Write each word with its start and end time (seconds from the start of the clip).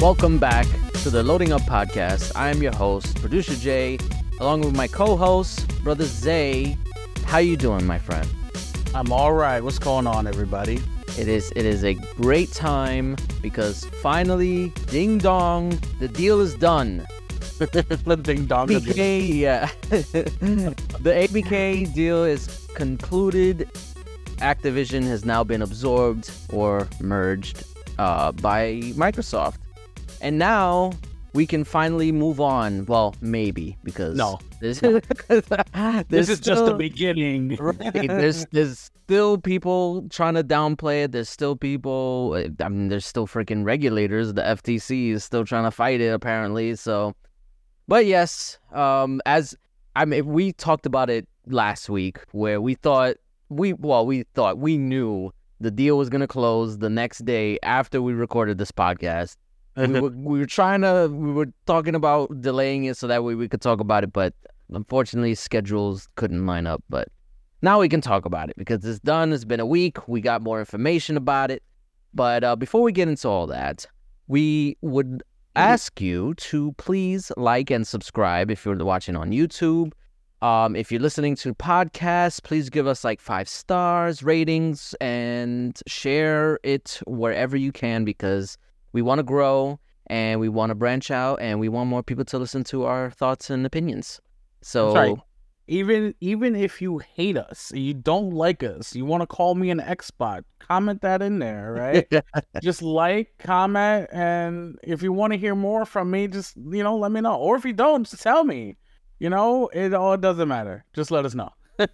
Welcome 0.00 0.38
back 0.38 0.66
to 1.02 1.10
the 1.10 1.22
Loading 1.22 1.52
Up 1.52 1.60
Podcast. 1.60 2.32
I 2.34 2.48
am 2.48 2.62
your 2.62 2.74
host, 2.74 3.20
producer 3.20 3.54
Jay, 3.54 3.98
along 4.40 4.62
with 4.62 4.74
my 4.74 4.88
co-host, 4.88 5.68
brother 5.84 6.06
Zay. 6.06 6.78
How 7.26 7.36
you 7.36 7.54
doing, 7.54 7.86
my 7.86 7.98
friend? 7.98 8.26
I'm 8.94 9.12
all 9.12 9.34
right. 9.34 9.62
What's 9.62 9.78
going 9.78 10.06
on, 10.06 10.26
everybody? 10.26 10.80
It 11.18 11.28
is 11.28 11.52
it 11.54 11.66
is 11.66 11.84
a 11.84 11.92
great 11.92 12.50
time 12.50 13.18
because 13.42 13.84
finally, 14.00 14.70
ding 14.86 15.18
dong, 15.18 15.78
the 15.98 16.08
deal 16.08 16.40
is 16.40 16.54
done. 16.54 17.06
Ding 18.22 18.46
dong. 18.46 18.68
ABK, 18.68 19.36
yeah. 19.36 19.70
the 19.90 21.12
ABK 21.28 21.92
deal 21.92 22.24
is 22.24 22.66
concluded. 22.74 23.68
Activision 24.38 25.02
has 25.02 25.26
now 25.26 25.44
been 25.44 25.60
absorbed 25.60 26.30
or 26.54 26.88
merged 27.00 27.64
uh, 27.98 28.32
by 28.32 28.80
Microsoft. 28.96 29.58
And 30.20 30.38
now 30.38 30.92
we 31.32 31.46
can 31.46 31.64
finally 31.64 32.12
move 32.12 32.40
on. 32.40 32.84
Well, 32.86 33.14
maybe 33.20 33.76
because 33.84 34.16
No. 34.16 34.38
this, 34.60 34.80
This 36.08 36.28
is 36.28 36.40
just 36.40 36.64
the 36.66 36.74
beginning. 36.76 37.56
right. 37.60 37.76
There's 37.92 38.46
there's 38.52 38.90
still 39.04 39.38
people 39.38 40.06
trying 40.10 40.34
to 40.34 40.44
downplay 40.44 41.04
it. 41.04 41.12
There's 41.12 41.28
still 41.28 41.56
people. 41.56 42.42
I 42.60 42.68
mean, 42.68 42.88
there's 42.88 43.06
still 43.06 43.26
freaking 43.26 43.64
regulators. 43.64 44.34
The 44.34 44.42
FTC 44.42 45.10
is 45.10 45.24
still 45.24 45.44
trying 45.44 45.64
to 45.64 45.70
fight 45.70 46.00
it 46.00 46.08
apparently. 46.12 46.74
So, 46.74 47.14
but 47.88 48.06
yes, 48.06 48.58
um, 48.72 49.20
as 49.26 49.54
I 49.96 50.04
mean, 50.04 50.26
we 50.26 50.52
talked 50.52 50.86
about 50.86 51.10
it 51.10 51.26
last 51.46 51.88
week 51.88 52.18
where 52.32 52.60
we 52.60 52.74
thought 52.74 53.16
we 53.48 53.72
well 53.72 54.06
we 54.06 54.24
thought 54.34 54.58
we 54.58 54.78
knew 54.78 55.32
the 55.60 55.70
deal 55.70 55.98
was 55.98 56.08
gonna 56.08 56.28
close 56.28 56.78
the 56.78 56.90
next 56.90 57.24
day 57.24 57.58
after 57.62 58.00
we 58.00 58.12
recorded 58.12 58.58
this 58.58 58.70
podcast 58.70 59.36
we 59.76 60.00
were, 60.00 60.10
we 60.10 60.38
were 60.38 60.46
trying 60.46 60.82
to 60.82 61.08
we 61.12 61.32
were 61.32 61.46
talking 61.66 61.94
about 61.94 62.40
delaying 62.40 62.84
it 62.84 62.96
so 62.96 63.06
that 63.06 63.24
way 63.24 63.34
we 63.34 63.48
could 63.48 63.60
talk 63.60 63.80
about 63.80 64.04
it 64.04 64.12
but 64.12 64.34
unfortunately 64.72 65.34
schedules 65.34 66.08
couldn't 66.16 66.44
line 66.46 66.66
up 66.66 66.82
but 66.88 67.08
now 67.62 67.80
we 67.80 67.88
can 67.88 68.00
talk 68.00 68.24
about 68.24 68.48
it 68.48 68.56
because 68.56 68.82
it's 68.86 69.00
done. 69.00 69.34
It's 69.34 69.44
been 69.44 69.60
a 69.60 69.66
week. 69.66 70.08
We 70.08 70.22
got 70.22 70.42
more 70.42 70.60
information 70.60 71.18
about 71.18 71.50
it. 71.50 71.62
But 72.14 72.42
uh, 72.42 72.56
before 72.56 72.80
we 72.80 72.90
get 72.90 73.06
into 73.06 73.28
all 73.28 73.46
that 73.48 73.86
we 74.30 74.76
would 74.80 75.24
ask 75.56 76.00
you 76.00 76.34
to 76.34 76.72
please 76.74 77.32
like 77.36 77.68
and 77.68 77.84
subscribe 77.84 78.48
if 78.48 78.64
you're 78.64 78.76
watching 78.76 79.16
on 79.16 79.32
youtube. 79.32 79.92
Um, 80.40 80.76
if 80.76 80.90
you're 80.90 81.00
listening 81.00 81.34
to 81.36 81.52
podcasts, 81.52 82.42
please 82.42 82.70
give 82.70 82.86
us 82.86 83.04
like 83.04 83.20
five 83.20 83.48
stars, 83.48 84.22
ratings, 84.22 84.94
and 85.00 85.78
share 85.86 86.60
it 86.62 87.00
wherever 87.06 87.56
you 87.56 87.72
can 87.72 88.04
because 88.04 88.56
we 88.92 89.02
want 89.02 89.18
to 89.18 89.22
grow 89.22 89.78
and 90.06 90.40
we 90.40 90.48
want 90.48 90.70
to 90.70 90.74
branch 90.74 91.10
out 91.10 91.40
and 91.40 91.60
we 91.60 91.68
want 91.68 91.88
more 91.88 92.02
people 92.02 92.24
to 92.24 92.38
listen 92.38 92.64
to 92.64 92.84
our 92.84 93.10
thoughts 93.10 93.48
and 93.48 93.64
opinions. 93.64 94.20
So, 94.60 94.94
right. 94.94 95.16
Even 95.68 96.16
even 96.20 96.56
if 96.56 96.82
you 96.82 96.98
hate 96.98 97.36
us, 97.36 97.70
you 97.72 97.94
don't 97.94 98.30
like 98.30 98.64
us, 98.64 98.96
you 98.96 99.04
want 99.04 99.20
to 99.20 99.26
call 99.28 99.54
me 99.54 99.70
an 99.70 99.78
Xbot, 99.78 100.42
comment 100.58 101.00
that 101.02 101.22
in 101.22 101.38
there, 101.38 101.72
right? 101.72 102.12
just 102.60 102.82
like, 102.82 103.32
comment, 103.38 104.08
and 104.10 104.76
if 104.82 105.00
you 105.00 105.12
want 105.12 105.32
to 105.32 105.38
hear 105.38 105.54
more 105.54 105.84
from 105.84 106.10
me, 106.10 106.26
just 106.26 106.56
you 106.56 106.82
know, 106.82 106.96
let 106.96 107.12
me 107.12 107.20
know. 107.20 107.36
Or 107.36 107.54
if 107.54 107.64
you 107.64 107.72
don't, 107.72 108.02
just 108.02 108.20
tell 108.20 108.42
me. 108.42 108.76
You 109.20 109.30
know, 109.30 109.68
it 109.68 109.94
all 109.94 110.16
doesn't 110.16 110.48
matter. 110.48 110.84
Just 110.92 111.12
let 111.12 111.24
us 111.24 111.36
know. 111.36 111.50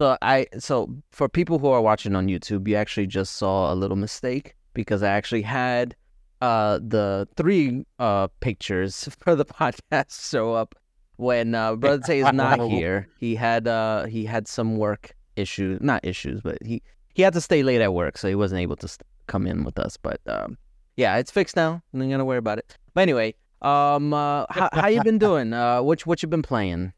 so 0.00 0.16
I 0.22 0.46
so 0.58 0.88
for 1.10 1.28
people 1.28 1.58
who 1.58 1.66
are 1.66 1.82
watching 1.82 2.16
on 2.16 2.28
YouTube, 2.28 2.66
you 2.66 2.76
actually 2.76 3.08
just 3.08 3.34
saw 3.34 3.70
a 3.70 3.74
little 3.74 3.96
mistake 3.96 4.54
because 4.74 5.02
I 5.02 5.10
actually 5.10 5.42
had 5.42 5.94
uh 6.40 6.78
the 6.82 7.28
three 7.36 7.84
uh 7.98 8.28
pictures 8.40 9.08
for 9.18 9.34
the 9.34 9.44
podcast 9.44 10.28
show 10.30 10.54
up 10.54 10.74
when 11.16 11.54
uh 11.54 11.76
Brother 11.76 12.02
Tay 12.02 12.20
is 12.20 12.32
not 12.32 12.60
here. 12.70 13.08
He 13.18 13.34
had 13.34 13.68
uh 13.68 14.06
he 14.06 14.24
had 14.24 14.48
some 14.48 14.76
work 14.76 15.14
issues, 15.36 15.80
not 15.80 16.04
issues, 16.04 16.40
but 16.40 16.58
he 16.64 16.82
he 17.14 17.22
had 17.22 17.32
to 17.34 17.40
stay 17.40 17.62
late 17.62 17.80
at 17.80 17.92
work, 17.92 18.16
so 18.16 18.28
he 18.28 18.34
wasn't 18.34 18.60
able 18.60 18.76
to 18.76 18.88
st- 18.88 19.06
come 19.26 19.46
in 19.46 19.64
with 19.64 19.78
us. 19.78 19.96
But 19.96 20.20
um 20.26 20.56
yeah, 20.96 21.16
it's 21.16 21.30
fixed 21.30 21.56
now. 21.56 21.82
I'm 21.92 22.00
not 22.00 22.08
gonna 22.10 22.24
worry 22.24 22.38
about 22.38 22.58
it. 22.58 22.76
But 22.94 23.02
anyway, 23.02 23.34
um, 23.62 24.12
uh, 24.12 24.46
how 24.50 24.68
how 24.72 24.88
you 24.88 25.02
been 25.02 25.18
doing? 25.18 25.52
Uh, 25.52 25.82
what 25.82 26.06
what 26.06 26.22
you 26.22 26.28
been 26.28 26.42
playing? 26.42 26.92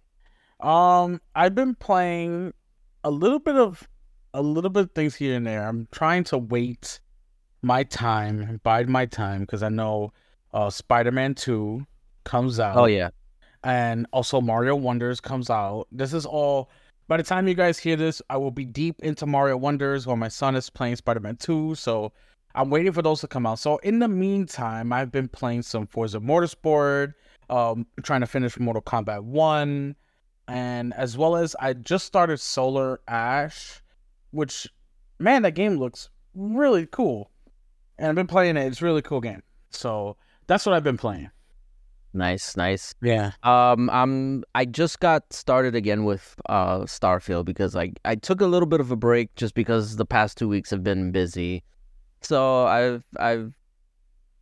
Um, 0.60 1.20
I've 1.34 1.54
been 1.54 1.74
playing 1.74 2.52
a 3.04 3.10
little 3.10 3.38
bit 3.38 3.56
of 3.56 3.88
a 4.34 4.42
little 4.42 4.70
bit 4.70 4.84
of 4.84 4.90
things 4.92 5.14
here 5.14 5.36
and 5.36 5.46
there. 5.46 5.66
I'm 5.66 5.88
trying 5.92 6.24
to 6.24 6.38
wait 6.38 7.00
my 7.62 7.84
time, 7.84 8.60
bide 8.62 8.88
my 8.88 9.06
time, 9.06 9.40
because 9.40 9.62
I 9.62 9.68
know 9.68 10.12
uh 10.52 10.70
Spider-Man 10.70 11.34
2 11.34 11.86
comes 12.24 12.60
out. 12.60 12.76
Oh 12.76 12.86
yeah, 12.86 13.10
and 13.64 14.06
also 14.12 14.40
Mario 14.40 14.76
Wonders 14.76 15.20
comes 15.20 15.50
out. 15.50 15.86
This 15.90 16.12
is 16.12 16.26
all 16.26 16.70
by 17.08 17.16
the 17.16 17.22
time 17.22 17.48
you 17.48 17.54
guys 17.54 17.78
hear 17.78 17.96
this, 17.96 18.22
I 18.30 18.36
will 18.36 18.50
be 18.50 18.64
deep 18.64 19.00
into 19.00 19.26
Mario 19.26 19.56
Wonders 19.56 20.06
while 20.06 20.16
my 20.16 20.28
son 20.28 20.56
is 20.56 20.70
playing 20.70 20.96
Spider-Man 20.96 21.36
2, 21.36 21.74
so 21.74 22.12
I'm 22.54 22.70
waiting 22.70 22.92
for 22.92 23.02
those 23.02 23.20
to 23.20 23.28
come 23.28 23.46
out. 23.46 23.58
So 23.58 23.78
in 23.78 23.98
the 23.98 24.08
meantime, 24.08 24.92
I've 24.92 25.10
been 25.10 25.28
playing 25.28 25.62
some 25.62 25.86
Forza 25.86 26.20
Motorsport, 26.20 27.14
um, 27.50 27.86
trying 28.02 28.20
to 28.20 28.26
finish 28.26 28.58
Mortal 28.58 28.82
Kombat 28.82 29.24
1, 29.24 29.96
and 30.48 30.94
as 30.94 31.18
well 31.18 31.36
as 31.36 31.56
I 31.60 31.72
just 31.72 32.06
started 32.06 32.38
Solar 32.38 33.00
Ash, 33.08 33.82
which 34.30 34.68
man, 35.18 35.42
that 35.42 35.52
game 35.52 35.76
looks 35.76 36.08
really 36.34 36.86
cool. 36.86 37.30
And 38.02 38.08
I've 38.08 38.16
been 38.16 38.26
playing 38.26 38.56
it. 38.56 38.66
It's 38.66 38.82
a 38.82 38.84
really 38.84 39.00
cool 39.00 39.20
game. 39.20 39.44
So 39.70 40.16
that's 40.48 40.66
what 40.66 40.74
I've 40.74 40.82
been 40.82 40.96
playing. 40.96 41.30
nice, 42.12 42.56
nice. 42.56 42.92
Yeah. 43.00 43.30
Um, 43.44 43.88
I'm 43.90 44.42
I 44.56 44.64
just 44.64 44.98
got 44.98 45.32
started 45.32 45.76
again 45.76 46.04
with 46.04 46.34
uh 46.48 46.80
Starfield 46.80 47.44
because 47.44 47.76
I 47.76 47.92
I 48.04 48.16
took 48.16 48.40
a 48.40 48.46
little 48.46 48.66
bit 48.66 48.80
of 48.80 48.90
a 48.90 48.96
break 48.96 49.32
just 49.36 49.54
because 49.54 49.96
the 49.96 50.04
past 50.04 50.36
two 50.36 50.48
weeks 50.48 50.68
have 50.70 50.82
been 50.82 51.12
busy. 51.12 51.62
So 52.22 52.66
I've 52.66 53.04
I've 53.20 53.54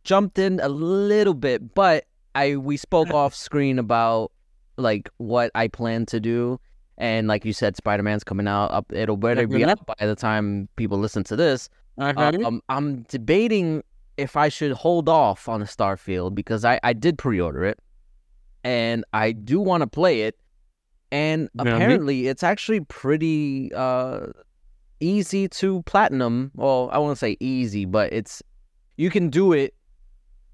jumped 0.03 0.39
in 0.39 0.59
a 0.59 0.69
little 0.69 1.35
bit, 1.35 1.75
but 1.75 2.05
I 2.33 2.55
we 2.55 2.77
spoke 2.77 3.11
off 3.11 3.35
screen 3.35 3.77
about 3.77 4.31
like 4.75 5.07
what 5.17 5.51
I 5.53 5.67
plan 5.67 6.07
to 6.07 6.19
do. 6.19 6.59
And 6.97 7.27
like 7.27 7.45
you 7.45 7.53
said, 7.53 7.75
Spider 7.77 8.01
Man's 8.01 8.23
coming 8.23 8.47
out. 8.47 8.71
Up, 8.71 8.91
it'll 8.91 9.17
better 9.17 9.47
be 9.47 9.63
out 9.63 9.85
by 9.85 10.05
the 10.05 10.15
time 10.15 10.67
people 10.77 10.97
listen 10.97 11.23
to 11.25 11.35
this. 11.35 11.69
Uh-huh. 11.97 12.31
Um, 12.45 12.61
I'm 12.69 13.03
debating 13.03 13.83
if 14.17 14.35
I 14.35 14.49
should 14.49 14.71
hold 14.71 15.09
off 15.09 15.47
on 15.49 15.59
the 15.59 15.65
Starfield 15.65 16.35
because 16.35 16.63
I, 16.65 16.79
I 16.83 16.93
did 16.93 17.17
pre-order 17.17 17.63
it, 17.65 17.79
and 18.63 19.03
I 19.13 19.31
do 19.31 19.59
want 19.59 19.81
to 19.81 19.87
play 19.87 20.21
it, 20.21 20.37
and 21.11 21.43
me- 21.53 21.61
apparently 21.71 22.27
it's 22.27 22.43
actually 22.43 22.81
pretty 22.81 23.71
uh 23.73 24.27
easy 24.99 25.47
to 25.49 25.81
platinum. 25.83 26.51
Well, 26.55 26.89
I 26.93 26.99
won't 26.99 27.17
say 27.17 27.37
easy, 27.39 27.85
but 27.85 28.13
it's 28.13 28.41
you 28.97 29.09
can 29.09 29.29
do 29.29 29.51
it 29.53 29.73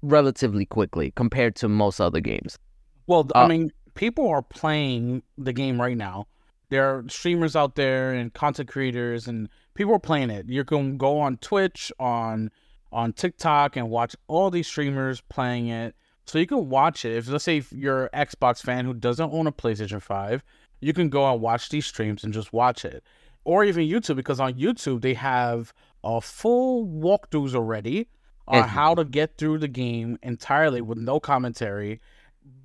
relatively 0.02 0.64
quickly 0.64 1.12
compared 1.16 1.54
to 1.56 1.68
most 1.68 2.00
other 2.00 2.20
games. 2.20 2.58
Well, 3.06 3.26
Uh, 3.34 3.40
I 3.40 3.48
mean, 3.48 3.70
people 3.94 4.28
are 4.28 4.42
playing 4.42 5.22
the 5.36 5.52
game 5.52 5.80
right 5.80 5.96
now. 5.96 6.26
There 6.70 6.84
are 6.96 7.04
streamers 7.08 7.56
out 7.56 7.74
there 7.76 8.12
and 8.12 8.32
content 8.32 8.68
creators, 8.68 9.26
and 9.26 9.48
people 9.74 9.94
are 9.94 9.98
playing 9.98 10.30
it. 10.30 10.48
You 10.48 10.64
can 10.64 10.96
go 10.98 11.18
on 11.18 11.36
Twitch, 11.38 11.92
on 11.98 12.50
on 12.92 13.12
TikTok, 13.12 13.76
and 13.76 13.90
watch 13.90 14.16
all 14.28 14.50
these 14.50 14.66
streamers 14.66 15.20
playing 15.28 15.68
it. 15.68 15.94
So 16.26 16.38
you 16.38 16.46
can 16.46 16.68
watch 16.68 17.04
it. 17.04 17.16
If 17.16 17.28
let's 17.28 17.44
say 17.44 17.58
if 17.58 17.72
you're 17.72 18.06
an 18.12 18.26
Xbox 18.26 18.62
fan 18.62 18.84
who 18.84 18.94
doesn't 18.94 19.32
own 19.32 19.46
a 19.46 19.52
PlayStation 19.52 20.00
Five, 20.02 20.42
you 20.80 20.92
can 20.92 21.08
go 21.08 21.30
and 21.30 21.40
watch 21.40 21.68
these 21.70 21.86
streams 21.86 22.24
and 22.24 22.32
just 22.32 22.52
watch 22.52 22.84
it, 22.84 23.02
or 23.44 23.64
even 23.64 23.86
YouTube 23.86 24.16
because 24.16 24.40
on 24.40 24.54
YouTube 24.54 25.00
they 25.00 25.14
have 25.14 25.72
a 26.04 26.20
full 26.20 26.86
walkthroughs 26.86 27.54
already 27.54 28.08
on 28.46 28.62
Mhm. 28.62 28.68
how 28.68 28.94
to 28.94 29.04
get 29.04 29.36
through 29.36 29.58
the 29.58 29.68
game 29.68 30.18
entirely 30.22 30.80
with 30.80 30.96
no 30.96 31.18
commentary 31.20 32.00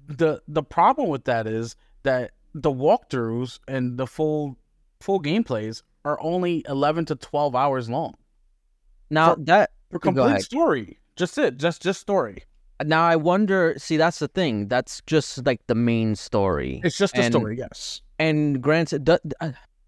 the 0.07 0.41
the 0.47 0.63
problem 0.63 1.09
with 1.09 1.25
that 1.25 1.47
is 1.47 1.75
that 2.03 2.31
the 2.53 2.71
walkthroughs 2.71 3.59
and 3.67 3.97
the 3.97 4.07
full 4.07 4.57
full 5.01 5.21
gameplays 5.21 5.83
are 6.05 6.19
only 6.21 6.63
11 6.67 7.05
to 7.05 7.15
12 7.15 7.55
hours 7.55 7.89
long 7.89 8.15
Now 9.09 9.35
that 9.35 9.71
for 9.91 9.99
complete 9.99 10.41
story 10.41 10.99
just 11.15 11.37
it 11.37 11.57
just 11.57 11.81
just 11.81 11.99
story 11.99 12.43
now 12.83 13.03
I 13.07 13.15
wonder. 13.15 13.75
See, 13.77 13.97
that's 13.97 14.19
the 14.19 14.27
thing. 14.27 14.67
That's 14.67 15.01
just 15.05 15.45
like 15.45 15.61
the 15.67 15.75
main 15.75 16.15
story. 16.15 16.81
it's 16.83 16.97
just 16.97 17.17
a 17.17 17.23
story 17.23 17.57
yes 17.57 18.01
And 18.19 18.61
granted, 18.61 19.09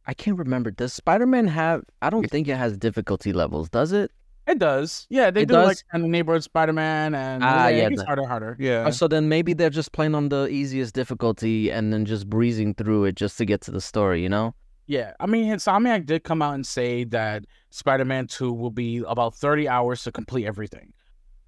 I 0.08 0.14
can't 0.14 0.38
remember. 0.38 0.72
Does 0.72 0.94
Spider 0.94 1.26
Man 1.26 1.48
have? 1.48 1.84
I 2.02 2.10
don't 2.10 2.30
think 2.30 2.48
it 2.48 2.58
has 2.58 2.78
difficulty 2.78 3.34
levels. 3.34 3.70
Does 3.70 3.92
it? 3.92 4.12
It 4.48 4.60
does 4.60 5.08
yeah 5.10 5.32
they 5.32 5.42
It 5.42 5.48
do 5.50 5.56
like 5.56 5.68
does? 5.68 5.84
kind 5.92 6.04
of 6.04 6.10
neighborhood 6.10 6.44
spider-man 6.44 7.16
and 7.16 7.44
Ah, 7.44 7.68
yeah, 7.68 7.78
yeah, 7.78 7.86
it 7.88 7.90
gets 7.92 8.04
harder 8.04 8.26
harder 8.26 8.56
yeah 8.60 8.86
Uh, 8.88 8.92
So 8.92 9.08
then 9.08 9.28
maybe 9.30 9.54
they're 9.54 9.70
just 9.82 9.92
playing 9.92 10.16
on 10.16 10.30
the 10.30 10.48
easiest 10.48 10.94
difficulty 10.94 11.72
and 11.72 11.92
then 11.92 12.06
just 12.06 12.30
breezing 12.30 12.74
through 12.76 13.06
it 13.06 13.16
just 13.16 13.38
to 13.40 13.46
get 13.46 13.62
to 13.62 13.72
the 13.72 13.82
story. 13.82 14.22
You 14.22 14.30
know? 14.30 14.54
Yeah, 14.88 15.14
I 15.20 15.26
mean, 15.26 15.52
Insomniac 15.52 16.06
did 16.06 16.24
come 16.24 16.42
out 16.44 16.54
and 16.54 16.66
say 16.66 17.06
that 17.06 17.46
Spider-Man 17.72 18.28
2 18.28 18.54
will 18.54 18.70
be 18.70 19.02
about 19.08 19.34
30 19.36 19.68
hours 19.68 20.04
to 20.04 20.12
complete 20.12 20.46
everything, 20.46 20.94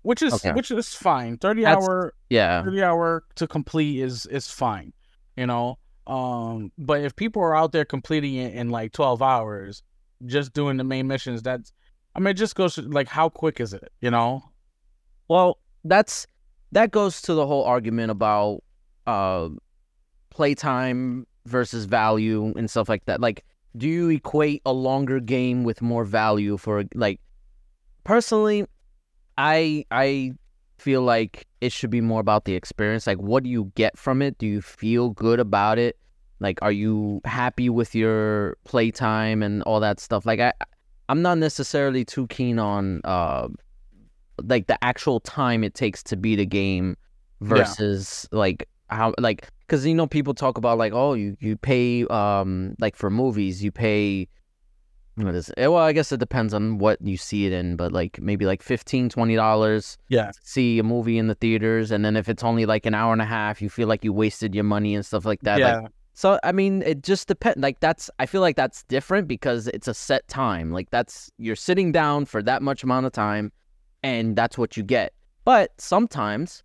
which 0.01 0.23
is 0.23 0.33
Okay. 0.33 0.53
which 0.53 0.71
is 0.71 0.95
fine. 0.95 1.38
Thirty 1.38 1.61
That's- 1.61 1.83
hour 1.88 2.13
Yeah. 2.31 2.63
30 2.63 2.81
hour 2.83 3.23
to 3.35 3.45
complete 3.47 3.99
is 4.01 4.25
is 4.27 4.47
fine 4.49 4.91
you 5.35 5.45
know 5.45 5.77
um 6.07 6.71
but 6.79 7.01
if 7.01 7.15
people 7.15 7.41
are 7.44 7.55
out 7.55 7.71
there 7.73 7.85
completing 7.85 8.33
it 8.35 8.55
in 8.55 8.69
like 8.71 8.91
12 8.91 9.21
hours 9.21 9.83
just 10.25 10.51
doing 10.53 10.77
the 10.77 10.83
main 10.83 11.05
missions 11.05 11.44
that's 11.44 11.71
i 12.17 12.19
mean 12.19 12.31
it 12.31 12.33
just 12.33 12.55
goes 12.55 12.75
to, 12.75 12.81
like 12.81 13.07
how 13.07 13.29
quick 13.29 13.59
is 13.59 13.73
it 13.73 13.91
you 14.01 14.11
know 14.11 14.43
Well, 15.29 15.59
that's 15.83 16.27
that 16.71 16.91
goes 16.91 17.21
to 17.23 17.33
the 17.33 17.45
whole 17.47 17.63
argument 17.63 18.11
about 18.11 18.63
uh 19.05 19.49
playtime 20.29 21.25
versus 21.45 21.85
value 21.85 22.53
and 22.55 22.69
stuff 22.69 22.89
like 22.89 23.05
that. 23.05 23.21
Like, 23.21 23.43
do 23.75 23.87
you 23.87 24.09
equate 24.09 24.61
a 24.65 24.73
longer 24.73 25.19
game 25.19 25.63
with 25.63 25.81
more 25.81 26.05
value 26.05 26.57
for 26.57 26.83
like 26.93 27.19
personally 28.03 28.65
I 29.37 29.85
I 29.91 30.31
feel 30.77 31.01
like 31.01 31.47
it 31.61 31.71
should 31.71 31.89
be 31.89 32.01
more 32.01 32.19
about 32.19 32.45
the 32.45 32.55
experience. 32.55 33.07
Like 33.07 33.17
what 33.19 33.43
do 33.43 33.49
you 33.49 33.71
get 33.75 33.97
from 33.97 34.21
it? 34.21 34.37
Do 34.37 34.45
you 34.47 34.61
feel 34.61 35.09
good 35.11 35.39
about 35.39 35.77
it? 35.79 35.97
Like 36.39 36.59
are 36.61 36.71
you 36.71 37.21
happy 37.25 37.69
with 37.69 37.95
your 37.95 38.57
playtime 38.63 39.43
and 39.43 39.63
all 39.63 39.79
that 39.79 39.99
stuff? 39.99 40.25
Like 40.25 40.39
I 40.39 40.53
I'm 41.09 41.21
not 41.21 41.38
necessarily 41.38 42.04
too 42.06 42.27
keen 42.27 42.59
on 42.59 43.01
uh 43.04 43.48
like 44.44 44.68
the 44.68 44.81
actual 44.83 45.19
time 45.19 45.63
it 45.63 45.74
takes 45.74 46.04
to 46.04 46.15
beat 46.15 46.39
a 46.39 46.45
game 46.45 46.95
versus 47.42 48.27
like 48.31 48.68
how 48.89 49.13
like 49.18 49.50
because 49.62 49.86
you 49.86 49.94
know 49.94 50.07
people 50.07 50.33
talk 50.33 50.57
about 50.57 50.77
like 50.77 50.94
oh 50.94 51.13
you 51.13 51.36
you 51.39 51.57
pay 51.57 52.06
um 52.06 52.75
like 52.80 52.95
for 52.95 53.09
movies 53.09 53.63
you 53.63 53.71
pay 53.71 54.27
what 55.15 55.33
is 55.33 55.51
it? 55.57 55.68
well 55.68 55.77
i 55.81 55.92
guess 55.92 56.12
it 56.12 56.19
depends 56.19 56.54
on 56.54 56.77
what 56.77 57.01
you 57.01 57.18
see 57.18 57.45
it 57.45 57.51
in 57.51 57.75
but 57.75 57.92
like 57.92 58.21
maybe 58.21 58.45
like 58.45 58.62
15 58.62 59.09
20 59.09 59.36
dollars 59.36 59.98
yeah. 60.09 60.31
see 60.44 60.80
a 60.80 60.83
movie 60.83 61.18
in 61.18 61.27
the 61.27 61.36
theaters 61.36 61.92
and 61.92 62.06
then 62.06 62.15
if 62.15 62.30
it's 62.30 62.44
only 62.44 62.65
like 62.65 62.86
an 62.86 62.94
hour 62.94 63.12
and 63.13 63.21
a 63.21 63.25
half 63.25 63.62
you 63.62 63.69
feel 63.69 63.88
like 63.88 64.04
you 64.04 64.13
wasted 64.13 64.54
your 64.54 64.63
money 64.63 64.95
and 64.95 65.06
stuff 65.06 65.25
like 65.25 65.42
that 65.42 65.59
yeah. 65.59 65.80
like 65.80 65.92
so 66.17 66.39
I 66.43 66.51
mean, 66.51 66.81
it 66.81 67.03
just 67.03 67.27
depends. 67.27 67.61
Like 67.61 67.79
that's, 67.79 68.09
I 68.17 68.25
feel 68.25 68.41
like 68.41 68.55
that's 68.55 68.81
different 68.85 69.27
because 69.27 69.67
it's 69.67 69.87
a 69.87 69.93
set 69.93 70.27
time. 70.27 70.71
Like 70.71 70.89
that's 70.89 71.31
you're 71.37 71.55
sitting 71.55 71.91
down 71.91 72.25
for 72.25 72.41
that 72.41 72.63
much 72.63 72.81
amount 72.81 73.05
of 73.05 73.11
time, 73.11 73.51
and 74.01 74.35
that's 74.35 74.57
what 74.57 74.75
you 74.75 74.81
get. 74.81 75.13
But 75.45 75.79
sometimes, 75.79 76.63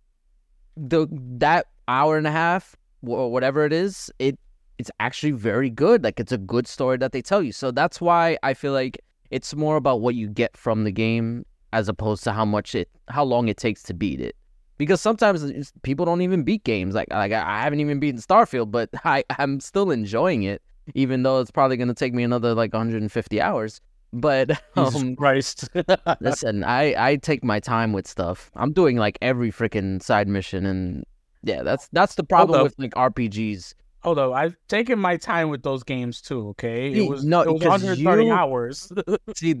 the 0.75 1.05
that 1.37 1.67
hour 1.87 2.17
and 2.17 2.25
a 2.25 2.31
half 2.31 2.75
or 3.05 3.31
whatever 3.31 3.63
it 3.63 3.73
is, 3.73 4.11
it 4.17 4.39
it's 4.79 4.89
actually 4.99 5.33
very 5.33 5.69
good. 5.69 6.03
Like 6.03 6.19
it's 6.19 6.31
a 6.31 6.39
good 6.39 6.65
story 6.65 6.97
that 6.97 7.11
they 7.11 7.21
tell 7.21 7.43
you. 7.43 7.51
So 7.51 7.69
that's 7.69 8.01
why 8.01 8.39
I 8.41 8.55
feel 8.55 8.73
like 8.73 8.99
it's 9.29 9.53
more 9.53 9.75
about 9.75 10.01
what 10.01 10.15
you 10.15 10.29
get 10.29 10.57
from 10.57 10.83
the 10.83 10.91
game 10.91 11.45
as 11.73 11.87
opposed 11.87 12.23
to 12.23 12.31
how 12.31 12.43
much 12.43 12.73
it, 12.73 12.89
how 13.07 13.23
long 13.23 13.49
it 13.49 13.57
takes 13.57 13.83
to 13.83 13.93
beat 13.93 14.19
it 14.19 14.35
because 14.77 15.01
sometimes 15.01 15.71
people 15.83 16.05
don't 16.05 16.21
even 16.21 16.43
beat 16.43 16.63
games. 16.63 16.95
Like 16.95 17.07
like 17.11 17.31
I 17.31 17.61
haven't 17.63 17.79
even 17.79 17.99
beaten 17.99 18.19
Starfield, 18.19 18.71
but 18.71 18.89
I 19.05 19.23
I'm 19.37 19.59
still 19.59 19.91
enjoying 19.91 20.43
it, 20.43 20.61
even 20.95 21.23
though 21.23 21.39
it's 21.39 21.51
probably 21.51 21.77
gonna 21.77 21.93
take 21.93 22.13
me 22.13 22.23
another 22.23 22.53
like 22.53 22.73
150 22.73 23.41
hours. 23.41 23.81
But 24.11 24.49
Jesus 24.77 25.01
um, 25.01 25.15
Christ. 25.15 25.69
listen, 26.19 26.63
I 26.63 26.93
I 27.11 27.15
take 27.17 27.43
my 27.43 27.59
time 27.59 27.93
with 27.93 28.07
stuff. 28.07 28.51
I'm 28.55 28.71
doing 28.73 28.97
like 28.97 29.17
every 29.21 29.51
freaking 29.51 30.01
side 30.03 30.27
mission, 30.27 30.65
and 30.65 31.03
yeah, 31.43 31.63
that's 31.63 31.87
that's 31.93 32.15
the 32.15 32.23
problem 32.23 32.59
up. 32.59 32.63
with 32.63 32.75
like 32.77 32.91
RPGs. 32.93 33.73
Although 34.05 34.33
I've 34.33 34.55
taken 34.67 34.99
my 34.99 35.15
time 35.15 35.47
with 35.49 35.63
those 35.63 35.81
games 35.81 36.21
too, 36.21 36.49
okay? 36.49 36.91
It 36.93 37.09
was 37.09 37.23
no, 37.23 37.41
it 37.41 37.51
was 37.53 37.61
'cause 37.61 37.69
130 37.81 38.25
you- 38.25 38.31
hours. 38.33 38.91
See, 39.35 39.55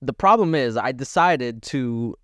the 0.00 0.12
problem 0.12 0.54
is 0.54 0.76
I 0.76 0.92
decided 0.92 1.62
to 1.64 2.14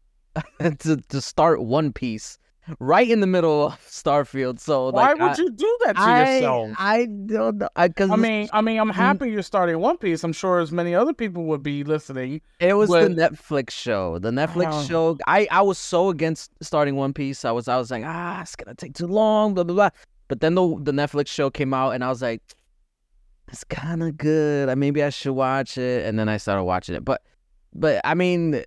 to 0.81 0.96
to 0.96 1.20
start 1.20 1.62
One 1.62 1.93
Piece 1.93 2.38
right 2.81 3.08
in 3.08 3.20
the 3.20 3.26
middle 3.26 3.69
of 3.69 3.81
Starfield. 3.88 4.61
So 4.61 4.90
Why 4.90 5.12
like, 5.12 5.20
would 5.20 5.31
I, 5.31 5.43
you 5.43 5.50
do 5.52 5.79
that 5.87 5.96
to 5.96 6.02
I, 6.02 6.35
yourself? 6.35 6.70
I 6.79 7.06
don't 7.06 7.58
know. 7.58 7.69
I, 7.76 7.88
I 7.99 8.17
mean, 8.17 8.49
I 8.52 8.61
mean, 8.61 8.79
I'm 8.79 8.90
Mm. 8.90 8.94
happy 8.94 9.31
you're 9.31 9.43
starting 9.43 9.79
One 9.79 9.96
Piece. 9.96 10.23
I'm 10.23 10.35
sure 10.35 10.61
as 10.61 10.70
many 10.70 10.94
other 10.94 11.14
people 11.14 11.44
would 11.44 11.62
be 11.62 11.82
listening. 11.82 12.43
it 12.61 12.75
was 12.75 12.90
but- 12.90 13.08
the 13.08 13.14
Netflix 13.14 13.70
show. 13.70 14.19
The 14.19 14.31
Netflix 14.31 14.69
Oh. 14.73 14.85
show. 14.85 15.19
I, 15.26 15.49
I 15.50 15.62
was 15.62 15.79
so 15.79 16.11
against 16.11 16.50
starting 16.62 16.96
One 16.96 17.14
Piece. 17.14 17.44
I 17.46 17.52
was 17.52 17.69
I 17.69 17.76
was 17.79 17.90
like, 17.90 18.05
ah, 18.05 18.43
it's 18.43 18.55
gonna 18.55 18.75
take 18.75 18.94
too 18.94 19.06
long, 19.06 19.55
blah 19.55 19.64
blah 19.64 19.75
blah. 19.75 19.90
But 20.29 20.40
then 20.40 20.55
the 20.55 20.79
the 20.82 20.93
Netflix 20.93 21.29
show 21.29 21.49
came 21.49 21.73
out, 21.73 21.93
and 21.94 22.05
I 22.05 22.08
was 22.11 22.20
like, 22.20 22.43
it's 23.50 23.64
kind 23.64 24.02
of 24.02 24.19
good. 24.19 24.76
Maybe 24.76 25.02
I 25.02 25.08
should 25.08 25.32
watch 25.32 25.79
it. 25.79 26.05
And 26.05 26.19
then 26.19 26.29
I 26.29 26.37
started 26.37 26.64
watching 26.64 26.94
it. 26.94 27.02
But 27.02 27.23
but 27.75 28.00
I 28.05 28.15
mean, 28.15 28.62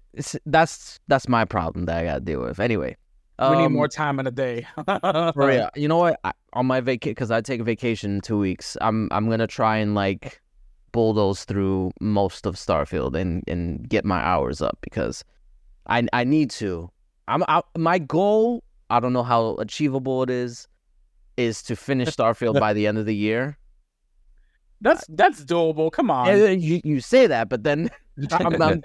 that's 0.45 1.00
that's 1.07 1.27
my 1.27 1.45
problem 1.45 1.86
that 1.86 1.98
I 1.98 2.03
gotta 2.06 2.21
deal 2.21 2.42
with. 2.42 2.59
Anyway, 2.59 2.98
we 3.39 3.57
need 3.57 3.65
um, 3.65 3.74
more 3.74 3.88
time 3.88 4.19
in 4.19 4.27
a 4.27 4.31
day. 4.31 4.68
For 4.86 5.33
real. 5.36 5.69
You 5.75 5.88
know 5.88 5.98
what? 5.98 6.19
I, 6.24 6.31
on 6.53 6.65
my 6.68 6.81
vacation, 6.81 7.12
because 7.12 7.31
I 7.31 7.42
take 7.42 7.62
a 7.62 7.63
vacation 7.63 8.15
in 8.15 8.21
two 8.21 8.38
weeks, 8.38 8.77
I'm 8.81 9.07
I'm 9.12 9.30
gonna 9.30 9.48
try 9.48 9.77
and 9.77 9.95
like 9.95 10.42
bulldoze 10.92 11.45
through 11.45 11.92
most 12.00 12.45
of 12.45 12.56
Starfield 12.56 13.15
and 13.15 13.44
and 13.48 13.88
get 13.89 14.06
my 14.06 14.19
hours 14.19 14.62
up 14.62 14.77
because 14.81 15.24
I 15.88 16.06
I 16.13 16.24
need 16.24 16.51
to. 16.51 16.92
I'm 17.27 17.44
I, 17.47 17.62
my 17.77 17.97
goal. 18.00 18.63
I 18.89 19.00
don't 19.00 19.13
know 19.13 19.24
how 19.24 19.56
achievable 19.56 20.24
it 20.24 20.30
is. 20.30 20.68
Is 21.38 21.63
to 21.63 21.75
finish 21.75 22.09
Starfield 22.09 22.59
by 22.59 22.74
the 22.74 22.86
end 22.86 22.97
of 22.97 23.06
the 23.06 23.15
year. 23.15 23.57
That's 24.81 25.06
that's 25.09 25.44
doable. 25.45 25.92
Come 25.92 26.12
on. 26.12 26.27
You 26.59 26.81
you 26.83 27.00
say 27.00 27.25
that, 27.27 27.50
but 27.50 27.63
then 27.63 27.89
I'm, 28.31 28.62
I'm 28.62 28.81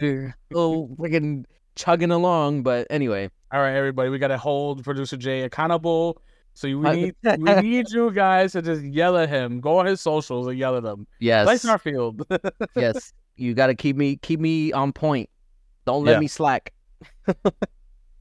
still 0.51 0.89
freaking 0.99 1.45
chugging 1.75 2.11
along. 2.11 2.63
But 2.63 2.87
anyway, 2.91 3.31
All 3.53 3.61
right, 3.61 3.75
everybody, 3.75 4.09
we 4.11 4.19
gotta 4.19 4.39
hold 4.39 4.83
producer 4.85 5.17
Jay 5.17 5.43
accountable. 5.43 6.21
So 6.55 6.69
we 6.69 6.91
need 6.97 7.15
we 7.39 7.55
need 7.57 7.91
you 7.91 8.11
guys 8.11 8.53
to 8.53 8.63
just 8.63 8.83
yell 8.83 9.17
at 9.19 9.29
him. 9.29 9.61
Go 9.61 9.79
on 9.79 9.87
his 9.87 10.01
socials 10.01 10.47
and 10.47 10.59
yell 10.59 10.77
at 10.77 10.85
him. 10.85 11.07
yes, 11.21 11.63
Play 11.63 11.79
field. 11.79 12.23
yes, 12.77 13.13
you 13.37 13.53
got 13.55 13.67
to 13.67 13.75
keep 13.75 13.97
me 13.97 14.17
keep 14.17 14.41
me 14.41 14.73
on 14.73 14.93
point. 14.93 15.29
Don't 15.85 16.05
let 16.05 16.13
Yeah. 16.13 16.21
me 16.21 16.27
slack. 16.29 16.73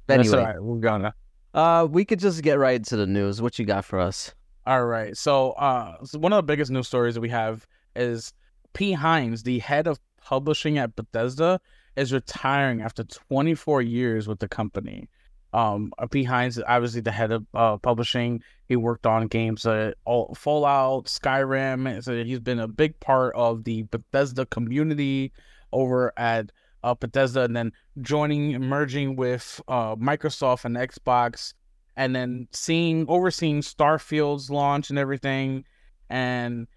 That's 0.08 0.28
anyway, 0.28 0.38
all 0.38 0.46
right. 0.46 0.62
We're 0.62 0.80
gonna. 0.80 1.14
uh, 1.54 1.88
we 1.90 2.06
could 2.06 2.20
just 2.20 2.42
get 2.44 2.60
right 2.60 2.76
into 2.76 2.96
the 2.98 3.08
news. 3.08 3.42
What 3.42 3.58
you 3.58 3.66
got 3.66 3.86
for 3.86 4.00
us? 4.00 4.34
All 4.68 4.86
right. 4.86 5.16
So, 5.16 5.52
uh, 5.54 6.04
so 6.04 6.20
one 6.20 6.34
of 6.34 6.38
the 6.38 6.44
biggest 6.44 6.72
news 6.72 6.88
stories 6.88 7.16
that 7.16 7.22
we 7.22 7.30
have 7.30 7.66
is 7.96 8.34
Pete 8.74 8.96
Hines, 8.96 9.44
the 9.44 9.60
head 9.60 9.88
of 9.88 10.00
publishing 10.26 10.78
at 10.78 10.96
Bethesda, 10.96 11.60
is 11.96 12.12
retiring 12.12 12.82
after 12.82 13.04
24 13.04 13.82
years 13.82 14.28
with 14.28 14.40
the 14.40 14.48
company. 14.48 15.08
Um, 15.54 15.94
is 16.12 16.62
obviously 16.68 17.00
the 17.00 17.12
head 17.12 17.32
of 17.32 17.46
uh, 17.54 17.78
publishing. 17.78 18.42
He 18.68 18.76
worked 18.76 19.06
on 19.06 19.28
games 19.28 19.66
uh, 19.66 19.94
all 20.04 20.36
Fallout, 20.36 21.06
Skyrim. 21.06 22.04
So 22.04 22.24
he's 22.26 22.42
been 22.42 22.60
a 22.60 22.68
big 22.68 23.00
part 23.00 23.34
of 23.36 23.64
the 23.64 23.84
Bethesda 23.84 24.46
community 24.48 25.32
over 25.72 26.12
at 26.18 26.52
uh, 26.84 26.96
Bethesda, 26.96 27.44
and 27.44 27.56
then 27.56 27.72
joining, 28.02 28.60
merging 28.60 29.16
with 29.16 29.62
uh, 29.70 29.96
Microsoft 29.96 30.66
and 30.66 30.76
Xbox 30.76 31.54
and 31.96 32.16
then 32.16 32.48
seeing 32.52 33.06
overseeing 33.08 33.62
Starfield's 33.62 34.50
launch 34.50 34.90
and 34.90 35.00
everything, 35.00 35.64
and 36.10 36.68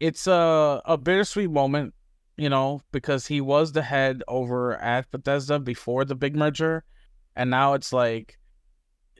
it's 0.00 0.26
a 0.26 0.80
a 0.84 0.96
bittersweet 0.96 1.50
moment, 1.50 1.94
you 2.36 2.48
know, 2.48 2.80
because 2.92 3.26
he 3.26 3.40
was 3.40 3.72
the 3.72 3.82
head 3.82 4.22
over 4.28 4.74
at 4.76 5.10
Bethesda 5.10 5.58
before 5.58 6.04
the 6.04 6.14
big 6.14 6.36
merger, 6.36 6.84
and 7.36 7.50
now 7.50 7.74
it's 7.74 7.92
like, 7.92 8.38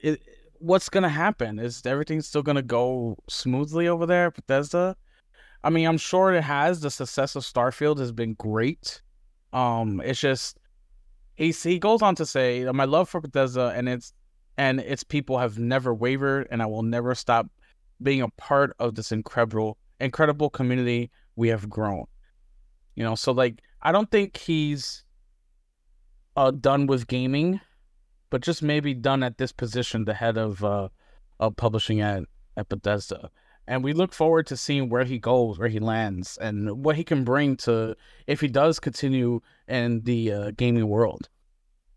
it 0.03 0.21
what's 0.59 0.89
gonna 0.89 1.09
happen? 1.09 1.59
Is 1.59 1.85
everything 1.85 2.21
still 2.21 2.43
gonna 2.43 2.63
go 2.63 3.17
smoothly 3.29 3.89
over 3.89 4.07
there 4.07 4.27
at 4.27 4.35
Bethesda? 4.35 4.97
I 5.65 5.71
mean, 5.71 5.87
I'm 5.87 5.99
sure 5.99 6.33
it 6.33 6.43
has. 6.43 6.81
The 6.81 6.91
success 6.91 7.37
of 7.37 7.43
Starfield 7.43 7.99
has 7.99 8.13
been 8.13 8.35
great. 8.35 9.03
Um, 9.53 10.01
it's 10.05 10.21
just 10.21 10.59
he 11.35 11.51
he 11.51 11.79
goes 11.79 12.03
on 12.03 12.15
to 12.17 12.27
say, 12.27 12.65
"My 12.65 12.85
love 12.85 13.09
for 13.09 13.21
Bethesda 13.21 13.73
and 13.75 13.89
its 13.89 14.13
and 14.57 14.81
its 14.81 15.05
people 15.05 15.39
have 15.39 15.59
never 15.59 15.95
wavered, 15.95 16.49
and 16.51 16.63
I 16.63 16.67
will 16.67 16.83
never 16.83 17.15
stop 17.15 17.47
being 18.03 18.23
a 18.23 18.29
part 18.31 18.75
of 18.79 18.95
this 18.95 19.13
incredible 19.13 19.79
incredible 20.01 20.51
community 20.51 21.11
we 21.37 21.49
have 21.49 21.69
grown." 21.69 22.07
You 22.95 23.05
know, 23.05 23.15
so 23.15 23.33
like 23.33 23.61
I 23.81 23.93
don't 23.93 24.11
think 24.11 24.37
he's 24.37 25.05
uh 26.37 26.51
done 26.51 26.87
with 26.87 27.07
gaming, 27.07 27.61
but 28.31 28.43
just 28.43 28.63
maybe 28.63 28.95
done 28.95 29.23
at 29.23 29.39
this 29.39 29.53
position, 29.53 30.05
the 30.05 30.15
head 30.15 30.37
of 30.37 30.65
uh 30.65 30.89
of 31.41 31.57
publishing 31.57 32.01
at 32.01 32.25
at 32.57 32.69
Bethesda. 32.69 33.31
And 33.67 33.85
we 33.85 33.93
look 33.93 34.13
forward 34.13 34.47
to 34.49 34.57
seeing 34.57 34.89
where 34.89 35.05
he 35.05 35.19
goes, 35.19 35.59
where 35.59 35.69
he 35.69 35.79
lands, 35.79 36.37
and 36.39 36.85
what 36.85 36.97
he 36.97 37.05
can 37.05 37.25
bring 37.25 37.57
to 37.59 37.97
if 38.27 38.41
he 38.41 38.49
does 38.49 38.81
continue 38.81 39.41
in 39.69 40.03
the 40.03 40.33
uh, 40.33 40.51
gaming 40.57 40.89
world. 40.89 41.29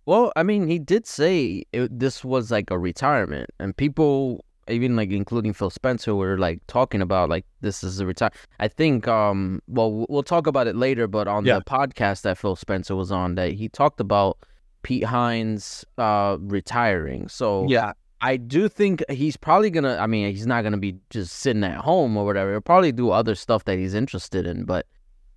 Well, 0.05 0.31
I 0.35 0.43
mean, 0.43 0.67
he 0.67 0.77
did 0.77 1.07
say 1.07 1.63
it, 1.73 1.99
this 1.99 2.23
was 2.23 2.51
like 2.51 2.69
a 2.69 2.77
retirement, 2.77 3.49
and 3.59 3.75
people, 3.75 4.45
even 4.69 4.95
like 4.95 5.11
including 5.11 5.53
Phil 5.53 5.69
Spencer, 5.69 6.15
we're 6.15 6.37
like 6.37 6.59
talking 6.67 7.01
about 7.01 7.29
like 7.29 7.45
this 7.61 7.83
is 7.83 7.99
a 7.99 8.05
retire. 8.05 8.31
I 8.59 8.67
think, 8.67 9.07
um, 9.07 9.61
well, 9.67 10.05
we'll 10.09 10.23
talk 10.23 10.47
about 10.47 10.67
it 10.67 10.75
later, 10.75 11.07
but 11.07 11.27
on 11.27 11.45
Yeah. 11.45 11.59
the 11.59 11.65
podcast 11.65 12.21
that 12.23 12.37
Phil 12.37 12.55
Spencer 12.55 12.95
was 12.95 13.11
on, 13.11 13.35
that 13.35 13.53
he 13.53 13.69
talked 13.69 13.99
about 13.99 14.37
Pete 14.83 15.03
Hines 15.03 15.83
uh 15.97 16.37
retiring. 16.39 17.27
So 17.27 17.65
Yeah. 17.69 17.93
I 18.21 18.37
do 18.37 18.69
think 18.69 19.03
he's 19.09 19.37
probably 19.37 19.69
gonna. 19.69 19.97
I 19.99 20.07
mean, 20.07 20.29
he's 20.31 20.47
not 20.47 20.63
gonna 20.63 20.77
be 20.77 20.95
just 21.09 21.33
sitting 21.33 21.63
at 21.63 21.77
home 21.77 22.15
or 22.17 22.25
whatever. 22.25 22.51
He'll 22.51 22.61
probably 22.61 22.91
do 22.91 23.11
other 23.11 23.35
stuff 23.35 23.65
that 23.65 23.77
he's 23.77 23.93
interested 23.93 24.47
in. 24.47 24.63
But 24.65 24.87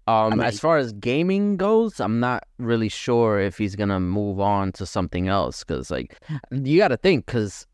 um, 0.07 0.31
mean- 0.39 0.41
as 0.43 0.59
far 0.59 0.79
as 0.79 0.93
gaming 0.95 1.57
goes, 1.59 2.01
I'm 2.01 2.19
not 2.21 2.45
really 2.59 2.89
sure 2.89 3.41
if 3.41 3.59
he's 3.59 3.77
gonna 3.77 4.01
move 4.01 4.41
on 4.41 4.73
to 4.73 4.87
something 4.87 5.29
else. 5.29 5.65
Because 5.65 5.91
like, 5.91 6.17
you 6.51 6.79
got 6.79 6.89
to 6.89 6.97
think, 6.97 7.27
because 7.27 7.67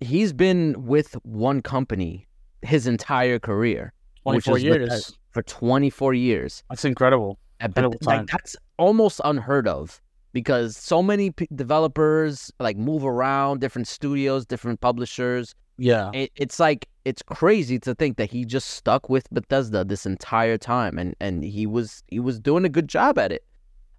he's 0.00 0.32
been 0.32 0.74
with 0.86 1.14
one 1.24 1.60
company 1.62 2.26
his 2.62 2.86
entire 2.86 3.38
career, 3.38 3.92
24 4.22 4.56
is 4.58 4.62
years. 4.64 5.18
For 5.30 5.42
24 5.42 6.14
years. 6.14 6.62
That's 6.70 6.84
incredible. 6.84 7.38
At 7.60 7.70
Incredible 7.70 7.98
like 8.02 8.26
that's 8.28 8.56
almost 8.78 9.20
unheard 9.24 9.66
of 9.68 10.00
because 10.32 10.76
so 10.76 11.02
many 11.02 11.30
p- 11.32 11.48
developers 11.54 12.52
like 12.60 12.76
move 12.76 13.04
around 13.04 13.60
different 13.60 13.88
studios, 13.88 14.46
different 14.46 14.80
publishers. 14.80 15.54
Yeah. 15.76 16.10
It, 16.14 16.30
it's 16.36 16.58
like 16.60 16.86
it's 17.04 17.22
crazy 17.22 17.78
to 17.80 17.94
think 17.94 18.16
that 18.16 18.30
he 18.30 18.44
just 18.44 18.70
stuck 18.70 19.08
with 19.08 19.28
Bethesda 19.30 19.84
this 19.84 20.06
entire 20.06 20.56
time, 20.58 20.98
and 20.98 21.14
and 21.20 21.42
he 21.44 21.66
was 21.66 22.02
he 22.08 22.20
was 22.20 22.38
doing 22.40 22.64
a 22.64 22.68
good 22.68 22.88
job 22.88 23.18
at 23.18 23.32
it. 23.32 23.44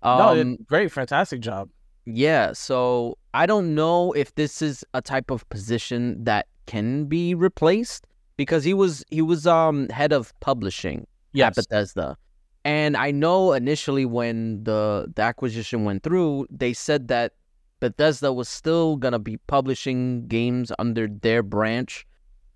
no, 0.03 0.09
Um, 0.29 0.37
it- 0.53 0.67
great, 0.67 0.91
fantastic 0.91 1.39
job. 1.41 1.69
yeah, 2.05 2.53
so 2.53 3.17
I 3.33 3.45
don't 3.45 3.75
know 3.75 4.11
if 4.13 4.33
this 4.35 4.61
is 4.61 4.83
a 4.93 5.01
type 5.01 5.29
of 5.31 5.47
position 5.49 6.23
that 6.23 6.47
can 6.65 7.05
be 7.05 7.35
replaced 7.35 8.05
because 8.37 8.63
he 8.63 8.73
was 8.73 9.03
he 9.09 9.21
was 9.21 9.45
um 9.45 9.87
head 9.89 10.11
of 10.13 10.33
publishing 10.39 11.05
Yes. 11.33 11.49
at 11.57 11.67
Bethesda. 11.67 12.17
And 12.65 12.97
I 12.97 13.11
know 13.11 13.53
initially 13.53 14.05
when 14.05 14.63
the 14.63 15.11
the 15.15 15.21
acquisition 15.21 15.85
went 15.85 16.03
through, 16.03 16.47
they 16.49 16.73
said 16.73 17.07
that 17.09 17.33
Bethesda 17.79 18.33
was 18.33 18.49
still 18.49 18.97
gonna 18.97 19.19
be 19.19 19.37
publishing 19.47 20.27
games 20.27 20.71
under 20.79 21.07
their 21.07 21.41
branch, 21.43 22.05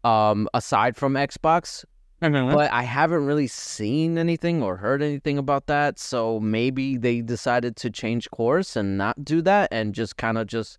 um, 0.04 0.50
aside 0.54 0.98
from 0.98 1.14
Xbox. 1.14 1.86
Mhm. 2.24 2.54
But 2.54 2.72
I 2.72 2.84
haven't 2.84 3.26
really 3.26 3.48
seen 3.48 4.18
anything 4.18 4.64
or 4.64 4.78
heard 4.78 5.02
anything 5.02 5.38
about 5.38 5.68
that. 5.68 6.00
So 6.00 6.40
maybe 6.40 6.98
they 6.98 7.22
decided 7.22 7.76
to 7.78 7.90
change 7.90 8.30
course 8.32 8.76
and 8.76 8.98
not 8.98 9.24
do 9.26 9.42
that 9.42 9.68
and 9.72 9.94
just 9.94 10.16
kind 10.18 10.38
of 10.38 10.48
just 10.48 10.78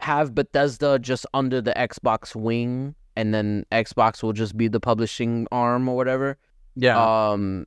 have 0.00 0.34
Bethesda 0.34 0.98
just 0.98 1.26
under 1.34 1.60
the 1.60 1.72
Xbox 1.74 2.34
wing 2.34 2.94
and 3.16 3.34
then 3.34 3.66
Xbox 3.72 4.22
will 4.22 4.32
just 4.32 4.56
be 4.56 4.68
the 4.68 4.80
publishing 4.80 5.46
arm 5.52 5.88
or 5.88 5.96
whatever. 5.96 6.38
yeah. 6.76 6.96
Um 6.96 7.66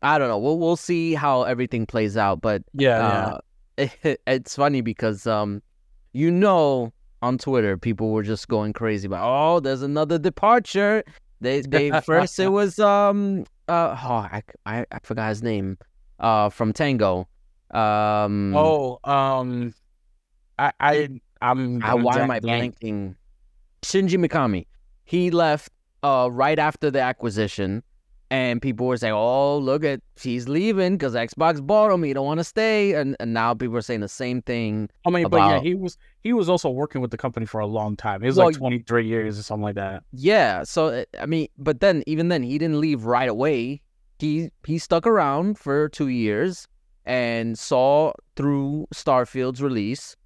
I 0.00 0.16
don't 0.16 0.28
know. 0.28 0.38
We'll 0.38 0.58
we'll 0.58 0.76
see 0.76 1.14
how 1.14 1.42
everything 1.42 1.84
plays 1.84 2.16
out, 2.16 2.40
but 2.40 2.62
yeah. 2.72 3.40
yeah. 3.76 3.84
uh, 4.04 4.14
it's 4.26 4.54
funny 4.56 4.80
because 4.80 5.26
um 5.26 5.60
you 6.12 6.30
know 6.30 6.92
on 7.20 7.36
Twitter 7.36 7.76
people 7.76 8.10
were 8.12 8.22
just 8.22 8.46
going 8.48 8.72
crazy 8.72 9.06
about 9.06 9.26
oh 9.26 9.60
there's 9.60 9.82
another 9.82 10.18
departure. 10.18 11.02
They 11.40 11.60
they 11.62 11.90
first 12.00 12.38
it 12.38 12.48
was 12.60 12.78
um 12.78 13.44
uh 13.68 13.96
oh 14.02 14.12
I, 14.14 14.42
I 14.66 14.86
I 14.90 14.98
forgot 15.02 15.28
his 15.28 15.42
name 15.42 15.78
uh 16.18 16.48
from 16.50 16.72
Tango. 16.72 17.28
Um 17.70 18.54
Oh, 18.56 18.98
um, 19.04 19.74
I, 20.58 20.72
I, 20.80 21.08
I'm. 21.42 21.80
gonna 21.80 22.02
why 22.02 22.20
am 22.20 22.30
I 22.30 22.40
blanking? 22.40 23.14
Shinji 23.82 24.16
Mikami. 24.16 24.66
He 25.04 25.30
left 25.30 25.70
uh 26.02 26.28
right 26.32 26.58
after 26.58 26.90
the 26.90 27.00
acquisition 27.00 27.82
and 28.30 28.60
people 28.60 28.86
were 28.86 28.96
saying, 28.96 29.14
"Oh, 29.14 29.58
look 29.58 29.84
at 29.84 30.00
he's 30.20 30.48
leaving 30.48 30.96
because 30.96 31.14
Xbox 31.14 31.64
bought 31.66 31.90
him. 31.90 32.02
He 32.02 32.12
don't 32.12 32.26
want 32.26 32.40
to 32.40 32.44
stay." 32.44 32.94
And 32.94 33.16
and 33.20 33.32
now 33.32 33.54
people 33.54 33.76
are 33.76 33.82
saying 33.82 34.00
the 34.00 34.08
same 34.08 34.42
thing. 34.42 34.90
I 35.06 35.10
mean, 35.10 35.28
but 35.28 35.38
yeah, 35.38 35.60
he 35.60 35.74
was 35.74 35.96
he 36.22 36.32
was 36.32 36.48
also 36.48 36.68
working 36.68 37.00
with 37.00 37.10
the 37.10 37.16
company 37.16 37.46
for 37.46 37.60
a 37.60 37.66
long 37.66 37.96
time. 37.96 38.22
It 38.22 38.26
was 38.26 38.36
Well, 38.36 38.48
like 38.48 38.56
23 38.56 39.06
years 39.06 39.38
or 39.38 39.42
something 39.42 39.62
like 39.62 39.76
that. 39.76 40.02
Yeah. 40.12 40.62
So 40.64 40.88
uh, 40.88 41.04
I 41.20 41.26
mean, 41.26 41.48
but 41.56 41.80
then 41.80 42.02
even 42.06 42.28
then, 42.28 42.42
he 42.42 42.58
didn't 42.58 42.80
leave 42.80 43.04
right 43.04 43.28
away. 43.28 43.80
He 44.18 44.50
he 44.66 44.78
stuck 44.78 45.06
around 45.06 45.58
for 45.58 45.88
two 45.88 46.08
years 46.08 46.66
and 47.06 47.58
saw 47.58 48.12
through 48.36 48.86
Starfield's 48.92 49.62
release, 49.62 50.16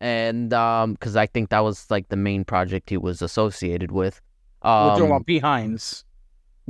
and 0.00 0.54
um, 0.54 0.94
because 0.94 1.16
I 1.16 1.26
think 1.26 1.50
that 1.50 1.60
was 1.60 1.90
like 1.90 2.08
the 2.08 2.16
main 2.16 2.44
project 2.44 2.88
he 2.88 2.96
was 2.96 3.20
associated 3.20 3.90
with. 3.92 4.20
We're 4.64 4.70
talking 4.70 5.04
Um, 5.04 5.10
about 5.10 5.26
Pete 5.26 5.42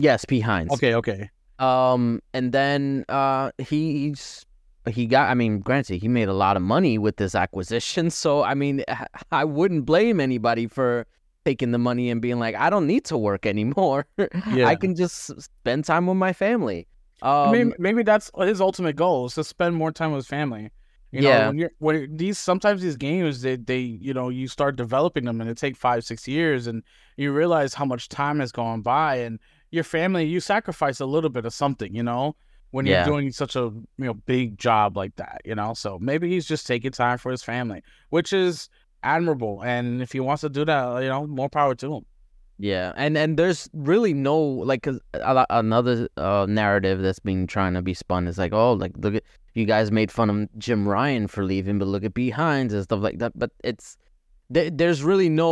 Yes, 0.01 0.25
Pete 0.25 0.43
Hines. 0.43 0.73
Okay, 0.73 0.95
okay. 0.95 1.31
Um, 1.59 2.21
and 2.33 2.53
then 2.53 3.05
uh, 3.09 3.51
he's 3.59 4.47
he 4.89 5.07
got. 5.07 5.31
I 5.31 5.35
mean, 5.35 5.61
granted, 5.61 6.01
he 6.01 6.09
made 6.09 6.29
a 6.29 6.33
lot 6.33 6.57
of 6.57 6.63
money 6.63 6.99
with 6.99 7.17
this 7.17 7.35
acquisition. 7.35 8.11
So 8.23 8.43
I 8.43 8.55
mean, 8.55 8.83
I 9.31 9.45
wouldn't 9.45 9.85
blame 9.85 10.21
anybody 10.21 10.67
for 10.67 11.07
taking 11.45 11.71
the 11.73 11.79
money 11.79 12.11
and 12.11 12.21
being 12.21 12.39
like, 12.39 12.55
I 12.55 12.71
don't 12.71 12.87
need 12.87 13.05
to 13.07 13.19
work 13.19 13.47
anymore. 13.47 14.07
Yeah. 14.53 14.67
I 14.67 14.75
can 14.77 14.95
just 14.95 15.41
spend 15.41 15.85
time 15.85 16.07
with 16.07 16.17
my 16.17 16.33
family. 16.33 16.87
Um, 17.23 17.53
mean, 17.53 17.75
maybe 17.79 18.03
that's 18.03 18.31
his 18.39 18.61
ultimate 18.61 18.97
goal 18.97 19.27
is 19.27 19.35
to 19.35 19.45
spend 19.45 19.77
more 19.77 19.93
time 19.93 20.13
with 20.13 20.21
his 20.21 20.27
family. 20.27 20.71
You 21.13 21.23
know, 21.23 21.29
Yeah. 21.29 21.47
when 21.49 21.59
you're 21.59 21.71
when 21.79 22.17
these 22.17 22.39
sometimes 22.39 22.83
these 22.83 22.97
games 22.97 23.43
they 23.43 23.57
they 23.57 23.81
you 23.81 24.15
know 24.15 24.29
you 24.29 24.47
start 24.49 24.77
developing 24.77 25.25
them 25.25 25.41
and 25.41 25.51
it 25.51 25.57
take 25.59 25.77
five 25.77 26.05
six 26.05 26.29
years 26.29 26.67
and 26.67 26.83
you 27.17 27.33
realize 27.33 27.75
how 27.75 27.85
much 27.85 28.09
time 28.09 28.39
has 28.41 28.53
gone 28.53 28.81
by 28.81 29.17
and 29.17 29.41
your 29.71 29.85
family 29.85 30.25
you 30.25 30.41
sacrifice 30.41 31.01
a 31.01 31.07
little 31.07 31.31
bit 31.31 31.45
of 31.47 31.53
something 31.55 31.95
you 31.95 32.03
know 32.03 32.35
when 32.73 32.87
Yeah. 32.87 33.05
you're 33.05 33.15
doing 33.15 33.33
such 33.33 33.57
a 33.57 33.61
you 33.61 33.85
know 33.99 34.15
big 34.15 34.59
job 34.59 34.97
like 34.97 35.15
that 35.17 35.41
you 35.45 35.55
know 35.55 35.75
so 35.75 35.99
maybe 36.01 36.29
he's 36.29 36.47
just 36.47 36.67
taking 36.67 36.91
time 36.93 37.19
for 37.19 37.31
his 37.31 37.43
family 37.43 37.83
which 38.11 38.33
is 38.33 38.69
admirable 39.03 39.63
and 39.65 40.03
if 40.03 40.13
he 40.13 40.21
wants 40.21 40.43
to 40.43 40.49
do 40.49 40.65
that 40.65 41.03
you 41.03 41.09
know 41.09 41.27
more 41.27 41.49
power 41.49 41.75
to 41.75 41.95
him 41.97 42.05
Yeah, 42.59 42.93
and 42.97 43.17
and 43.17 43.39
there's 43.39 43.71
really 43.73 44.13
no 44.13 44.37
like 44.39 44.83
'cause 44.83 45.01
a 45.15 45.47
another 45.49 46.09
uh, 46.19 46.45
narrative 46.47 47.01
that's 47.01 47.19
been 47.31 47.47
trying 47.47 47.73
to 47.73 47.81
be 47.81 47.95
spun 47.95 48.29
is 48.29 48.37
like, 48.37 48.53
oh, 48.53 48.75
like 48.75 48.93
look 49.01 49.15
at 49.15 49.25
you 49.55 49.65
guys 49.65 49.91
made 49.91 50.13
fun 50.13 50.29
of 50.29 50.37
Jim 50.59 50.87
Ryan 50.87 51.27
for 51.27 51.43
leaving, 51.43 51.79
but 51.81 51.89
look 51.89 52.05
at 52.05 52.13
Pete 52.13 52.35
Hines 52.35 52.75
and 52.75 52.83
stuff 52.85 53.01
like 53.01 53.19
that. 53.23 53.33
But 53.35 53.51
it's 53.65 53.97
there, 54.53 54.69
there's 54.69 55.01
really 55.03 55.31
no 55.31 55.51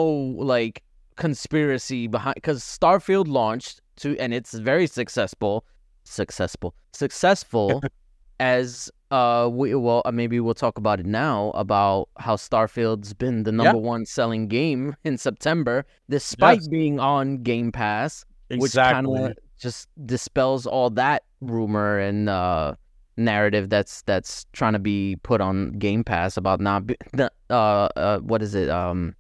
like 0.55 0.83
conspiracy 1.17 2.09
behind 2.09 2.35
because 2.35 2.61
Starfield 2.63 3.27
launched 3.27 3.81
to 3.99 4.17
and 4.19 4.33
it's 4.35 4.55
very 4.55 4.87
successful, 4.87 5.65
successful, 6.05 6.75
successful 6.93 7.83
as 8.41 8.91
uh 9.11 9.49
we 9.51 9.75
well 9.75 10.03
uh, 10.05 10.13
maybe 10.13 10.39
we'll 10.39 10.55
talk 10.55 10.79
about 10.79 11.01
it 11.01 11.07
now 11.07 11.51
about 11.55 12.09
how 12.19 12.37
Starfield's 12.37 13.13
been 13.15 13.43
the 13.43 13.51
number 13.53 13.79
one 13.79 14.07
selling 14.07 14.47
game 14.49 14.95
in 15.05 15.19
September 15.19 15.85
despite 16.09 16.59
Yes. 16.61 16.69
being 16.69 17.01
on 17.01 17.39
Game 17.43 17.73
Pass, 17.73 18.25
exactly. 18.51 19.11
which 19.11 19.21
kind 19.21 19.31
of 19.33 19.39
just 19.59 19.89
dispels 20.07 20.67
all 20.67 20.91
that 20.91 21.25
rumor 21.41 21.99
and 21.99 22.29
uh 22.29 22.75
narrative 23.17 23.69
that's 23.71 24.03
that's 24.03 24.47
trying 24.53 24.75
to 24.75 24.79
be 24.79 25.17
put 25.25 25.41
on 25.41 25.73
Game 25.73 26.05
Pass 26.05 26.37
about 26.37 26.61
not 26.61 26.87
be, 26.87 26.97
uh 27.19 27.25
uh 27.51 28.19
what 28.21 28.43
is 28.43 28.55
it 28.55 28.69
um 28.69 29.17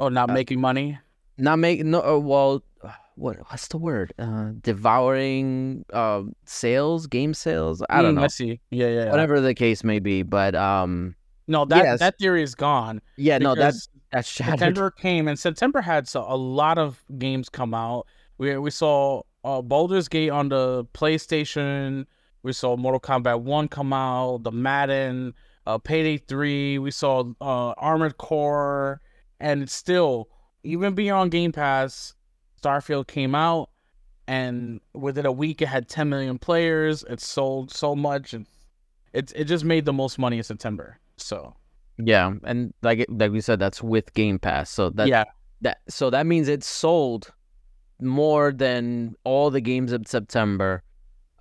oh 0.00 0.08
not 0.08 0.30
making 0.30 0.60
money 0.60 0.98
not 1.36 1.58
making 1.58 1.90
no 1.90 2.00
uh, 2.02 2.18
well 2.18 2.56
uh, 2.56 2.60
what 3.18 3.36
what's 3.50 3.68
the 3.68 3.78
word 3.78 4.12
uh 4.18 4.50
devouring 4.62 5.84
uh 5.92 6.22
sales 6.44 7.06
game 7.06 7.34
sales 7.34 7.82
I 7.90 8.00
don't 8.02 8.14
Mm, 8.14 8.18
know 8.18 8.24
I 8.24 8.28
see 8.28 8.60
yeah 8.70 8.86
yeah, 8.88 9.04
yeah. 9.04 9.10
whatever 9.10 9.40
the 9.40 9.54
case 9.54 9.82
may 9.84 9.98
be 9.98 10.22
but 10.22 10.54
um 10.54 11.14
no 11.46 11.64
that 11.66 11.82
Yes. 11.84 11.98
that 12.00 12.18
theory 12.18 12.42
is 12.42 12.54
gone 12.54 13.00
yeah 13.16 13.38
no 13.38 13.54
that 13.54 13.56
because 13.56 13.88
that's 14.12 14.28
shattered 14.28 14.58
September 14.58 14.90
came 14.90 15.28
and 15.28 15.38
September 15.38 15.80
had 15.80 16.08
so, 16.08 16.24
a 16.28 16.36
lot 16.36 16.78
of 16.78 17.04
games 17.18 17.48
come 17.48 17.74
out. 17.74 18.06
We 18.38 18.56
we 18.56 18.70
saw 18.70 19.22
uh, 19.44 19.60
Baldur's 19.62 20.08
Gate 20.08 20.30
on 20.30 20.48
the 20.48 20.84
PlayStation. 20.94 22.06
We 22.42 22.52
saw 22.52 22.76
Mortal 22.76 23.00
Kombat 23.00 23.40
One 23.42 23.68
come 23.68 23.92
out. 23.92 24.44
The 24.44 24.52
Madden, 24.52 25.34
uh, 25.66 25.78
Payday 25.78 26.18
Three. 26.18 26.78
We 26.78 26.90
saw 26.90 27.24
uh, 27.40 27.74
Armored 27.76 28.16
Core, 28.18 29.00
and 29.40 29.68
still 29.68 30.28
even 30.62 30.94
beyond 30.94 31.30
Game 31.30 31.52
Pass, 31.52 32.14
Starfield 32.60 33.06
came 33.06 33.34
out, 33.34 33.70
and 34.26 34.80
within 34.94 35.26
a 35.26 35.32
week 35.32 35.62
it 35.62 35.68
had 35.68 35.88
10 35.88 36.08
million 36.08 36.38
players. 36.38 37.04
It 37.08 37.20
sold 37.20 37.72
so 37.72 37.94
much, 37.96 38.34
and 38.34 38.46
it 39.12 39.32
it 39.34 39.44
just 39.44 39.64
made 39.64 39.84
the 39.84 39.92
most 39.92 40.18
money 40.18 40.38
in 40.38 40.42
September. 40.42 40.98
So. 41.16 41.54
Yeah 42.00 42.34
and 42.44 42.72
like 42.82 43.04
like 43.08 43.32
we 43.32 43.40
said 43.40 43.58
that's 43.58 43.82
with 43.82 44.14
Game 44.14 44.38
Pass 44.38 44.70
so 44.70 44.90
that 44.90 45.08
yeah, 45.08 45.24
that 45.62 45.78
so 45.88 46.10
that 46.10 46.26
means 46.26 46.46
it 46.46 46.62
sold 46.62 47.32
more 48.00 48.52
than 48.52 49.16
all 49.24 49.50
the 49.50 49.60
games 49.60 49.90
of 49.90 50.06
September 50.06 50.84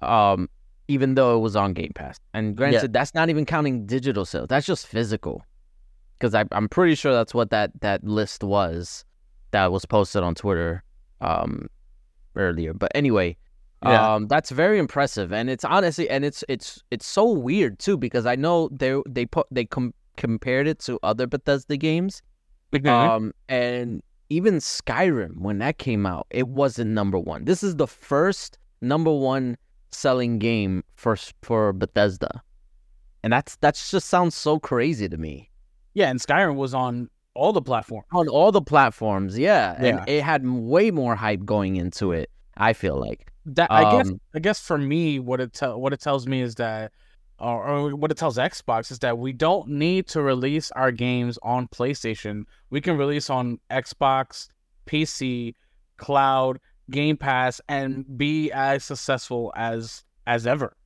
um 0.01 0.50
even 0.88 1.13
though 1.15 1.38
it 1.38 1.41
was 1.41 1.55
on 1.55 1.74
Game 1.74 1.91
Pass. 1.93 2.17
And 2.33 2.55
granted 2.55 2.91
that's 2.91 3.13
not 3.13 3.29
even 3.29 3.45
counting 3.45 3.86
digital 3.86 4.25
sales 4.25 4.47
that's 4.47 4.65
just 4.65 4.88
physical. 4.88 5.43
Because 6.17 6.33
I'm 6.33 6.67
pretty 6.69 6.95
sure 6.95 7.13
that's 7.13 7.36
what 7.36 7.51
that 7.51 7.79
that 7.81 8.03
list 8.03 8.43
was 8.43 9.05
that 9.51 9.71
was 9.71 9.86
posted 9.86 10.24
on 10.24 10.33
Twitter 10.33 10.83
um 11.21 11.67
earlier 12.36 12.74
but 12.74 12.91
anyway 12.95 13.36
Yeah. 13.83 14.15
um 14.15 14.27
that's 14.27 14.50
very 14.51 14.79
impressive 14.79 15.31
and 15.33 15.50
it's 15.50 15.63
honestly 15.65 16.09
and 16.09 16.24
it's 16.25 16.43
it's 16.50 16.83
it's 16.91 17.05
so 17.05 17.29
weird 17.31 17.79
too 17.79 17.97
because 17.97 18.25
I 18.25 18.36
know 18.36 18.69
they 18.71 19.01
they 19.07 19.25
put 19.25 19.47
they 19.51 19.65
com- 19.65 19.93
compared 20.17 20.67
it 20.67 20.79
to 20.79 21.00
other 21.03 21.27
Bethesda 21.27 21.77
games. 21.77 22.21
Mhm. 22.74 22.88
Um, 22.89 23.33
and 23.47 24.01
even 24.29 24.55
Skyrim, 24.55 25.38
when 25.39 25.59
that 25.59 25.77
came 25.77 26.05
out, 26.05 26.25
it 26.31 26.47
wasn't 26.50 26.91
number 26.91 27.17
one. 27.19 27.45
This 27.45 27.62
is 27.63 27.75
the 27.77 27.88
first 27.88 28.57
number 28.81 29.12
one 29.13 29.57
selling 29.91 30.38
game 30.39 30.83
for 30.95 31.15
for 31.43 31.71
Bethesda, 31.71 32.41
and 33.24 33.31
that's 33.31 33.55
that's 33.57 33.89
just 33.91 34.07
sounds 34.09 34.36
so 34.36 34.59
crazy 34.59 35.07
to 35.07 35.17
me. 35.17 35.50
yeah, 35.93 36.09
and 36.09 36.19
Skyrim 36.19 36.55
was 36.55 36.74
on 36.74 37.09
all 37.38 37.53
the 37.53 37.62
platforms. 37.62 38.06
On 38.12 38.27
all 38.27 38.51
the 38.51 38.62
platforms, 38.62 39.38
yeah, 39.38 39.75
and 39.77 40.10
it 40.10 40.24
had 40.24 40.46
way 40.46 40.91
more 40.91 41.15
hype 41.15 41.46
going 41.46 41.75
into 41.75 42.12
it. 42.12 42.29
I 42.58 42.74
feel 42.74 43.00
like, 43.00 43.32
That 43.46 43.72
I 43.72 43.91
guess 43.91 44.08
Um, 44.10 44.20
I 44.34 44.39
guess 44.39 44.60
for 44.60 44.77
me, 44.77 45.20
what 45.20 45.39
it 45.39 45.53
tell 45.53 45.79
what 45.79 45.94
it 45.94 46.01
tells 46.01 46.27
me 46.27 46.41
is 46.41 46.56
that, 46.56 46.91
or, 47.39 47.67
or 47.67 47.96
what 47.96 48.12
it 48.12 48.17
tells 48.17 48.38
Xbox 48.38 48.91
is 48.91 49.00
that 49.00 49.17
we 49.17 49.34
don't 49.34 49.67
need 49.70 50.08
to 50.08 50.22
release 50.22 50.72
our 50.72 50.91
games 50.91 51.38
on 51.44 51.67
PlayStation. 51.67 52.46
We 52.70 52.82
can 52.82 52.98
release 52.98 53.29
on 53.29 53.60
Xbox, 53.70 54.50
PC, 54.88 55.53
cloud, 55.98 56.60
Game 56.89 57.17
Pass, 57.17 57.62
and 57.67 58.17
be 58.17 58.51
as 58.51 58.84
successful 58.84 59.53
as 59.56 60.03
as 60.25 60.48
ever. 60.48 60.76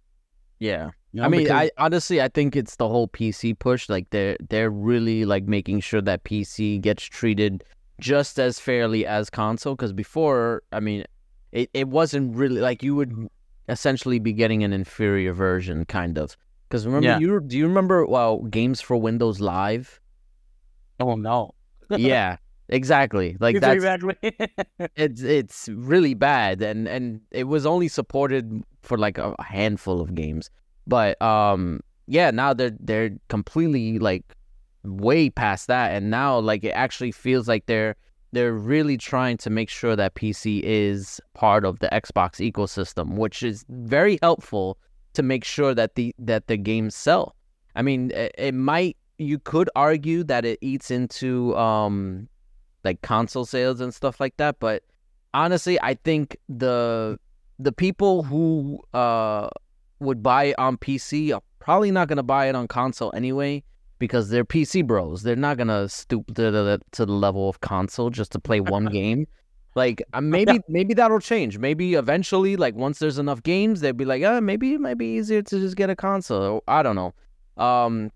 Yeah. 0.62 0.92
You 1.12 1.20
know, 1.20 1.26
I 1.26 1.28
mean, 1.30 1.44
because- 1.44 1.70
I 1.78 1.84
honestly 1.86 2.22
I 2.22 2.30
think 2.30 2.56
it's 2.56 2.78
the 2.78 2.88
whole 2.88 3.10
PC 3.10 3.60
push. 3.60 3.90
Like 3.90 4.10
they're 4.12 4.38
they're 4.50 4.70
really 4.70 5.26
like 5.26 5.44
making 5.44 5.82
sure 5.82 6.00
that 6.02 6.24
PC 6.24 6.80
gets 6.80 7.04
treated 7.04 7.66
just 8.00 8.40
as 8.40 8.60
fairly 8.62 9.06
as 9.06 9.30
console. 9.30 9.76
Because 9.76 9.92
before, 9.92 10.64
I 10.72 10.80
mean, 10.80 11.04
it, 11.52 11.70
it 11.74 11.90
wasn't 11.90 12.34
really 12.38 12.62
like 12.62 12.82
you 12.82 12.96
would 12.96 13.28
essentially 13.68 14.20
be 14.20 14.32
getting 14.32 14.64
an 14.64 14.72
inferior 14.72 15.34
version, 15.34 15.84
kind 15.84 16.18
of. 16.18 16.38
Because 16.70 16.86
remember, 16.86 17.08
Yeah. 17.10 17.20
you 17.20 17.42
do 17.42 17.58
you 17.58 17.68
remember 17.68 18.06
well 18.06 18.44
games 18.44 18.80
for 18.80 18.96
Windows 18.96 19.42
Live? 19.42 20.00
oh 21.02 21.16
no, 21.16 21.52
yeah, 21.90 22.38
exactly. 22.72 23.38
Like 23.40 23.60
that's 23.60 23.76
exactly. 23.76 24.16
it's 24.96 25.22
it's 25.22 25.70
really 25.70 26.14
bad 26.14 26.62
and 26.62 26.88
and 26.88 27.22
it 27.32 27.46
was 27.46 27.66
only 27.66 27.88
supported 27.88 28.64
for 28.82 28.98
like 28.98 29.18
a 29.18 29.36
a 29.38 29.44
handful 29.44 30.02
of 30.02 30.16
games 30.16 30.50
but 30.88 31.22
um 31.22 31.80
yeah 32.08 32.32
now 32.32 32.54
they're 32.54 32.76
they're 32.80 33.12
completely 33.30 34.00
like 34.00 34.36
way 34.84 35.30
past 35.30 35.68
that 35.68 35.92
and 35.92 36.10
now 36.10 36.40
like 36.40 36.64
it 36.64 36.72
actually 36.72 37.12
feels 37.12 37.48
like 37.48 37.66
they're 37.68 37.96
they're 38.34 38.54
really 38.54 38.98
trying 38.98 39.38
to 39.38 39.50
make 39.50 39.70
sure 39.70 39.96
that 39.96 40.16
PC 40.16 40.62
is 40.64 41.20
part 41.34 41.66
of 41.66 41.80
the 41.80 41.90
Xbox 41.90 42.52
ecosystem 42.52 43.16
which 43.18 43.44
is 43.44 43.64
very 43.70 44.18
helpful 44.22 44.78
to 45.14 45.22
make 45.22 45.44
sure 45.44 45.76
that 45.76 45.96
the 45.96 46.16
that 46.18 46.48
the 46.48 46.58
games 46.58 46.96
sell 46.96 47.36
i 47.76 47.82
mean 47.82 48.12
it, 48.12 48.34
it 48.38 48.54
might 48.54 48.98
you 49.18 49.38
could 49.38 49.70
argue 49.76 50.24
that 50.24 50.46
it 50.46 50.58
eats 50.62 50.90
into 50.90 51.56
um 51.58 52.28
like 52.84 53.02
console 53.02 53.46
sales 53.46 53.82
and 53.82 53.94
stuff 53.94 54.20
like 54.20 54.36
that 54.38 54.58
but 54.60 54.84
honestly 55.34 55.80
i 55.82 55.94
think 55.94 56.38
the 56.50 57.18
the 57.60 57.72
people 57.72 58.24
who 58.24 58.80
uh 58.94 59.50
would 60.00 60.24
buy 60.24 60.46
it 60.46 60.60
on 60.60 60.78
pc 60.78 61.34
are 61.34 61.42
probably 61.60 61.92
not 61.92 62.08
to 62.10 62.24
buy 62.24 62.48
it 62.48 62.56
on 62.56 62.68
console 62.68 63.12
anyway 63.16 63.64
because 64.02 64.30
they're 64.30 64.44
pc 64.44 64.86
bros. 64.86 65.22
They're 65.22 65.38
not 65.38 65.60
to 65.60 65.88
stoop 65.88 66.28
to 66.36 66.52
the 66.52 66.82
to 66.92 67.06
the 67.06 67.14
level 67.14 67.48
of 67.48 67.62
console 67.62 68.10
just 68.10 68.34
to 68.34 68.40
play 68.40 68.60
one 68.60 68.86
game. 69.00 69.28
Like 69.76 70.02
uh, 70.14 70.20
maybe 70.20 70.60
maybe 70.68 70.94
that'll 70.96 71.20
change. 71.20 71.58
Maybe 71.60 71.94
eventually 71.94 72.58
like 72.58 72.76
once 72.76 73.00
there's 73.00 73.20
enough 73.20 73.44
games 73.44 73.80
they'll 73.80 73.94
be 73.94 74.04
like 74.04 74.24
uh 74.24 74.42
maybe 74.42 74.74
it 74.74 74.82
might 74.82 74.98
be 74.98 75.06
easier 75.06 75.42
to 75.44 75.60
just 75.60 75.78
get 75.78 75.90
a 75.90 75.96
console. 75.96 76.64
I 76.68 76.84
don't 76.84 76.98
know. 76.98 77.14
Um 77.64 78.12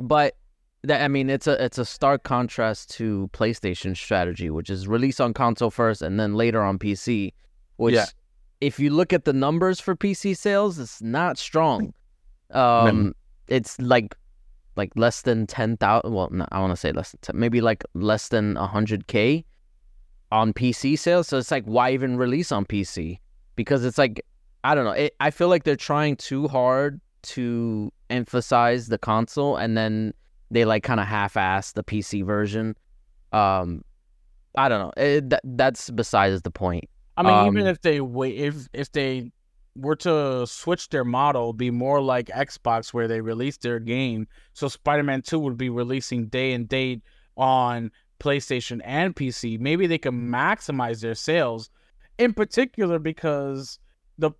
but 0.00 0.36
that 0.84 1.02
I 1.02 1.08
mean, 1.08 1.28
it's 1.30 1.46
a 1.46 1.62
it's 1.64 1.78
a 1.78 1.84
stark 1.84 2.22
contrast 2.22 2.90
to 2.96 3.28
PlayStation's 3.32 3.98
strategy, 3.98 4.50
which 4.50 4.70
is 4.70 4.86
release 4.86 5.20
on 5.20 5.34
console 5.34 5.70
first 5.70 6.02
and 6.02 6.18
then 6.20 6.34
later 6.34 6.62
on 6.62 6.78
PC. 6.78 7.32
Which, 7.76 7.94
Yeah. 7.94 8.06
if 8.60 8.78
you 8.80 8.90
look 8.90 9.12
at 9.12 9.24
the 9.24 9.32
numbers 9.32 9.80
for 9.80 9.94
PC 9.96 10.36
sales, 10.36 10.78
it's 10.78 11.00
not 11.02 11.38
strong. 11.38 11.92
Um, 12.50 13.14
it's 13.48 13.78
like 13.80 14.16
like 14.76 14.92
less 14.94 15.22
than 15.22 15.46
ten 15.46 15.76
thousand. 15.76 16.12
Well, 16.12 16.28
no, 16.30 16.46
I 16.52 16.60
want 16.60 16.70
to 16.72 16.76
say 16.76 16.92
less 16.92 17.10
than 17.12 17.20
10, 17.22 17.38
maybe 17.38 17.60
like 17.60 17.84
less 17.94 18.28
than 18.28 18.56
hundred 18.56 19.06
k 19.08 19.44
on 20.30 20.52
PC 20.52 20.98
sales. 20.98 21.26
So 21.28 21.38
it's 21.38 21.50
like, 21.50 21.64
why 21.64 21.90
even 21.92 22.16
release 22.16 22.52
on 22.52 22.64
PC? 22.64 23.18
Because 23.56 23.84
it's 23.84 23.98
like, 23.98 24.24
I 24.62 24.74
don't 24.74 24.84
know. 24.84 24.92
It, 24.92 25.14
I 25.20 25.30
feel 25.30 25.48
like 25.48 25.64
they're 25.64 25.74
trying 25.76 26.16
too 26.16 26.46
hard 26.48 27.00
to 27.22 27.92
emphasize 28.10 28.86
the 28.88 28.98
console, 28.98 29.56
and 29.56 29.76
then 29.76 30.14
they 30.50 30.64
like 30.64 30.82
kind 30.82 31.00
of 31.00 31.06
half-ass 31.06 31.72
the 31.72 31.84
PC 31.84 32.24
version. 32.24 32.76
Um, 33.32 33.82
I 34.56 34.68
don't 34.68 34.80
know. 34.80 35.02
It, 35.02 35.30
that 35.30 35.42
that's 35.44 35.90
besides 35.90 36.42
the 36.42 36.50
point. 36.50 36.84
I 37.16 37.22
mean, 37.22 37.46
even 37.48 37.62
Um, 37.62 37.68
if 37.68 37.80
they 37.80 38.00
wait, 38.00 38.36
if 38.36 38.68
if 38.72 38.92
they 38.92 39.32
were 39.76 39.96
to 39.96 40.46
switch 40.46 40.88
their 40.88 41.04
model, 41.04 41.52
be 41.52 41.70
more 41.70 42.00
like 42.00 42.26
Xbox, 42.28 42.92
where 42.92 43.06
they 43.08 43.20
release 43.20 43.56
their 43.58 43.78
game, 43.78 44.26
so 44.52 44.68
Spider-Man 44.68 45.22
Two 45.22 45.38
would 45.40 45.56
be 45.56 45.68
releasing 45.68 46.26
day 46.26 46.52
and 46.52 46.68
date 46.68 47.02
on 47.36 47.90
PlayStation 48.20 48.80
and 48.84 49.14
PC. 49.14 49.60
Maybe 49.60 49.86
they 49.86 49.98
can 49.98 50.28
maximize 50.28 51.00
their 51.00 51.14
sales, 51.14 51.70
in 52.18 52.32
particular 52.32 52.98
because 52.98 53.78
the 54.16 54.32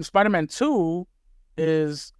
Spider-Man 0.00 0.46
Two 0.46 1.06
is 1.58 2.12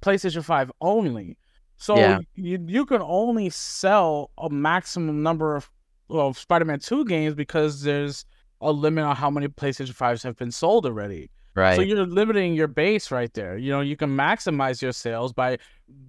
PlayStation 0.00 0.44
Five 0.44 0.70
only. 0.80 1.36
So 1.82 1.96
Yeah. 1.96 2.20
you 2.36 2.64
you 2.66 2.86
can 2.86 3.02
only 3.02 3.50
sell 3.50 4.30
a 4.38 4.48
maximum 4.48 5.22
number 5.22 5.56
of, 5.56 5.68
of 6.08 6.38
Spider-Man 6.38 6.78
Two 6.78 7.04
games 7.04 7.34
because 7.34 7.82
there's 7.82 8.24
a 8.60 8.70
limit 8.70 9.04
on 9.04 9.16
how 9.16 9.28
many 9.30 9.48
PlayStation 9.48 9.92
5s 9.96 10.22
have 10.22 10.36
been 10.36 10.52
sold 10.52 10.86
already. 10.86 11.28
Right. 11.56 11.74
So 11.74 11.82
you're 11.82 12.06
limiting 12.06 12.54
your 12.54 12.68
base 12.68 13.10
right 13.10 13.32
there. 13.34 13.58
You 13.58 13.72
know, 13.72 13.80
you 13.80 13.96
can 13.96 14.10
maximize 14.10 14.80
your 14.80 14.92
sales 14.92 15.32
by 15.32 15.58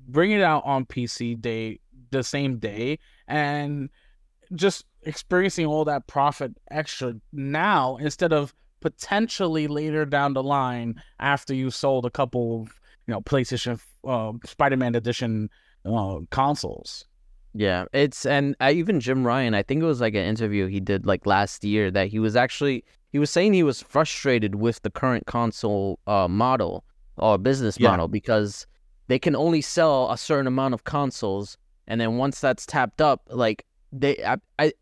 bringing 0.07 0.37
it 0.39 0.43
out 0.43 0.63
on 0.63 0.85
PC 0.85 1.41
day 1.41 1.79
the 2.11 2.23
same 2.23 2.59
day 2.59 2.99
and 3.27 3.89
just 4.53 4.85
experiencing 5.01 5.65
all 5.65 5.83
that 5.85 6.05
profit 6.05 6.51
extra 6.69 7.15
now 7.31 7.97
instead 7.97 8.31
of 8.31 8.53
potentially 8.79 9.65
later 9.67 10.05
down 10.05 10.33
the 10.33 10.43
line 10.43 11.01
after 11.19 11.53
you 11.55 11.71
sold 11.71 12.05
a 12.05 12.11
couple 12.11 12.61
of 12.61 12.79
you 13.07 13.13
know 13.13 13.21
PlayStation 13.21 13.79
uh, 14.05 14.33
Spider-Man 14.45 14.95
edition 14.95 15.49
uh, 15.85 16.19
consoles. 16.29 17.05
Yeah, 17.53 17.85
it's 17.93 18.25
and 18.25 18.55
uh, 18.59 18.71
even 18.73 18.99
Jim 18.99 19.25
Ryan, 19.25 19.53
I 19.53 19.61
think 19.61 19.83
it 19.83 19.85
was 19.85 20.01
like 20.01 20.15
an 20.15 20.25
interview 20.25 20.67
he 20.67 20.79
did 20.79 21.05
like 21.05 21.25
last 21.25 21.63
year 21.63 21.91
that 21.91 22.07
he 22.07 22.19
was 22.19 22.35
actually 22.35 22.83
he 23.11 23.19
was 23.19 23.29
saying 23.29 23.53
he 23.53 23.61
was 23.63 23.81
frustrated 23.81 24.55
with 24.55 24.81
the 24.81 24.89
current 24.89 25.27
console 25.27 25.99
uh, 26.07 26.27
model 26.27 26.83
or 27.17 27.37
business 27.37 27.77
Yeah. 27.79 27.91
model 27.91 28.07
because 28.07 28.65
they 29.07 29.19
can 29.19 29.35
only 29.35 29.61
sell 29.61 30.11
a 30.11 30.17
certain 30.17 30.47
amount 30.47 30.73
of 30.73 30.83
consoles, 30.85 31.57
and 31.87 32.01
then 32.01 32.17
once 32.17 32.39
that's 32.39 32.65
tapped 32.65 33.01
up, 33.01 33.27
like 33.29 33.65
they, 33.91 34.23
I, 34.25 34.37
I, 34.57 34.73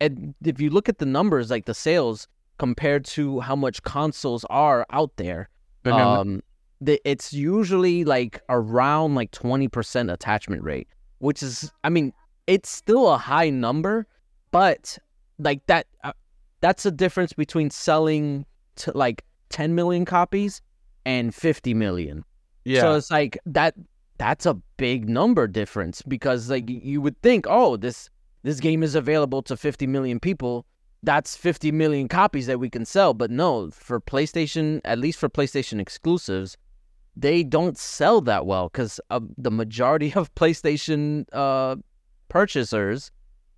if 0.45 0.61
you 0.61 0.69
look 0.69 0.87
at 0.87 0.99
the 0.99 1.05
numbers, 1.05 1.49
like 1.49 1.65
the 1.65 1.73
sales 1.73 2.27
compared 2.57 3.03
to 3.03 3.41
how 3.41 3.55
much 3.57 3.83
consoles 3.83 4.45
are 4.49 4.85
out 4.91 5.11
there, 5.17 5.49
um, 5.85 6.41
the, 6.81 6.99
it's 7.05 7.31
usually 7.31 8.03
like 8.03 8.41
around 8.49 9.15
like 9.15 9.31
twenty 9.31 9.67
percent 9.67 10.09
attachment 10.09 10.63
rate, 10.63 10.87
which 11.19 11.41
is, 11.43 11.71
I 11.83 11.89
mean, 11.89 12.11
it's 12.47 12.69
still 12.69 13.09
a 13.09 13.17
high 13.17 13.49
number, 13.49 14.07
but 14.51 14.97
like 15.39 15.65
that, 15.67 15.87
uh, 16.03 16.13
that's 16.59 16.85
a 16.85 16.91
difference 16.91 17.33
between 17.33 17.69
selling 17.69 18.45
to 18.77 18.91
like 18.97 19.23
ten 19.49 19.75
million 19.75 20.05
copies 20.05 20.61
and 21.05 21.33
fifty 21.33 21.73
million. 21.73 22.25
yeah. 22.65 22.81
So 22.81 22.95
it's 22.95 23.11
like 23.11 23.37
that. 23.45 23.75
That's 24.17 24.45
a 24.45 24.53
big 24.77 25.09
number 25.09 25.47
difference 25.47 26.03
because 26.03 26.49
like 26.49 26.69
you 26.69 27.01
would 27.01 27.19
think, 27.23 27.47
oh, 27.49 27.75
this 27.77 28.09
this 28.43 28.59
game 28.59 28.83
is 28.83 28.95
available 28.95 29.41
to 29.43 29.55
50 29.55 29.87
million 29.87 30.19
people. 30.19 30.65
That's 31.03 31.35
50 31.35 31.71
million 31.71 32.07
copies 32.07 32.47
that 32.47 32.59
we 32.59 32.69
can 32.69 32.85
sell. 32.85 33.13
But 33.13 33.31
no, 33.31 33.71
for 33.71 33.99
PlayStation, 33.99 34.81
at 34.85 34.99
least 34.99 35.19
for 35.19 35.29
PlayStation 35.29 35.79
exclusives, 35.79 36.57
they 37.15 37.43
don't 37.43 37.77
sell 37.77 38.21
that 38.21 38.45
well 38.45 38.69
because 38.69 38.99
uh, 39.09 39.19
the 39.37 39.51
majority 39.51 40.13
of 40.13 40.33
PlayStation 40.35 41.25
uh, 41.33 41.75
purchasers 42.29 43.11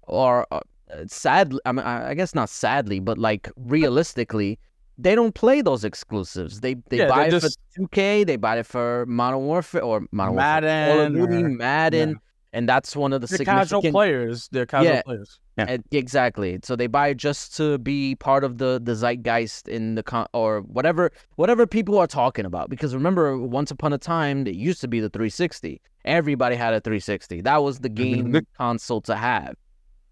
are 0.08 0.48
uh, 0.52 0.60
sadly, 1.08 1.60
I 1.66 1.72
mean, 1.72 1.86
I 1.86 2.14
guess 2.14 2.36
not 2.36 2.50
sadly, 2.50 3.00
but 3.00 3.18
like 3.18 3.50
realistically, 3.56 4.60
they 4.98 5.16
don't 5.16 5.34
play 5.34 5.62
those 5.62 5.84
exclusives. 5.84 6.62
They 6.62 6.76
they 6.90 6.98
Yeah, 6.98 7.10
buy 7.10 7.28
it 7.28 7.32
just- 7.32 7.60
for 7.76 7.82
2K, 7.88 8.26
they 8.26 8.36
buy 8.38 8.58
it 8.60 8.66
for 8.66 9.06
Modern 9.08 9.42
Warfare 9.42 9.82
or 9.84 10.06
Modern 10.12 10.36
Warfare, 10.36 10.62
Call 10.88 11.00
of 11.06 11.12
Madden 11.14 11.42
Duty, 11.42 11.44
Madden, 11.56 12.10
yeah. 12.10 12.16
And 12.54 12.70
that's 12.70 12.96
one 12.96 13.12
of 13.14 13.22
the 13.22 13.28
They're 13.28 13.40
casual 13.46 13.82
significant 13.82 13.94
players. 13.94 14.48
They're 14.52 14.66
casual 14.66 14.94
Yeah. 14.94 15.02
players. 15.02 15.40
Yeah. 15.58 15.66
and- 15.68 15.84
exactly. 15.92 16.60
So 16.64 16.76
they 16.76 16.88
buy 16.88 17.14
just 17.14 17.56
to 17.58 17.78
be 17.78 18.16
part 18.16 18.44
of 18.44 18.58
the 18.58 18.80
the 18.84 18.94
zeitgeist 18.96 19.68
in 19.68 19.96
the 19.96 20.04
con- 20.04 20.28
or 20.34 20.62
whatever 20.62 21.12
whatever 21.36 21.68
people 21.68 21.98
are 21.98 22.08
talking 22.08 22.46
about. 22.46 22.70
Because 22.70 22.94
remember, 22.96 23.38
once 23.38 23.70
upon 23.72 23.92
a 23.94 23.98
time, 23.98 24.48
it 24.48 24.56
used 24.56 24.82
to 24.82 24.88
be 24.88 25.00
the 25.00 25.10
360, 25.10 25.82
everybody 26.06 26.56
had 26.56 26.74
a 26.74 26.80
360. 26.80 27.42
That 27.42 27.62
was 27.64 27.80
the 27.80 27.90
game 28.04 28.40
console 28.58 29.02
to 29.02 29.16
have. 29.16 29.56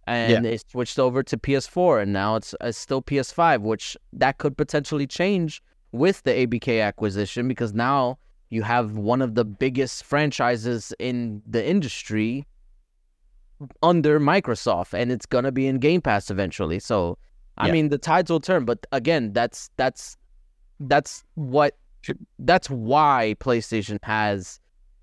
And 0.08 0.46
it 0.46 0.64
switched 0.70 1.00
over 1.00 1.24
to 1.24 1.38
PS4 1.38 2.02
and 2.02 2.12
now 2.12 2.36
it's, 2.36 2.54
it's 2.60 2.78
still 2.78 3.02
PS5, 3.02 3.62
which 3.62 3.96
that 4.14 4.40
could 4.40 4.58
potentially 4.58 5.08
change 5.08 5.62
with 5.92 6.24
the 6.24 6.32
ABK 6.32 6.84
acquisition 6.84 7.48
because 7.48 7.74
now 7.74 8.18
you 8.52 8.62
have 8.62 8.92
one 8.98 9.22
of 9.24 9.34
the 9.34 9.44
biggest 9.46 10.04
franchises 10.04 10.94
in 11.00 11.42
the 11.48 11.66
industry 11.68 12.46
under 13.82 14.20
Microsoft 14.20 14.94
and 14.94 15.12
it's 15.12 15.26
going 15.26 15.46
to 15.46 15.52
be 15.52 15.66
in 15.68 15.80
Game 15.80 16.02
Pass 16.02 16.30
eventually. 16.30 16.78
So 16.80 17.18
I 17.58 17.68
Yeah. 17.68 17.74
mean 17.74 17.90
the 17.90 17.98
tides 17.98 18.30
will 18.30 18.40
turn, 18.40 18.66
but 18.66 18.86
again, 18.92 19.34
that's 19.34 19.70
that's 19.78 20.18
that's 20.82 21.24
what 21.36 21.78
that's 22.40 22.70
why 22.70 23.36
PlayStation 23.40 24.00
has 24.04 24.60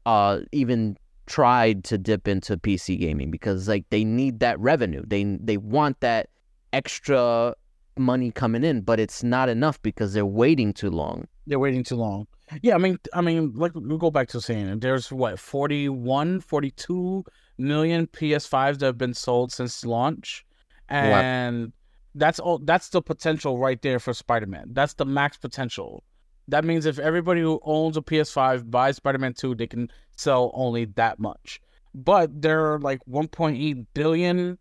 uh 0.06 0.40
even 0.52 0.96
tried 1.26 1.84
to 1.84 1.96
dip 1.98 2.26
into 2.26 2.56
PC 2.56 2.98
gaming 2.98 3.30
because 3.30 3.68
like 3.68 3.84
they 3.90 4.04
need 4.04 4.40
that 4.40 4.58
revenue. 4.60 5.02
They 5.06 5.24
they 5.40 5.56
want 5.56 6.00
that 6.00 6.28
extra 6.72 7.54
money 7.96 8.30
coming 8.30 8.64
in, 8.64 8.80
but 8.82 8.98
it's 9.00 9.22
not 9.22 9.48
enough 9.48 9.80
because 9.82 10.12
they're 10.12 10.26
waiting 10.26 10.72
too 10.72 10.90
long. 10.90 11.26
They're 11.46 11.58
waiting 11.58 11.84
too 11.84 11.96
long. 11.96 12.26
Yeah, 12.62 12.74
I 12.74 12.78
mean, 12.78 12.98
I 13.12 13.20
mean, 13.20 13.52
like 13.54 13.72
we'll 13.74 13.98
go 13.98 14.10
back 14.10 14.28
to 14.28 14.40
saying. 14.40 14.80
There's 14.80 15.12
what 15.12 15.38
41, 15.38 16.40
42 16.40 17.24
million 17.58 18.06
PS5s 18.06 18.78
that 18.78 18.86
have 18.86 18.98
been 18.98 19.14
sold 19.14 19.52
since 19.52 19.84
launch, 19.84 20.46
and 20.88 21.72
that's 22.14 22.38
all. 22.38 22.58
That's 22.58 22.88
the 22.88 23.02
potential 23.02 23.58
right 23.58 23.80
there 23.82 23.98
for 23.98 24.14
Spider-Man. 24.14 24.68
That's 24.72 24.94
the 24.94 25.04
max 25.04 25.36
potential. 25.36 26.04
That 26.48 26.64
means 26.64 26.86
if 26.86 26.98
everybody 26.98 27.42
who 27.42 27.60
owns 27.62 27.96
a 27.96 28.02
PS5 28.02 28.70
buys 28.70 28.96
Spider-Man 28.96 29.34
2, 29.34 29.54
they 29.54 29.66
can 29.66 29.90
sell 30.16 30.50
only 30.54 30.86
that 30.96 31.18
much. 31.18 31.60
But 31.94 32.40
there 32.40 32.72
are 32.72 32.78
like 32.78 33.00
1.8 33.06 33.86
billion 33.92 34.58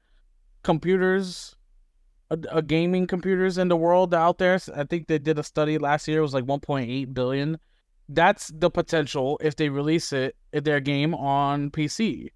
computers 0.64 1.56
a, 2.30 2.38
a 2.52 2.62
gaming 2.62 3.08
computers 3.08 3.58
in 3.58 3.68
the 3.68 3.78
world 3.78 4.14
out 4.14 4.38
there. 4.38 4.60
I 4.76 4.84
think 4.84 5.08
they 5.08 5.20
did 5.20 5.40
a 5.40 5.44
study 5.44 5.78
last 5.78 6.08
year. 6.08 6.20
It 6.20 6.24
was 6.24 6.34
like 6.34 6.46
1.8 6.46 7.14
billion. 7.14 7.58
That's 8.10 8.52
the 8.54 8.70
potential 8.70 9.40
if 9.44 9.56
they 9.56 9.70
release 9.70 10.14
it 10.14 10.36
their 10.52 10.80
game 10.80 11.14
on 11.14 11.72
PC. 11.72 12.30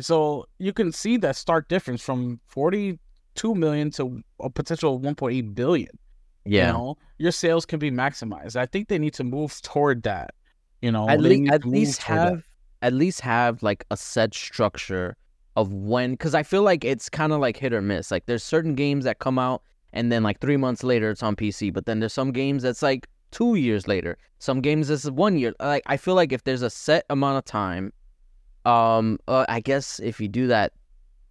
So 0.00 0.46
you 0.58 0.72
can 0.72 0.92
see 0.92 1.16
that 1.18 1.36
stark 1.36 1.68
difference 1.68 2.02
from 2.02 2.40
42 2.46 3.54
million 3.54 3.90
to 3.92 4.22
a 4.40 4.50
potential 4.50 5.00
1.8 5.00 5.54
billion. 5.54 5.90
Yeah. 6.44 6.66
You 6.66 6.72
know, 6.72 6.98
your 7.18 7.32
sales 7.32 7.64
can 7.64 7.78
be 7.78 7.90
maximized. 7.90 8.56
I 8.56 8.66
think 8.66 8.88
they 8.88 8.98
need 8.98 9.14
to 9.14 9.24
move 9.24 9.60
toward 9.62 10.02
that. 10.02 10.34
You 10.82 10.92
know, 10.92 11.08
at 11.08 11.20
least 11.20 11.50
at 11.50 11.64
least 11.64 12.00
toward 12.02 12.18
that. 12.18 12.28
have 12.30 12.42
at 12.82 12.92
least 12.92 13.20
have 13.22 13.62
like 13.62 13.84
a 13.90 13.96
set 13.96 14.34
structure 14.34 15.16
of 15.56 15.72
when 15.72 16.12
because 16.12 16.34
I 16.34 16.42
feel 16.42 16.62
like 16.62 16.84
it's 16.84 17.08
kind 17.08 17.32
of 17.32 17.40
like 17.40 17.56
hit 17.56 17.72
or 17.72 17.80
miss. 17.80 18.10
Like 18.10 18.26
there's 18.26 18.42
certain 18.42 18.74
games 18.74 19.04
that 19.04 19.20
come 19.20 19.38
out 19.38 19.62
and 19.94 20.12
then 20.12 20.22
like 20.22 20.40
three 20.40 20.58
months 20.58 20.84
later 20.84 21.10
it's 21.10 21.22
on 21.22 21.36
PC, 21.36 21.72
but 21.72 21.86
then 21.86 22.00
there's 22.00 22.12
some 22.12 22.32
games 22.32 22.62
that's 22.64 22.82
like 22.82 23.08
two 23.34 23.56
years 23.56 23.88
later. 23.88 24.16
Some 24.38 24.60
games 24.60 24.88
this 24.88 25.04
is 25.04 25.10
one 25.10 25.36
year. 25.36 25.52
Like 25.60 25.82
I 25.86 25.96
feel 25.96 26.14
like 26.14 26.32
if 26.32 26.44
there's 26.44 26.62
a 26.62 26.70
set 26.70 27.04
amount 27.10 27.38
of 27.38 27.44
time, 27.44 27.92
um, 28.64 29.18
uh, 29.28 29.44
I 29.48 29.60
guess 29.60 29.98
if 30.00 30.20
you 30.20 30.28
do 30.28 30.46
that, 30.46 30.72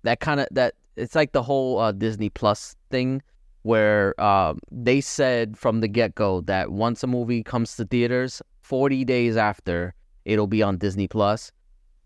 that 0.04 0.20
kind 0.20 0.42
of 0.42 0.48
that 0.52 0.76
it's 0.98 1.16
like 1.16 1.32
the 1.32 1.42
whole 1.42 1.80
uh, 1.80 1.92
Disney 1.94 2.30
Plus 2.30 2.76
thing 2.92 3.24
where 3.64 4.20
um, 4.22 4.60
they 4.70 5.00
said 5.00 5.58
from 5.58 5.80
the 5.80 5.88
get 5.88 6.14
go 6.16 6.42
that 6.42 6.72
once 6.74 7.02
a 7.04 7.08
movie 7.08 7.42
comes 7.42 7.78
to 7.78 7.86
theaters, 7.86 8.42
40 8.62 9.06
days 9.06 9.38
after 9.38 9.96
it'll 10.26 10.48
be 10.48 10.62
on 10.62 10.78
Disney 10.78 11.08
Plus. 11.08 11.52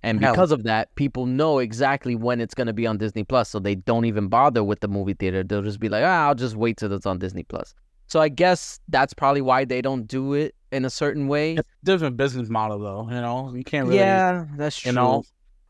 And 0.03 0.21
Hell. 0.21 0.31
because 0.31 0.51
of 0.51 0.63
that, 0.63 0.93
people 0.93 1.25
know 1.25 1.57
exactly 1.57 2.15
when 2.15 2.39
it's 2.39 2.53
going 2.53 2.67
to 2.67 2.73
be 2.73 2.85
on 2.85 2.97
Disney 2.99 3.23
Plus. 3.23 3.49
So 3.49 3.59
they 3.59 3.73
don't 3.73 4.05
even 4.05 4.27
bother 4.27 4.63
with 4.63 4.79
the 4.79 4.87
movie 4.87 5.15
theater. 5.15 5.43
They'll 5.43 5.63
just 5.63 5.79
be 5.79 5.89
like, 5.89 6.03
ah, 6.03 6.27
I'll 6.27 6.35
just 6.35 6.55
wait 6.55 6.77
till 6.77 6.93
it's 6.93 7.07
on 7.07 7.17
Disney 7.17 7.43
Plus. 7.43 7.73
So 8.07 8.19
I 8.21 8.29
guess 8.29 8.79
that's 8.89 9.13
probably 9.13 9.41
why 9.41 9.65
they 9.65 9.81
don't 9.81 10.07
do 10.07 10.33
it 10.33 10.55
in 10.71 10.85
a 10.85 10.89
certain 10.89 11.27
way. 11.27 11.53
It's 11.55 11.67
a 11.83 11.85
different 11.85 12.17
business 12.17 12.49
model, 12.49 12.79
though. 12.79 13.03
You 13.09 13.21
know, 13.21 13.53
you 13.55 13.63
can't 13.63 13.87
really. 13.87 13.99
Yeah, 13.99 14.45
that's 14.57 14.79
true. 14.79 14.89
you 14.91 14.95
know? 14.95 15.23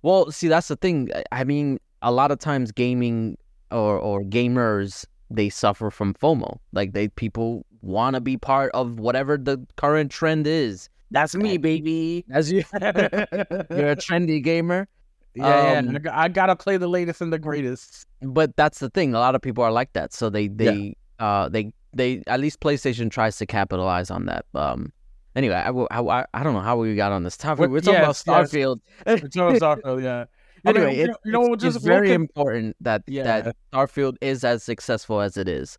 Well, 0.03 0.31
see, 0.31 0.47
that's 0.47 0.67
the 0.67 0.75
thing. 0.75 1.09
I- 1.31 1.43
mean, 1.43 1.79
a 2.01 2.11
lot 2.11 2.31
of 2.31 2.37
times 2.39 2.71
gaming 2.71 3.37
or 3.71 3.97
or 3.97 4.23
gamers 4.23 5.05
they 5.29 5.49
suffer 5.49 5.89
from 5.89 6.13
FOMO. 6.13 6.57
Like 6.71 6.93
they 6.93 7.09
people 7.09 7.65
want 7.81 8.13
to 8.15 8.21
be 8.21 8.37
part 8.37 8.71
of 8.73 8.99
whatever 8.99 9.37
the 9.37 9.65
current 9.75 10.09
trend 10.11 10.47
is. 10.47 10.89
That's 11.11 11.35
me, 11.35 11.57
baby. 11.57 12.23
As 12.31 12.51
you. 12.51 12.63
You're 12.73 13.91
a 13.91 13.95
trendy 13.95 14.43
gamer, 14.43 14.87
yeah. 15.35 15.79
Um, 15.79 15.95
I 15.95 15.99
g- 15.99 16.09
I 16.09 16.27
gotta 16.27 16.55
play 16.55 16.77
the 16.77 16.87
latest 16.87 17.21
and 17.21 17.31
the 17.33 17.39
greatest. 17.39 18.05
but 18.21 18.55
that's 18.55 18.79
the 18.79 18.89
thing. 18.89 19.13
A 19.13 19.19
lot 19.19 19.35
of 19.35 19.41
people 19.41 19.63
are 19.63 19.71
like 19.71 19.91
that. 19.93 20.13
So 20.13 20.29
they 20.29 20.47
they 20.47 20.95
uh 21.19 21.49
they 21.49 21.73
they 21.93 22.23
at 22.27 22.39
least 22.39 22.59
PlayStation 22.59 23.09
tries 23.09 23.37
to 23.37 23.45
capitalize 23.45 24.11
on 24.11 24.25
that. 24.25 24.45
Um. 24.53 24.91
Anyway, 25.35 25.53
I, 25.53 25.69
I, 25.69 26.25
I 26.33 26.41
don't 26.43 26.55
know 26.55 26.61
how 26.61 26.77
we 26.77 26.95
got 26.95 27.11
on 27.11 27.21
this 27.21 27.37
topic. 27.37 27.69
We're 27.69 27.79
talking 27.79 28.01
yes, 28.01 28.23
about 28.23 28.41
yes. 28.41 28.51
Starfield. 28.53 28.79
It's 29.05 29.37
all 29.37 29.51
Starfield, 29.51 30.01
yeah. 30.01 30.25
I 30.65 30.73
mean, 30.73 30.81
Anyway, 30.81 30.97
you 30.97 31.03
it, 31.03 31.07
know- 31.09 31.17
you 31.25 31.31
know, 31.31 31.53
it's, 31.53 31.63
just 31.63 31.75
it's 31.77 31.85
very 31.85 32.11
important 32.11 32.75
that 32.81 33.03
Yeah. 33.05 33.41
that 33.41 33.55
Starfield 33.71 34.15
is 34.19 34.43
as 34.43 34.63
successful 34.63 35.21
as 35.21 35.37
it 35.37 35.47
is, 35.47 35.77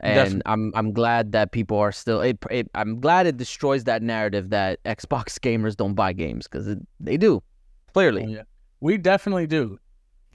and 0.00 0.14
Definitely. 0.14 0.42
I'm 0.46 0.72
I'm 0.74 0.92
glad 0.94 1.32
that 1.32 1.52
people 1.52 1.76
are 1.78 1.92
still. 1.92 2.22
It, 2.22 2.38
it, 2.50 2.70
I'm 2.74 2.98
glad 2.98 3.26
it 3.26 3.36
destroys 3.36 3.84
that 3.84 4.02
narrative 4.02 4.48
that 4.50 4.82
Xbox 4.84 5.38
gamers 5.38 5.76
don't 5.76 5.94
buy 5.94 6.14
games 6.14 6.48
because 6.48 6.74
they 6.98 7.18
do, 7.18 7.42
clearly. 7.92 8.24
Oh, 8.26 8.30
yeah. 8.30 8.42
We 8.80 8.96
definitely 8.96 9.46
do. 9.46 9.78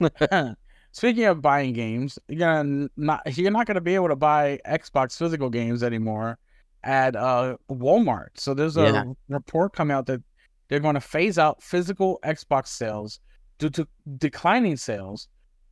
Speaking 0.92 1.24
of 1.24 1.40
buying 1.40 1.72
games, 1.72 2.18
you're 2.28 2.38
gonna 2.40 2.88
not 2.96 3.36
you're 3.38 3.50
not 3.50 3.66
gonna 3.66 3.80
be 3.80 3.94
able 3.94 4.08
to 4.08 4.16
buy 4.16 4.58
Xbox 4.66 5.16
physical 5.16 5.48
games 5.50 5.82
anymore 5.82 6.38
at 6.82 7.14
uh 7.14 7.56
Walmart. 7.70 8.28
So 8.36 8.54
there's 8.54 8.76
a 8.76 8.82
Yeah. 8.92 9.04
report 9.28 9.72
coming 9.74 9.94
out 9.96 10.06
that 10.06 10.22
they're 10.68 10.80
going 10.80 10.94
to 10.94 11.00
phase 11.00 11.36
out 11.38 11.62
physical 11.62 12.18
Xbox 12.24 12.68
sales 12.68 13.20
due 13.58 13.70
to 13.70 13.86
declining 14.18 14.76
sales, 14.76 15.28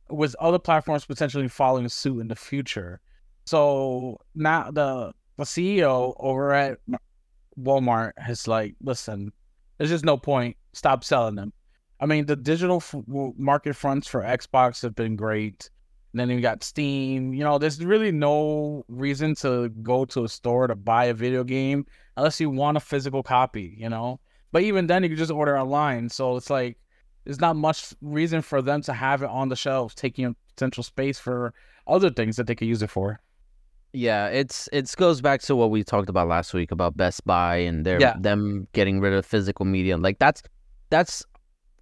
with 0.09 0.35
other 0.39 0.59
platforms 0.59 1.05
potentially 1.05 1.47
following 1.47 1.87
suit 1.89 2.19
in 2.19 2.27
the 2.27 2.35
future. 2.35 2.99
So 3.45 4.19
now 4.35 4.71
the 4.71 5.13
the 5.37 5.43
CEO 5.45 6.13
over 6.19 6.51
at 6.53 6.79
Walmart 7.59 8.11
has 8.17 8.47
like, 8.47 8.75
listen, 8.81 9.31
there's 9.77 9.89
just 9.89 10.05
no 10.05 10.17
point. 10.17 10.55
Stop 10.73 11.03
selling 11.03 11.35
them. 11.35 11.51
I 11.99 12.05
mean, 12.05 12.25
the 12.25 12.35
digital 12.35 12.77
f- 12.77 12.95
market 13.07 13.75
fronts 13.75 14.07
for 14.07 14.21
Xbox 14.21 14.81
have 14.83 14.95
been 14.95 15.15
great. 15.15 15.69
And 16.13 16.19
then 16.19 16.29
you 16.29 16.41
got 16.41 16.63
Steam. 16.63 17.33
You 17.33 17.43
know, 17.43 17.57
there's 17.59 17.83
really 17.83 18.11
no 18.11 18.83
reason 18.87 19.35
to 19.35 19.69
go 19.69 20.05
to 20.05 20.23
a 20.23 20.29
store 20.29 20.67
to 20.67 20.75
buy 20.75 21.05
a 21.05 21.13
video 21.13 21.43
game 21.43 21.85
unless 22.17 22.39
you 22.39 22.49
want 22.49 22.77
a 22.77 22.79
physical 22.79 23.21
copy, 23.21 23.75
you 23.77 23.89
know? 23.89 24.19
But 24.51 24.63
even 24.63 24.87
then, 24.87 25.03
you 25.03 25.09
can 25.09 25.17
just 25.17 25.31
order 25.31 25.57
online. 25.57 26.09
So 26.09 26.35
it's 26.35 26.49
like, 26.49 26.77
there's 27.25 27.39
not 27.39 27.55
much 27.55 27.93
reason 28.01 28.41
for 28.41 28.61
them 28.61 28.81
to 28.83 28.93
have 28.93 29.21
it 29.21 29.29
on 29.29 29.49
the 29.49 29.55
shelves, 29.55 29.93
taking 29.93 30.25
up 30.25 30.37
potential 30.55 30.83
space 30.83 31.19
for 31.19 31.53
other 31.85 32.09
things 32.09 32.37
that 32.37 32.47
they 32.47 32.55
could 32.55 32.67
use 32.67 32.81
it 32.81 32.89
for. 32.89 33.19
Yeah, 33.93 34.27
it's 34.27 34.69
it 34.71 34.91
goes 34.97 35.19
back 35.21 35.41
to 35.41 35.55
what 35.55 35.69
we 35.71 35.83
talked 35.83 36.09
about 36.09 36.27
last 36.27 36.53
week 36.53 36.71
about 36.71 36.95
Best 36.97 37.25
Buy 37.25 37.57
and 37.57 37.85
their 37.85 37.99
Yeah. 37.99 38.15
them 38.19 38.67
getting 38.73 38.99
rid 38.99 39.13
of 39.13 39.25
physical 39.25 39.65
media. 39.65 39.97
Like 39.97 40.19
that's 40.19 40.41
that's 40.89 41.25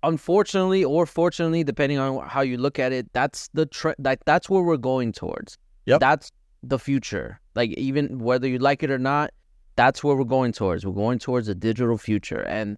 unfortunately 0.04 0.84
or 0.84 1.06
fortunately, 1.06 1.64
depending 1.64 1.98
on 1.98 2.28
how 2.28 2.42
you 2.42 2.58
look 2.58 2.80
at 2.80 2.92
it, 2.92 3.12
that's 3.14 3.50
the 3.54 3.66
tre- 3.66 3.96
like 4.00 4.24
that's 4.26 4.50
where 4.50 4.62
we're 4.62 4.78
going 4.78 5.12
towards. 5.12 5.58
Yep. 5.86 6.00
That's 6.00 6.32
the 6.64 6.80
future. 6.80 7.40
Like 7.56 7.72
even 7.72 8.20
whether 8.20 8.48
you 8.48 8.60
like 8.60 8.84
it 8.84 8.92
or 8.92 9.00
not, 9.00 9.32
that's 9.76 10.04
where 10.04 10.16
we're 10.16 10.24
going 10.24 10.52
towards. 10.52 10.86
We're 10.86 10.94
going 10.94 11.20
towards 11.20 11.48
a 11.48 11.56
digital 11.56 11.98
future 11.98 12.42
and 12.44 12.78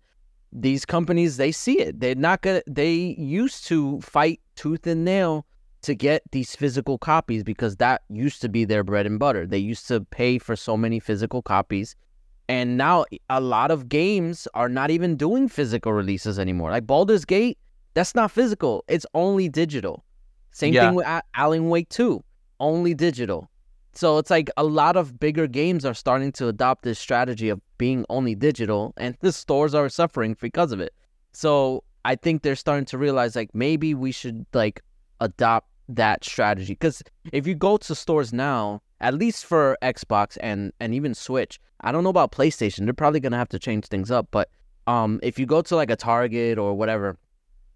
these 0.51 0.85
companies 0.85 1.37
they 1.37 1.51
see 1.51 1.79
it. 1.79 1.99
They're 1.99 2.15
not 2.15 2.41
gonna 2.41 2.61
they 2.67 2.93
used 3.17 3.65
to 3.67 4.01
fight 4.01 4.41
tooth 4.55 4.87
and 4.87 5.05
nail 5.05 5.45
to 5.81 5.95
get 5.95 6.23
these 6.31 6.55
physical 6.55 6.97
copies 6.97 7.43
because 7.43 7.77
that 7.77 8.01
used 8.09 8.41
to 8.41 8.49
be 8.49 8.65
their 8.65 8.83
bread 8.83 9.05
and 9.05 9.19
butter. 9.19 9.45
They 9.45 9.59
used 9.59 9.87
to 9.87 10.01
pay 10.01 10.37
for 10.37 10.55
so 10.55 10.75
many 10.75 10.99
physical 10.99 11.41
copies. 11.41 11.95
And 12.49 12.77
now 12.77 13.05
a 13.29 13.39
lot 13.39 13.69
of 13.69 13.87
games 13.87 14.47
are 14.55 14.67
not 14.67 14.89
even 14.89 15.15
doing 15.15 15.47
physical 15.47 15.93
releases 15.93 16.39
anymore. 16.39 16.71
Like 16.71 16.87
Baldur's 16.87 17.23
Gate, 17.23 17.59
that's 17.93 18.15
not 18.15 18.31
physical. 18.31 18.83
It's 18.87 19.05
only 19.13 19.47
digital. 19.49 20.03
Same 20.51 20.73
Yeah. 20.73 20.87
thing 20.87 20.95
with 20.95 21.05
Alan 21.35 21.69
Wake 21.69 21.89
2, 21.89 22.23
only 22.59 22.95
digital. 22.95 23.51
So 23.93 24.17
it's 24.17 24.31
like 24.31 24.49
a 24.57 24.63
lot 24.63 24.97
of 24.97 25.19
bigger 25.19 25.45
games 25.45 25.85
are 25.85 25.93
starting 25.93 26.31
to 26.33 26.47
adopt 26.47 26.83
this 26.83 26.97
strategy 26.97 27.49
of 27.49 27.61
being 27.77 28.03
only 28.09 28.33
digital, 28.33 28.93
and 28.97 29.15
the 29.21 29.31
stores 29.31 29.75
are 29.75 29.87
suffering 29.89 30.35
because 30.41 30.71
of 30.71 30.79
it. 30.79 30.93
So 31.33 31.83
I 32.03 32.15
think 32.15 32.41
they're 32.41 32.55
starting 32.55 32.85
to 32.85 32.97
realize 32.97 33.35
like 33.35 33.53
maybe 33.53 33.93
we 33.93 34.11
should 34.11 34.45
like 34.53 34.81
adopt 35.19 35.67
that 35.89 36.23
strategy 36.23 36.73
because 36.73 37.03
if 37.31 37.45
you 37.45 37.53
go 37.55 37.77
to 37.77 37.93
stores 37.93 38.31
now, 38.33 38.81
at 39.01 39.13
least 39.13 39.45
for 39.45 39.77
Xbox 39.81 40.37
and 40.41 40.71
and 40.79 40.93
even 40.93 41.13
Switch, 41.13 41.59
I 41.81 41.91
don't 41.91 42.03
know 42.03 42.09
about 42.09 42.31
PlayStation. 42.31 42.85
They're 42.85 42.93
probably 42.93 43.19
gonna 43.19 43.37
have 43.37 43.49
to 43.49 43.59
change 43.59 43.85
things 43.87 44.11
up, 44.11 44.27
but 44.31 44.49
um, 44.87 45.19
if 45.23 45.37
you 45.39 45.45
go 45.45 45.61
to 45.61 45.75
like 45.75 45.89
a 45.91 45.95
Target 45.95 46.57
or 46.57 46.73
whatever, 46.73 47.17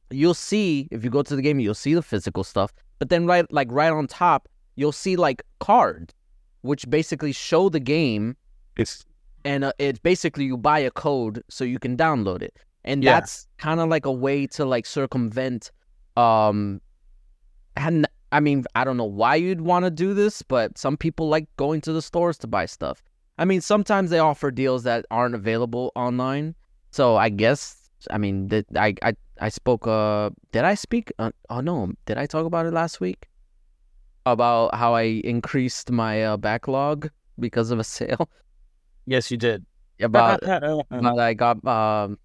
you'll 0.10 0.34
see 0.34 0.88
if 0.92 1.04
you 1.04 1.10
go 1.10 1.22
to 1.24 1.36
the 1.36 1.42
game, 1.42 1.60
you'll 1.60 1.74
see 1.76 1.94
the 1.94 2.02
physical 2.02 2.44
stuff. 2.44 2.74
But 3.00 3.10
then 3.10 3.26
right 3.26 3.46
like 3.52 3.68
right 3.72 3.92
on 3.92 4.08
top, 4.08 4.48
you'll 4.76 4.92
see 4.92 5.16
like 5.16 5.44
card, 5.60 6.14
which 6.62 6.90
basically 6.90 7.32
show 7.32 7.70
the 7.70 7.80
game 7.80 8.36
It's 8.78 9.06
and 9.46 9.66
uh, 9.66 9.74
it's 9.78 10.00
basically 10.00 10.46
you 10.46 10.58
buy 10.58 10.80
a 10.80 10.92
code 10.92 11.44
so 11.50 11.64
you 11.64 11.78
can 11.80 11.98
download 11.98 12.42
it 12.42 12.56
and 12.86 13.04
Yeah. 13.04 13.20
that's 13.20 13.48
kind 13.58 13.80
of 13.82 13.90
like 13.90 14.06
a 14.06 14.12
way 14.12 14.48
to 14.48 14.64
like 14.66 14.86
circumvent 14.86 15.70
um 16.18 16.80
and 17.76 18.08
i 18.34 18.40
mean 18.40 18.66
i 18.76 18.84
don't 18.84 18.98
know 18.98 19.14
why 19.22 19.36
you'd 19.36 19.62
want 19.62 19.86
to 19.86 19.92
do 19.92 20.14
this 20.14 20.42
but 20.42 20.78
some 20.78 20.98
people 20.98 21.30
like 21.30 21.48
going 21.56 21.80
to 21.82 21.94
the 21.94 22.02
stores 22.02 22.38
to 22.40 22.48
buy 22.48 22.66
stuff. 22.66 23.02
I 23.38 23.46
mean 23.46 23.62
sometimes 23.62 24.10
they 24.10 24.20
offer 24.20 24.52
deals 24.52 24.84
that 24.84 25.06
aren't 25.10 25.36
available 25.36 25.92
online. 25.96 26.56
So 26.92 27.16
i 27.16 27.30
guess 27.30 27.90
i 28.12 28.18
mean 28.18 28.50
that 28.50 28.66
i 28.76 28.94
i 29.02 29.14
i 29.40 29.50
spoke 29.50 29.88
uh 29.88 30.30
did 30.52 30.66
i 30.66 30.76
speak 30.76 31.12
uh, 31.18 31.32
oh 31.50 31.62
no 31.62 31.94
did 32.06 32.18
i 32.18 32.26
talk 32.26 32.46
about 32.46 32.66
it 32.66 32.74
last 32.74 33.00
week? 33.00 33.30
About 34.26 34.76
how 34.76 34.94
i 34.94 35.22
increased 35.24 35.92
my 35.92 36.24
uh, 36.24 36.38
backlog 36.38 37.10
because 37.40 37.72
of 37.72 37.80
a 37.80 37.84
sale? 37.98 38.30
Yes, 39.06 39.32
you 39.32 39.38
did. 39.38 39.66
about 40.00 40.42
but 40.90 41.20
I 41.20 41.34
got 41.34 41.66
um 41.66 42.18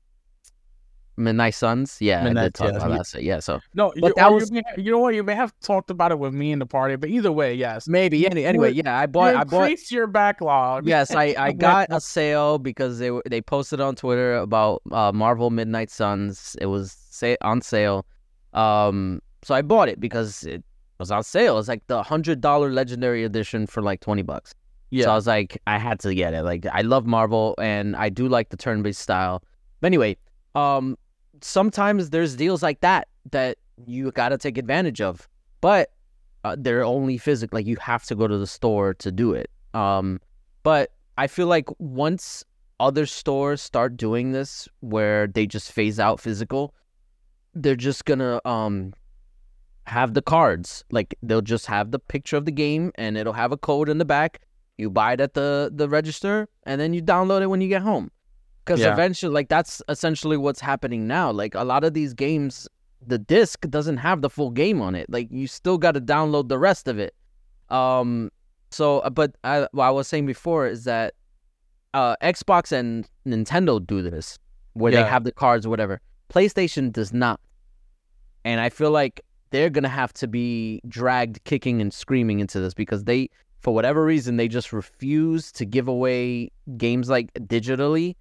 Midnight 1.19 1.55
Suns. 1.55 1.99
Yeah, 2.01 2.25
I 2.25 2.33
did 2.33 2.55
talk 2.55 2.69
Suns, 2.69 2.77
about 2.77 2.91
yeah. 2.91 2.97
that. 2.99 3.07
So, 3.07 3.19
yeah, 3.19 3.39
so 3.41 3.61
no, 3.75 3.93
But 4.01 4.09
you, 4.09 4.15
that 4.17 4.33
was- 4.33 4.51
you, 4.51 4.63
may, 4.77 4.83
you 4.83 4.91
know 4.93 4.99
what? 4.99 5.15
You 5.15 5.23
may 5.23 5.35
have 5.35 5.53
talked 5.61 5.91
about 5.91 6.13
it 6.13 6.19
with 6.19 6.33
me 6.33 6.53
in 6.53 6.59
the 6.59 6.67
party, 6.67 6.97
but 6.97 7.11
either 7.11 7.33
way, 7.33 7.55
yes. 7.55 7.89
maybe 7.89 8.27
any, 8.27 8.45
anyway. 8.45 8.73
Yeah, 8.73 8.99
I 8.99 9.07
bought. 9.07 9.35
you 9.35 9.41
I 9.41 9.45
bought. 9.45 9.91
your 9.91 10.07
backlog. 10.07 10.87
Yes, 10.95 11.15
I, 11.15 11.35
I 11.39 11.53
got 11.53 11.89
a 11.91 12.01
sale 12.01 12.59
because 12.59 12.99
they 12.99 13.11
they 13.29 13.41
posted 13.43 13.81
on 13.81 13.95
Twitter 13.97 14.37
about 14.37 14.83
uh, 14.93 15.13
Marvel 15.13 15.51
Midnight 15.51 15.91
Suns. 15.91 16.57
It 16.61 16.67
was 16.67 16.97
say 17.11 17.37
on 17.43 17.61
sale, 17.61 18.07
um. 18.55 19.21
So 19.45 19.55
I 19.55 19.63
bought 19.63 19.89
it 19.89 20.01
because 20.01 20.45
it 20.45 20.65
was 20.99 21.11
on 21.11 21.23
sale. 21.23 21.59
It's 21.59 21.69
like 21.69 21.87
the 21.87 22.03
hundred 22.03 22.41
dollar 22.41 22.71
Legendary 22.73 23.25
Edition 23.25 23.67
for 23.67 23.83
like 23.83 24.01
twenty 24.01 24.23
bucks. 24.23 24.53
yeah. 24.91 25.05
So 25.05 25.11
I 25.13 25.15
was 25.15 25.27
like, 25.27 25.61
I 25.67 25.79
had 25.79 26.01
to 26.01 26.15
get 26.15 26.35
it. 26.35 26.43
Like 26.43 26.67
I 26.73 26.81
love 26.83 27.07
Marvel 27.07 27.55
and 27.59 27.95
I 27.95 28.09
do 28.09 28.27
like 28.29 28.49
the 28.49 28.57
turn 28.57 28.83
based 28.83 29.01
style. 29.01 29.43
But 29.81 29.87
anyway, 29.87 30.17
um 30.57 30.97
sometimes 31.41 32.11
there's 32.11 32.37
deals 32.37 32.63
like 32.63 32.81
that 32.81 33.09
that 33.31 33.59
you 33.87 34.11
gotta 34.13 34.39
take 34.39 34.59
advantage 34.59 35.01
of. 35.01 35.29
But 35.61 35.91
uh, 36.45 36.57
they're 36.59 36.85
only 36.85 37.19
physical 37.19 37.57
like 37.57 37.67
you 37.67 37.77
have 37.77 38.05
to 38.05 38.15
go 38.15 38.29
to 38.29 38.39
the 38.39 38.47
store 38.47 38.95
to 38.95 39.11
do 39.11 39.33
it. 39.33 39.51
Um 39.75 40.21
but 40.63 40.93
I 41.17 41.27
feel 41.27 41.47
like 41.47 41.69
once 41.79 42.45
other 42.81 43.07
stores 43.07 43.61
start 43.61 43.97
doing 43.97 44.33
this 44.33 44.69
where 44.81 45.27
they 45.27 45.47
just 45.47 45.73
phase 45.73 45.99
out 45.99 46.21
physical, 46.21 46.75
they're 47.55 47.77
just 47.77 48.05
gonna 48.05 48.41
um 48.45 48.93
have 49.87 50.15
the 50.15 50.23
cards. 50.23 50.85
Like 50.91 51.17
they'll 51.23 51.41
just 51.41 51.67
have 51.67 51.91
the 51.91 51.99
picture 51.99 52.37
of 52.37 52.45
the 52.45 52.53
game 52.53 52.93
and 52.97 53.17
it'll 53.17 53.33
have 53.33 53.53
a 53.53 53.57
code 53.57 53.89
in 53.89 53.99
the 53.99 54.05
back. 54.05 54.41
You 54.77 54.91
buy 54.91 55.15
it 55.15 55.21
at 55.21 55.35
the 55.35 55.71
the 55.75 55.89
register 55.89 56.49
and 56.65 56.81
then 56.81 56.95
you 56.95 57.03
download 57.03 57.43
it 57.43 57.49
when 57.49 57.61
you 57.61 57.69
get 57.69 57.83
home. 57.83 58.11
Cuz 58.69 58.81
Yeah. 58.81 58.93
eventually 58.93 59.33
like 59.33 59.49
that's 59.49 59.83
essentially 59.89 60.37
what's 60.37 60.61
happening 60.61 61.07
now. 61.07 61.31
Like 61.33 61.55
a 61.55 61.65
lot 61.65 61.83
of 61.85 61.95
these 61.95 62.15
games 62.15 62.69
the 63.07 63.19
disc 63.19 63.61
doesn't 63.71 63.97
have 63.99 64.23
the 64.23 64.31
full 64.31 64.51
game 64.51 64.81
on 64.83 64.95
it. 64.95 65.07
Like 65.09 65.29
you 65.31 65.47
still 65.47 65.79
got 65.79 65.93
to 65.93 66.01
download 66.01 66.49
the 66.49 66.59
rest 66.59 66.89
of 66.89 66.99
it. 66.99 67.15
Um 67.71 68.31
so 68.71 68.99
uh, 69.01 69.11
but 69.11 69.35
I 69.45 69.67
what 69.73 69.85
I 69.85 69.91
was 69.91 70.07
saying 70.09 70.27
before 70.27 70.67
is 70.67 70.85
that 70.85 71.15
uh 71.95 72.17
Xbox 72.23 72.71
and 72.73 73.09
Nintendo 73.27 73.85
do 73.85 74.03
this 74.03 74.39
where 74.75 74.93
Yeah. 74.93 75.03
they 75.03 75.09
have 75.09 75.25
the 75.25 75.33
cards 75.33 75.65
or 75.67 75.71
whatever. 75.71 76.01
PlayStation 76.33 76.93
does 76.93 77.13
not. 77.13 77.41
And 78.45 78.61
I 78.61 78.69
feel 78.69 78.91
like 78.91 79.21
they're 79.51 79.71
gonna 79.71 79.89
have 79.89 80.13
to 80.15 80.27
be 80.29 80.81
dragged 80.89 81.43
kicking 81.45 81.81
and 81.81 81.93
screaming 81.93 82.41
into 82.41 82.61
this 82.61 82.75
because 82.75 83.05
they 83.05 83.31
for 83.61 83.75
whatever 83.75 84.05
reason 84.05 84.37
they 84.37 84.47
just 84.49 84.73
refuse 84.73 85.51
to 85.53 85.65
give 85.65 85.89
away 85.89 86.51
games 86.77 87.09
like 87.09 87.33
digitally 87.35 88.15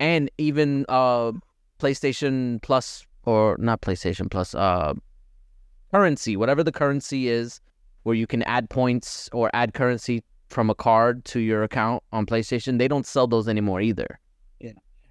and 0.00 0.30
even 0.38 0.84
uh 0.88 1.30
PlayStation 1.78 2.60
Plus 2.62 3.06
or 3.24 3.56
not 3.60 3.82
PlayStation 3.82 4.28
Plus 4.30 4.54
uh 4.54 4.94
currency 5.92 6.36
whatever 6.36 6.64
the 6.64 6.72
currency 6.72 7.28
is 7.28 7.60
where 8.02 8.14
you 8.14 8.26
can 8.26 8.42
add 8.44 8.70
points 8.70 9.28
or 9.32 9.50
add 9.52 9.74
currency 9.74 10.24
from 10.48 10.70
a 10.70 10.74
card 10.74 11.24
to 11.24 11.40
your 11.40 11.62
account 11.62 12.02
on 12.12 12.26
PlayStation 12.26 12.78
they 12.78 12.88
don't 12.88 13.06
sell 13.06 13.26
those 13.26 13.46
anymore 13.46 13.80
either. 13.80 14.18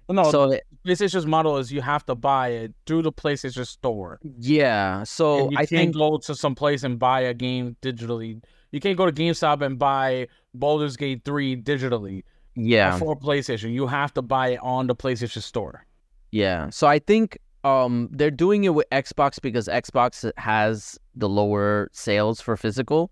no, 0.08 0.30
So 0.30 0.58
PlayStation's 0.84 1.26
model 1.26 1.58
is 1.58 1.70
you 1.70 1.80
have 1.82 2.04
to 2.06 2.14
buy 2.14 2.48
it 2.48 2.74
through 2.86 3.02
the 3.02 3.12
PlayStation 3.12 3.66
Store. 3.66 4.18
yeah, 4.38 5.04
so 5.04 5.44
and 5.44 5.52
you 5.52 5.58
I 5.58 5.60
can't 5.60 5.68
think 5.68 5.94
go 5.94 6.18
to 6.18 6.34
some 6.34 6.54
place 6.54 6.82
and 6.82 6.98
buy 6.98 7.20
a 7.20 7.34
game 7.34 7.76
digitally. 7.80 8.42
You 8.72 8.80
can't 8.80 8.96
go 8.96 9.06
to 9.06 9.12
GameStop 9.12 9.62
and 9.62 9.78
buy 9.78 10.28
Baldur's 10.54 10.96
Gate 10.96 11.22
3 11.24 11.62
digitally 11.62 12.22
yeah. 12.66 12.98
for 12.98 13.16
PlayStation. 13.16 13.72
You 13.72 13.86
have 13.86 14.12
to 14.14 14.22
buy 14.22 14.48
it 14.48 14.60
on 14.62 14.86
the 14.86 14.94
PlayStation 14.94 15.42
Store. 15.42 15.84
Yeah. 16.30 16.70
So 16.70 16.86
I 16.86 16.98
think 16.98 17.38
um 17.62 18.08
they're 18.10 18.30
doing 18.30 18.64
it 18.64 18.70
with 18.70 18.88
Xbox 18.90 19.40
because 19.40 19.68
Xbox 19.68 20.30
has 20.38 20.98
the 21.14 21.28
lower 21.28 21.90
sales 21.92 22.40
for 22.40 22.56
physical. 22.56 23.10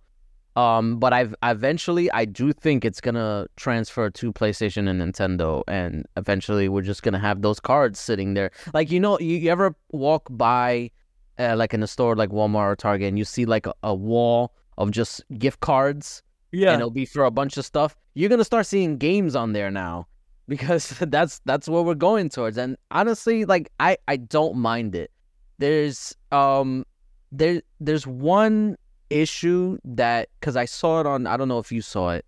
Um 0.56 0.98
but 0.98 1.12
I've 1.12 1.34
eventually 1.42 2.10
I 2.12 2.24
do 2.24 2.52
think 2.52 2.84
it's 2.84 3.00
going 3.00 3.14
to 3.14 3.48
transfer 3.56 4.10
to 4.10 4.32
PlayStation 4.32 4.88
and 4.88 5.00
Nintendo 5.00 5.62
and 5.68 6.06
eventually 6.16 6.68
we're 6.68 6.82
just 6.82 7.02
going 7.02 7.12
to 7.12 7.18
have 7.18 7.42
those 7.42 7.60
cards 7.60 7.98
sitting 7.98 8.34
there. 8.34 8.50
Like 8.72 8.90
you 8.90 9.00
know 9.00 9.18
you, 9.18 9.36
you 9.36 9.50
ever 9.50 9.74
walk 9.90 10.28
by 10.30 10.90
uh, 11.38 11.54
like 11.56 11.74
in 11.74 11.82
a 11.82 11.86
store 11.86 12.16
like 12.16 12.30
Walmart 12.30 12.72
or 12.72 12.76
Target 12.76 13.08
and 13.08 13.18
you 13.18 13.24
see 13.24 13.44
like 13.44 13.66
a, 13.66 13.74
a 13.82 13.94
wall 13.94 14.52
of 14.76 14.90
just 14.90 15.22
gift 15.38 15.60
cards 15.60 16.22
Yeah. 16.52 16.72
and 16.72 16.80
it'll 16.80 16.90
be 16.90 17.06
for 17.06 17.24
a 17.24 17.30
bunch 17.30 17.56
of 17.56 17.64
stuff. 17.64 17.96
You're 18.14 18.28
gonna 18.28 18.44
start 18.44 18.66
seeing 18.66 18.96
games 18.96 19.36
on 19.36 19.52
there 19.52 19.70
now 19.70 20.06
because 20.48 20.90
that's 21.00 21.40
that's 21.44 21.68
what 21.68 21.84
we're 21.84 21.94
going 21.94 22.28
towards. 22.28 22.56
And 22.56 22.76
honestly, 22.90 23.44
like 23.44 23.70
I 23.80 23.98
I 24.06 24.16
don't 24.16 24.56
mind 24.56 24.94
it. 24.94 25.10
There's 25.58 26.16
um 26.32 26.84
there 27.32 27.62
there's 27.80 28.06
one 28.06 28.76
issue 29.10 29.78
that 29.84 30.28
because 30.40 30.56
I 30.56 30.64
saw 30.64 31.00
it 31.00 31.06
on 31.06 31.26
I 31.26 31.36
don't 31.36 31.48
know 31.48 31.58
if 31.58 31.72
you 31.72 31.82
saw 31.82 32.10
it. 32.10 32.24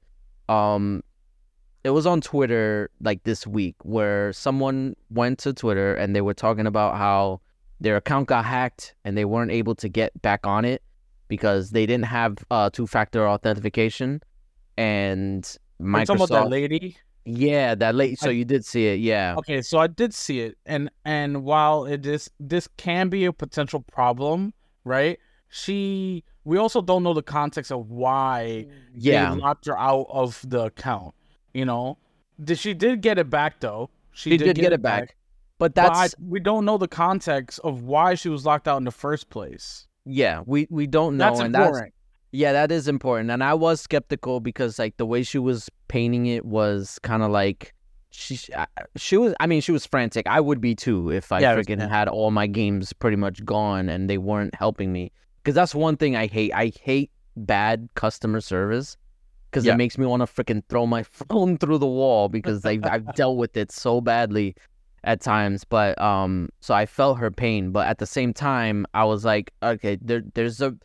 Um, 0.49 1.03
it 1.85 1.91
was 1.91 2.07
on 2.07 2.21
Twitter 2.21 2.91
like 3.01 3.23
this 3.23 3.47
week 3.47 3.77
where 3.83 4.33
someone 4.33 4.95
went 5.11 5.39
to 5.41 5.53
Twitter 5.53 5.95
and 5.95 6.15
they 6.15 6.21
were 6.21 6.35
talking 6.35 6.67
about 6.67 6.97
how 6.97 7.41
their 7.81 7.97
account 7.97 8.29
got 8.29 8.45
hacked 8.45 8.95
and 9.05 9.17
they 9.17 9.25
weren't 9.25 9.51
able 9.51 9.75
to 9.77 9.89
get 9.89 10.21
back 10.21 10.47
on 10.47 10.65
it 10.65 10.83
because 11.31 11.71
they 11.71 11.87
didn't 11.87 12.05
have 12.07 12.37
uh, 12.51 12.69
two-factor 12.69 13.27
authentication 13.27 14.21
and 14.77 15.57
I'm 15.81 15.95
about 16.03 16.29
that 16.29 16.47
Microsoft. 16.47 16.51
lady. 16.51 16.97
Yeah, 17.25 17.75
that 17.75 17.95
late. 17.95 18.19
So 18.19 18.29
I- 18.29 18.33
you 18.33 18.45
did 18.45 18.65
see 18.65 18.87
it, 18.89 19.01
yeah. 19.01 19.35
Okay, 19.39 19.63
so 19.63 19.79
I 19.79 19.87
did 19.87 20.13
see 20.13 20.41
it, 20.41 20.59
and 20.67 20.91
and 21.05 21.45
while 21.45 21.85
it 21.87 22.05
is 22.07 22.31
this 22.39 22.69
can 22.77 23.09
be 23.09 23.25
a 23.27 23.33
potential 23.33 23.81
problem, 23.81 24.53
right? 24.85 25.19
She 25.49 26.25
we 26.45 26.57
also 26.59 26.81
don't 26.81 27.03
know 27.03 27.13
the 27.15 27.23
context 27.23 27.71
of 27.73 27.91
why 27.91 28.67
Yeah, 28.95 29.35
they 29.35 29.41
locked 29.41 29.67
her 29.67 29.79
out 29.79 30.07
of 30.11 30.43
the 30.49 30.65
account. 30.65 31.15
You 31.53 31.65
know, 31.67 31.99
did 32.43 32.59
she 32.59 32.73
did 32.75 33.03
get 33.03 33.19
it 33.19 33.29
back 33.31 33.61
though? 33.61 33.91
she 34.13 34.37
did 34.37 34.57
get 34.57 34.73
it 34.73 34.83
back, 34.83 35.17
but 35.59 35.75
But 35.75 35.83
I, 35.83 36.03
that's 36.03 36.15
we 36.19 36.41
don't 36.41 36.65
know 36.65 36.79
the 36.79 36.89
context 36.89 37.61
of 37.63 37.83
why 37.83 38.15
she 38.15 38.29
was 38.29 38.45
locked 38.47 38.67
out 38.67 38.79
in 38.79 38.85
the 38.85 38.91
first 39.07 39.29
place. 39.31 39.87
Yeah. 40.05 40.43
We 40.47 40.67
we 40.71 40.87
don't 40.87 41.17
know, 41.17 41.27
That's 41.29 41.41
and 41.41 41.55
that's. 41.55 41.81
Yeah, 42.33 42.53
that 42.53 42.71
is 42.71 42.87
important. 42.87 43.31
And 43.31 43.43
I 43.43 43.55
was 43.55 43.81
skeptical 43.81 44.39
because 44.39 44.79
like 44.79 44.97
the 44.99 45.07
way 45.07 45.25
she 45.25 45.39
was 45.39 45.69
painting 45.89 46.27
it 46.27 46.45
was 46.45 46.99
kind 47.03 47.25
of 47.25 47.31
like 47.33 47.75
she 48.13 48.39
she 48.97 49.17
was 49.17 49.35
I 49.41 49.47
mean 49.49 49.61
she 49.61 49.73
was 49.73 49.85
frantic. 49.85 50.27
I 50.29 50.41
would 50.41 50.61
be 50.61 50.75
too 50.77 51.11
if 51.11 51.33
I 51.33 51.41
Yeah, 51.41 51.55
was- 51.55 51.67
freaking 51.67 51.87
had 51.89 52.07
all 52.09 52.31
my 52.31 52.47
games 52.47 52.93
pretty 52.93 53.17
much 53.17 53.45
gone 53.45 53.89
and 53.89 54.09
they 54.09 54.19
weren't 54.19 54.55
helping 54.55 54.93
me. 54.93 55.11
Cuz 55.45 55.55
that's 55.55 55.75
one 55.75 55.97
thing 55.97 56.15
I 56.17 56.27
hate. 56.29 56.53
I 56.55 56.71
hate 56.81 57.11
bad 57.37 57.89
customer 57.95 58.41
service 58.41 58.97
cuz 59.51 59.65
Yeah. 59.67 59.75
it 59.75 59.77
makes 59.79 59.99
me 59.99 60.07
want 60.07 60.21
to 60.21 60.27
freaking 60.27 60.63
throw 60.69 60.87
my 60.87 61.03
phone 61.31 61.59
through 61.59 61.79
the 61.79 61.87
wall 61.87 62.29
because 62.29 62.65
I 62.65 62.79
I've 62.85 63.13
dealt 63.15 63.39
with 63.39 63.57
it 63.57 63.73
so 63.73 64.01
badly 64.01 64.55
at 65.05 65.21
times 65.21 65.65
but 65.65 66.01
um 66.01 66.49
so 66.61 66.75
I 66.75 66.87
felt 66.87 67.19
her 67.19 67.31
pain 67.31 67.71
but 67.71 67.87
at 67.87 67.99
the 67.99 68.07
same 68.07 68.33
time 68.33 68.87
I 68.93 69.05
was 69.05 69.25
like 69.25 69.53
okay 69.63 69.99
there 70.03 70.23
there's 70.35 70.61
a 70.61 70.77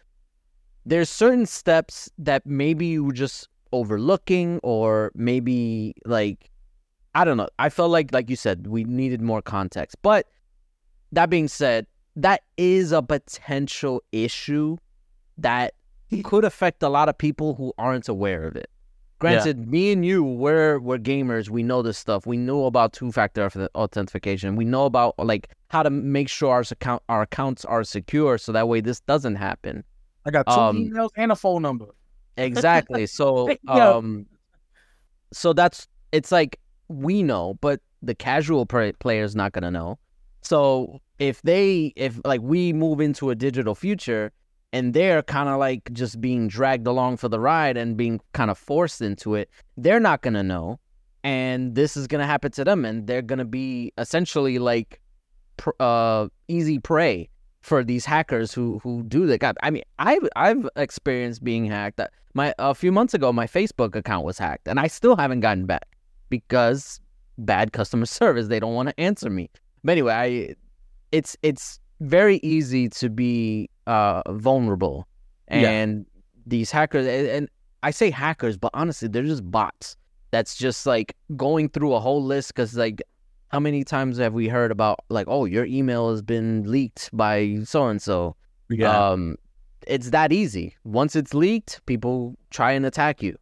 there's 0.86 1.10
certain 1.10 1.45
steps 1.45 2.10
that 2.17 2.45
maybe 2.45 2.86
you 2.86 3.04
were 3.04 3.13
just 3.13 3.49
overlooking 3.73 4.60
or 4.63 5.12
maybe 5.15 5.93
like 6.06 6.49
I 7.15 7.23
don't 7.23 7.38
know. 7.38 7.47
I 7.60 7.69
felt 7.69 7.91
like 7.91 8.13
like 8.13 8.30
you 8.30 8.36
said 8.36 8.67
we 8.67 8.84
needed 8.84 9.21
more 9.21 9.41
context. 9.41 9.97
But 10.01 10.28
that 11.12 11.30
being 11.30 11.47
said, 11.47 11.88
that 12.15 12.41
is 12.58 12.91
a 12.91 13.01
potential 13.01 14.04
issue 14.12 14.78
that 15.38 15.73
could 16.23 16.45
affect 16.45 16.84
a 16.84 16.89
lot 16.89 17.10
of 17.10 17.17
people 17.17 17.56
who 17.56 17.73
aren't 17.78 18.08
aware 18.08 18.43
of 18.43 18.56
it. 18.56 18.69
Granted, 19.19 19.69
me 19.69 19.91
and 19.91 20.06
you, 20.06 20.23
we're 20.23 20.80
we're 20.80 20.97
gamers. 20.97 21.49
We 21.49 21.63
know 21.63 21.82
this 21.82 21.97
stuff. 21.97 22.25
We 22.28 22.38
know 22.38 22.65
about 22.65 22.93
two 22.93 23.12
factor 23.12 23.49
authentication. 23.73 24.56
We 24.56 24.65
know 24.65 24.86
about 24.86 25.17
like 25.17 25.49
how 25.69 25.84
to 25.84 25.89
make 25.89 26.28
sure 26.28 26.51
our 26.51 26.63
account 26.69 27.01
our 27.08 27.21
accounts 27.21 27.63
are 27.65 27.84
secure, 27.84 28.38
so 28.38 28.51
that 28.51 28.67
way 28.67 28.82
this 28.82 28.99
doesn't 29.01 29.36
happen. 29.36 29.84
I 30.25 30.32
got 30.32 30.47
two 30.47 30.54
um, 30.54 30.78
emails 30.78 31.10
and 31.15 31.32
a 31.32 31.36
phone 31.36 31.62
number. 31.62 31.88
Exactly. 32.38 33.08
So 33.08 33.49
um, 33.67 34.25
so 35.32 35.54
that's 35.54 35.88
it's 36.12 36.32
like 36.32 36.60
we 36.89 37.23
know, 37.23 37.58
but 37.62 37.80
the 38.01 38.15
casual 38.15 38.65
player 38.65 39.23
is 39.23 39.36
not 39.36 39.54
gonna 39.54 39.71
know. 39.71 39.97
So 40.41 40.99
if 41.19 41.41
they 41.41 41.93
if 41.95 42.19
like 42.25 42.41
we 42.41 42.73
move 42.73 42.99
into 42.99 43.30
a 43.30 43.36
digital 43.36 43.75
future 43.75 44.32
and 44.75 44.93
they're 44.93 45.23
kind 45.23 45.47
of 45.47 45.57
like 45.57 45.89
just 45.93 46.19
being 46.19 46.49
dragged 46.49 46.85
along 46.85 47.15
for 47.15 47.29
the 47.29 47.39
ride 47.39 47.77
and 47.77 47.95
being 47.95 48.19
kind 48.33 48.51
of 48.51 48.57
forced 48.57 49.01
into 49.01 49.33
it, 49.33 49.49
they're 49.77 50.01
not 50.01 50.21
going 50.21 50.33
to 50.33 50.43
know. 50.43 50.81
And 51.23 51.75
this 51.75 51.95
is 51.95 52.07
going 52.07 52.19
to 52.19 52.25
happen 52.25 52.51
to 52.51 52.65
them. 52.65 52.83
And 52.83 53.07
they're 53.07 53.21
going 53.21 53.39
to 53.39 53.45
be 53.45 53.93
essentially 53.97 54.59
like 54.59 54.99
pr- 55.55 55.79
uh, 55.79 56.27
easy 56.49 56.77
prey 56.79 57.29
for 57.61 57.85
these 57.85 58.03
hackers 58.03 58.53
who 58.53 58.79
who 58.79 59.03
do 59.03 59.25
that. 59.27 59.38
God, 59.39 59.55
I 59.63 59.69
mean, 59.69 59.83
I've 59.97 60.27
I've 60.35 60.67
experienced 60.75 61.41
being 61.41 61.65
hacked. 61.65 62.01
My 62.33 62.53
a 62.59 62.75
few 62.75 62.91
months 62.91 63.13
ago, 63.13 63.31
my 63.31 63.47
Facebook 63.47 63.95
account 63.95 64.25
was 64.25 64.38
hacked, 64.38 64.67
and 64.67 64.77
I 64.77 64.88
still 64.88 65.15
haven't 65.15 65.39
gotten 65.39 65.65
back 65.65 65.88
because 66.29 66.99
bad 67.38 67.71
customer 67.71 68.05
service. 68.21 68.49
They 68.49 68.59
don't 68.59 68.73
want 68.73 68.89
to 68.89 68.99
answer 68.99 69.29
me. 69.29 69.49
But 69.85 69.93
anyway, 69.93 70.13
I 70.13 70.55
it's 71.13 71.38
it's 71.43 71.79
very 72.01 72.41
easy 72.43 72.89
to 72.89 73.09
be 73.09 73.69
uh, 73.88 74.21
vulnerable, 74.32 75.08
and 75.48 76.00
yeah. 76.00 76.04
these 76.45 76.71
hackers 76.71 77.08
and 77.08 77.50
I 77.86 77.91
say 77.91 78.10
hackers, 78.10 78.58
but 78.58 78.71
honestly, 78.74 79.08
they're 79.08 79.24
just 79.24 79.50
bots. 79.50 79.95
That's 80.32 80.56
just 80.56 80.88
like 80.88 81.15
going 81.38 81.69
through 81.69 81.93
a 81.93 82.00
whole 82.00 82.24
list 82.24 82.54
because 82.54 82.76
like 82.76 83.02
how 83.50 83.60
many 83.60 83.84
times 83.84 84.17
have 84.17 84.34
we 84.34 84.48
heard 84.48 84.71
about 84.71 85.00
like 85.10 85.28
oh 85.30 85.45
your 85.45 85.65
email 85.65 86.10
has 86.10 86.21
been 86.21 86.69
leaked 86.69 87.10
by 87.13 87.60
so 87.63 87.88
and 87.88 88.02
so 88.02 88.36
yeah. 88.69 89.10
Um 89.12 89.38
it's 89.88 90.10
that 90.10 90.34
easy. 90.34 90.76
Once 90.84 91.15
it's 91.15 91.34
leaked 91.36 91.86
people 91.86 92.36
try 92.50 92.71
and 92.71 92.86
attack 92.86 93.21
you. 93.21 93.38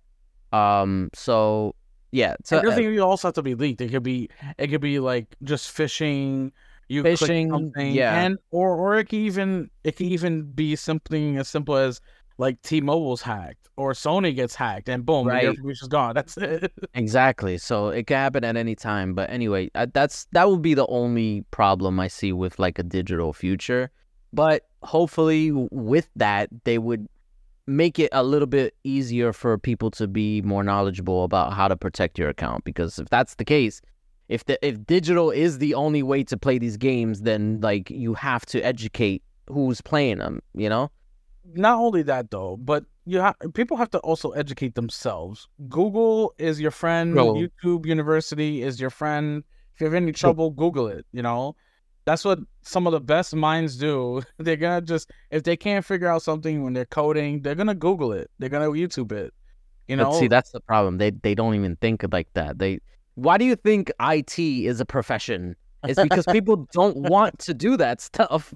Um 0.51 1.09
so 1.13 1.73
yeah 2.11 2.35
so 2.43 2.59
it 2.59 2.63
doesn't 2.63 2.99
uh, 2.99 3.01
also 3.01 3.29
have 3.29 3.35
to 3.35 3.41
be 3.41 3.55
leaked. 3.55 3.79
It 3.79 3.91
could 3.91 4.03
be 4.03 4.29
it 4.57 4.67
could 4.67 4.81
be 4.81 4.99
like 4.99 5.35
just 5.43 5.75
phishing 5.75 6.51
you 6.87 7.03
something, 7.15 7.93
yeah, 7.93 8.23
and 8.23 8.37
or 8.51 8.75
or 8.75 8.97
it 8.99 9.09
can 9.09 9.19
even 9.19 9.69
it 9.83 9.95
can 9.95 10.07
even 10.07 10.43
be 10.43 10.75
something 10.75 11.37
as 11.37 11.47
simple 11.47 11.75
as 11.75 12.01
like 12.37 12.61
T-Mobile's 12.63 13.21
hacked 13.21 13.63
or 13.75 13.93
Sony 13.93 14.35
gets 14.35 14.55
hacked, 14.55 14.89
and 14.89 15.05
boom, 15.05 15.27
right. 15.27 15.43
your 15.43 15.51
information's 15.51 15.89
gone. 15.89 16.13
That's 16.13 16.37
it. 16.37 16.71
exactly. 16.93 17.57
So 17.57 17.89
it 17.89 18.07
can 18.07 18.17
happen 18.17 18.43
at 18.43 18.55
any 18.55 18.75
time. 18.75 19.13
But 19.13 19.29
anyway, 19.29 19.69
that's 19.93 20.27
that 20.31 20.49
would 20.49 20.61
be 20.61 20.73
the 20.73 20.87
only 20.87 21.43
problem 21.51 21.99
I 21.99 22.07
see 22.07 22.31
with 22.33 22.59
like 22.59 22.77
a 22.79 22.83
digital 22.83 23.33
future. 23.33 23.91
But 24.31 24.63
hopefully, 24.83 25.51
with 25.51 26.09
that, 26.15 26.49
they 26.63 26.77
would 26.77 27.07
make 27.65 27.97
it 27.97 28.09
a 28.11 28.23
little 28.23 28.47
bit 28.47 28.75
easier 28.83 29.31
for 29.31 29.57
people 29.57 29.89
to 29.91 30.07
be 30.07 30.41
more 30.41 30.63
knowledgeable 30.63 31.23
about 31.23 31.53
how 31.53 31.67
to 31.67 31.75
protect 31.75 32.19
your 32.19 32.29
account. 32.29 32.63
Because 32.63 32.99
if 32.99 33.09
that's 33.09 33.35
the 33.35 33.45
case, 33.45 33.81
if 34.33 34.45
the 34.45 34.57
if 34.65 34.83
digital 34.87 35.29
is 35.29 35.59
the 35.59 35.75
only 35.75 36.01
way 36.01 36.23
to 36.23 36.35
play 36.35 36.57
these 36.57 36.75
games, 36.75 37.21
then 37.21 37.59
like 37.61 37.91
you 37.91 38.15
have 38.15 38.47
to 38.47 38.59
educate 38.61 39.21
who's 39.47 39.79
playing 39.79 40.17
them. 40.17 40.41
You 40.55 40.69
know. 40.69 40.89
Not 41.53 41.77
only 41.77 42.01
that 42.03 42.31
though, 42.31 42.57
but 42.57 42.83
you 43.05 43.19
have 43.19 43.35
people 43.53 43.77
have 43.77 43.91
to 43.91 43.99
also 43.99 44.31
educate 44.31 44.73
themselves. 44.73 45.47
Google 45.69 46.33
is 46.39 46.59
your 46.59 46.71
friend. 46.71 47.13
Bro. 47.13 47.35
YouTube 47.35 47.85
University 47.85 48.63
is 48.63 48.81
your 48.81 48.89
friend. 48.89 49.43
If 49.75 49.81
you 49.81 49.85
have 49.85 49.93
any 49.93 50.11
trouble, 50.11 50.49
Google 50.49 50.87
it. 50.87 51.05
You 51.11 51.21
know, 51.21 51.55
that's 52.05 52.25
what 52.25 52.39
some 52.63 52.87
of 52.87 52.93
the 52.93 53.01
best 53.01 53.35
minds 53.35 53.77
do. 53.77 54.23
they're 54.39 54.55
gonna 54.55 54.81
just 54.81 55.11
if 55.29 55.43
they 55.43 55.55
can't 55.55 55.85
figure 55.85 56.07
out 56.07 56.23
something 56.23 56.63
when 56.63 56.73
they're 56.73 56.85
coding, 56.85 57.43
they're 57.43 57.55
gonna 57.61 57.75
Google 57.75 58.13
it. 58.13 58.31
They're 58.39 58.49
gonna 58.49 58.69
YouTube 58.69 59.11
it. 59.11 59.31
You 59.87 59.97
know. 59.97 60.05
But 60.09 60.19
see, 60.19 60.27
that's 60.27 60.49
the 60.49 60.61
problem. 60.61 60.97
They 60.97 61.11
they 61.11 61.35
don't 61.35 61.53
even 61.53 61.75
think 61.75 62.03
like 62.11 62.29
that. 62.33 62.57
They 62.57 62.79
why 63.15 63.37
do 63.37 63.45
you 63.45 63.55
think 63.55 63.91
IT 63.99 64.39
is 64.39 64.79
a 64.79 64.85
profession? 64.85 65.55
It's 65.83 66.01
because 66.01 66.25
people 66.25 66.67
don't 66.73 66.97
want 66.97 67.39
to 67.39 67.53
do 67.53 67.77
that 67.77 68.01
stuff. 68.01 68.53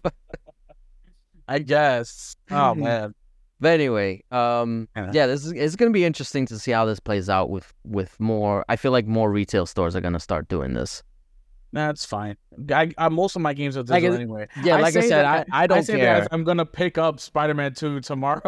I 1.47 1.59
guess. 1.59 2.35
Oh 2.51 2.75
man. 2.75 3.13
But 3.59 3.69
anyway, 3.69 4.23
um, 4.31 4.87
yeah. 4.95 5.11
yeah, 5.13 5.27
this 5.27 5.43
is 5.43 5.51
it's 5.51 5.75
gonna 5.75 5.91
be 5.91 6.05
interesting 6.05 6.45
to 6.47 6.59
see 6.59 6.71
how 6.71 6.85
this 6.85 6.99
plays 6.99 7.29
out 7.29 7.49
with 7.49 7.73
with 7.83 8.19
more. 8.19 8.63
I 8.69 8.75
feel 8.75 8.91
like 8.91 9.07
more 9.07 9.31
retail 9.31 9.65
stores 9.65 9.95
are 9.95 10.01
gonna 10.01 10.19
start 10.19 10.47
doing 10.47 10.73
this. 10.73 11.01
That's 11.73 12.05
fine. 12.05 12.37
I, 12.71 12.93
I 12.97 13.09
most 13.09 13.35
of 13.35 13.41
my 13.41 13.53
games 13.53 13.75
are 13.75 13.83
digital 13.83 14.11
like, 14.11 14.21
anyway. 14.21 14.47
Yeah, 14.63 14.77
I 14.77 14.81
like 14.81 14.95
I 14.95 15.01
said, 15.01 15.25
I, 15.25 15.45
I 15.51 15.67
don't 15.67 15.89
I 15.89 15.95
care. 15.95 16.27
I'm 16.31 16.43
gonna 16.43 16.65
pick 16.65 16.97
up 16.97 17.19
Spider 17.19 17.55
Man 17.55 17.73
Two 17.73 17.99
tomorrow. 17.99 18.41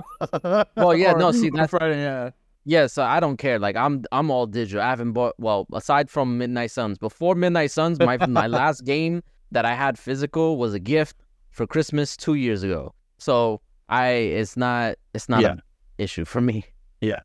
well, 0.76 0.96
yeah, 0.96 1.14
no, 1.18 1.32
see 1.32 1.50
that's 1.50 1.72
Friday, 1.72 2.02
yeah. 2.02 2.30
Yeah, 2.70 2.86
so 2.86 3.02
I 3.02 3.20
don't 3.20 3.38
care. 3.38 3.58
Like 3.58 3.76
I'm 3.76 4.04
I'm 4.12 4.30
all 4.30 4.46
digital. 4.46 4.84
I 4.84 4.92
haven't 4.92 5.14
bought 5.14 5.34
well, 5.40 5.66
aside 5.74 6.08
from 6.08 6.38
Midnight 6.38 6.70
Suns. 6.70 7.00
Before 7.00 7.34
Midnight 7.34 7.72
Suns, 7.72 7.98
my 7.98 8.24
my 8.28 8.46
last 8.62 8.86
game 8.86 9.24
that 9.50 9.66
I 9.66 9.74
had 9.74 9.98
physical 9.98 10.56
was 10.56 10.76
a 10.76 10.80
gift 10.80 11.16
for 11.50 11.66
Christmas 11.66 12.16
two 12.16 12.36
years 12.36 12.62
ago. 12.62 12.94
So 13.18 13.60
I 13.90 14.10
it's 14.12 14.56
not 14.56 14.98
it's 15.16 15.28
not 15.28 15.42
yeah. 15.42 15.54
an 15.54 15.62
issue 15.98 16.26
for 16.26 16.42
me. 16.42 16.64
Yeah. 17.02 17.22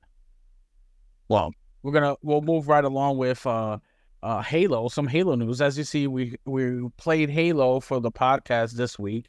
Well, 1.29 1.53
we're 1.83 1.93
gonna 1.93 2.17
we'll 2.23 2.41
move 2.41 2.67
right 2.67 2.85
along 2.85 3.19
with 3.19 3.47
uh 3.47 3.77
uh 4.23 4.41
Halo, 4.41 4.89
some 4.89 5.07
Halo 5.07 5.35
news. 5.35 5.61
As 5.61 5.77
you 5.77 5.85
see, 5.85 6.07
we 6.07 6.37
we 6.47 6.89
played 6.97 7.29
Halo 7.29 7.81
for 7.81 8.01
the 8.01 8.11
podcast 8.11 8.77
this 8.77 8.99
week. 8.99 9.27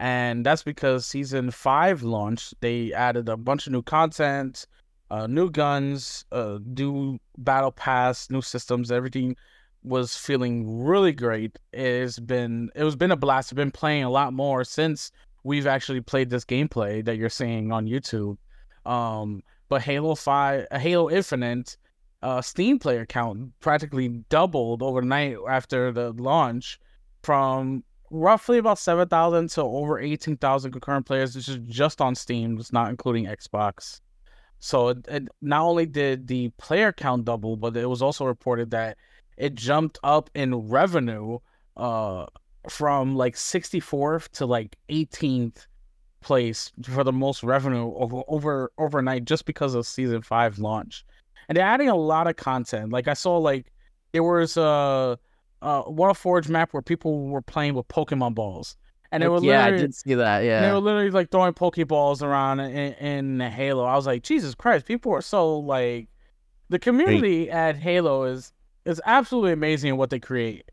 And 0.00 0.46
that's 0.46 0.62
because 0.62 1.04
season 1.04 1.50
five 1.50 2.02
launched. 2.02 2.54
They 2.62 2.94
added 2.94 3.28
a 3.28 3.36
bunch 3.36 3.66
of 3.66 3.74
new 3.74 3.82
content, 3.82 4.64
uh, 5.10 5.26
new 5.26 5.50
guns, 5.50 6.24
uh, 6.32 6.58
new 6.64 7.18
battle 7.38 7.72
pass, 7.72 8.30
new 8.30 8.42
systems. 8.42 8.90
Everything 8.90 9.36
was 9.82 10.16
feeling 10.16 10.84
really 10.84 11.12
great. 11.12 11.58
It's 11.72 12.18
been 12.18 12.70
it 12.74 12.84
was 12.84 12.96
been 12.96 13.12
a 13.12 13.16
blast. 13.16 13.52
I've 13.52 13.56
been 13.56 13.70
playing 13.70 14.04
a 14.04 14.10
lot 14.10 14.32
more 14.32 14.64
since 14.64 15.10
we've 15.44 15.66
actually 15.66 16.00
played 16.00 16.30
this 16.30 16.44
gameplay 16.44 17.04
that 17.04 17.16
you're 17.16 17.28
seeing 17.30 17.72
on 17.72 17.86
YouTube. 17.86 18.36
Um, 18.84 19.42
but 19.68 19.82
Halo 19.82 20.14
Five, 20.14 20.66
Halo 20.72 21.10
Infinite, 21.10 21.76
uh, 22.22 22.42
Steam 22.42 22.78
player 22.78 23.06
count 23.06 23.52
practically 23.60 24.08
doubled 24.28 24.82
overnight 24.82 25.36
after 25.48 25.92
the 25.92 26.12
launch, 26.12 26.80
from 27.22 27.84
roughly 28.10 28.58
about 28.58 28.78
seven 28.78 29.06
thousand 29.08 29.50
to 29.50 29.62
over 29.62 30.00
eighteen 30.00 30.36
thousand 30.36 30.72
concurrent 30.72 31.06
players. 31.06 31.34
This 31.34 31.48
is 31.48 31.58
just 31.68 32.00
on 32.00 32.14
Steam. 32.14 32.58
It's 32.58 32.72
not 32.72 32.90
including 32.90 33.26
Xbox. 33.26 34.00
So 34.60 34.88
it, 34.88 35.06
it, 35.08 35.28
not 35.40 35.62
only 35.62 35.86
did 35.86 36.26
the 36.26 36.48
player 36.58 36.92
count 36.92 37.24
double, 37.24 37.56
but 37.56 37.76
it 37.76 37.88
was 37.88 38.02
also 38.02 38.24
reported 38.24 38.70
that 38.72 38.98
it 39.36 39.54
jumped 39.54 39.98
up 40.02 40.30
in 40.34 40.54
revenue 40.68 41.38
uh, 41.76 42.26
from 42.68 43.14
like 43.14 43.36
64th 43.36 44.28
to 44.30 44.46
like 44.46 44.76
18th 44.88 45.66
place 46.20 46.72
for 46.82 47.04
the 47.04 47.12
most 47.12 47.44
revenue 47.44 47.94
over, 47.94 48.22
over 48.26 48.72
overnight 48.78 49.24
just 49.24 49.44
because 49.44 49.74
of 49.74 49.86
season 49.86 50.22
five 50.22 50.58
launch. 50.58 51.04
And 51.48 51.56
they're 51.56 51.64
adding 51.64 51.88
a 51.88 51.96
lot 51.96 52.26
of 52.26 52.36
content. 52.36 52.90
Like 52.90 53.08
I 53.08 53.14
saw 53.14 53.38
like 53.38 53.72
there 54.12 54.24
was 54.24 54.56
a, 54.56 55.18
a 55.62 55.90
World 55.90 56.18
Forge 56.18 56.48
map 56.48 56.72
where 56.72 56.82
people 56.82 57.28
were 57.28 57.42
playing 57.42 57.74
with 57.74 57.86
Pokemon 57.88 58.34
balls. 58.34 58.76
And 59.10 59.22
they 59.22 59.28
were 59.28 59.40
yeah, 59.40 59.64
I 59.64 59.70
did 59.70 59.94
see 59.94 60.14
that. 60.14 60.40
Yeah, 60.44 60.60
they 60.60 60.72
were 60.72 60.80
literally 60.80 61.10
like 61.10 61.30
throwing 61.30 61.54
Pokeballs 61.54 62.22
around 62.22 62.60
in, 62.60 62.92
in 62.94 63.40
Halo. 63.40 63.84
I 63.84 63.96
was 63.96 64.06
like, 64.06 64.22
Jesus 64.22 64.54
Christ, 64.54 64.84
people 64.84 65.12
are 65.12 65.22
so 65.22 65.58
like, 65.58 66.08
the 66.68 66.78
community 66.78 67.46
Great. 67.46 67.50
at 67.50 67.76
Halo 67.76 68.24
is 68.24 68.52
is 68.84 69.00
absolutely 69.06 69.52
amazing 69.52 69.90
in 69.90 69.96
what 69.96 70.10
they 70.10 70.18
create. 70.18 70.70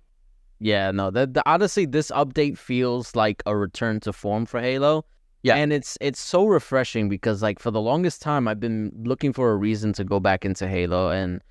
Yeah, 0.59 0.91
no, 0.91 1.11
the, 1.11 1.27
the 1.27 1.43
honestly, 1.49 1.85
this 1.85 2.11
update 2.11 2.57
feels 2.57 3.15
like 3.15 3.41
a 3.45 3.55
return 3.55 3.99
to 4.01 4.11
form 4.11 4.45
for 4.45 4.59
Halo. 4.59 5.05
Yeah, 5.43 5.55
and 5.55 5.71
it's 5.71 5.97
it's 6.01 6.19
so 6.19 6.45
refreshing 6.45 7.07
because 7.07 7.41
like 7.41 7.59
for 7.59 7.71
the 7.71 7.81
longest 7.81 8.21
time, 8.21 8.47
I've 8.47 8.59
been 8.59 8.91
looking 9.03 9.31
for 9.31 9.51
a 9.51 9.55
reason 9.55 9.93
to 9.93 10.03
go 10.03 10.19
back 10.19 10.45
into 10.45 10.67
Halo 10.67 11.09
and. 11.09 11.41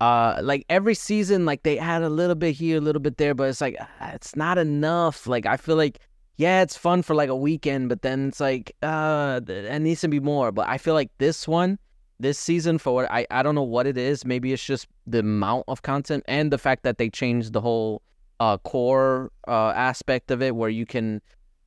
Uh, 0.00 0.40
like 0.42 0.66
every 0.68 0.96
season, 0.96 1.46
like 1.46 1.62
they 1.62 1.78
add 1.78 2.02
a 2.02 2.08
little 2.08 2.34
bit 2.34 2.56
here, 2.56 2.78
a 2.78 2.80
little 2.80 2.98
bit 2.98 3.18
there, 3.18 3.34
but 3.34 3.44
it's 3.44 3.60
like 3.60 3.76
uh, 3.80 4.10
it's 4.12 4.34
not 4.34 4.58
enough. 4.58 5.28
Like 5.28 5.46
I 5.46 5.56
feel 5.56 5.76
like 5.76 6.00
yeah, 6.36 6.62
it's 6.62 6.76
fun 6.76 7.02
for 7.02 7.14
like 7.14 7.28
a 7.28 7.36
weekend, 7.36 7.88
but 7.88 8.02
then 8.02 8.28
it's 8.28 8.40
like, 8.40 8.74
uh, 8.82 9.40
it 9.46 9.80
needs 9.80 10.00
to 10.00 10.08
be 10.08 10.20
more. 10.20 10.52
But 10.52 10.68
I 10.68 10.78
feel 10.78 10.94
like 10.94 11.10
this 11.18 11.46
one, 11.46 11.78
this 12.18 12.38
season, 12.38 12.78
for 12.78 12.94
what 12.94 13.10
I, 13.10 13.26
I 13.30 13.42
don't 13.42 13.54
know 13.54 13.62
what 13.62 13.86
it 13.86 13.98
is. 13.98 14.24
Maybe 14.24 14.52
it's 14.52 14.64
just 14.64 14.86
the 15.06 15.20
amount 15.20 15.64
of 15.68 15.82
content 15.82 16.24
and 16.26 16.52
the 16.52 16.58
fact 16.58 16.84
that 16.84 16.98
they 16.98 17.10
changed 17.10 17.52
the 17.52 17.60
whole 17.60 18.02
uh, 18.40 18.58
core 18.58 19.30
uh, 19.46 19.70
aspect 19.70 20.30
of 20.30 20.42
it 20.42 20.56
where 20.56 20.70
you 20.70 20.86
can 20.86 21.20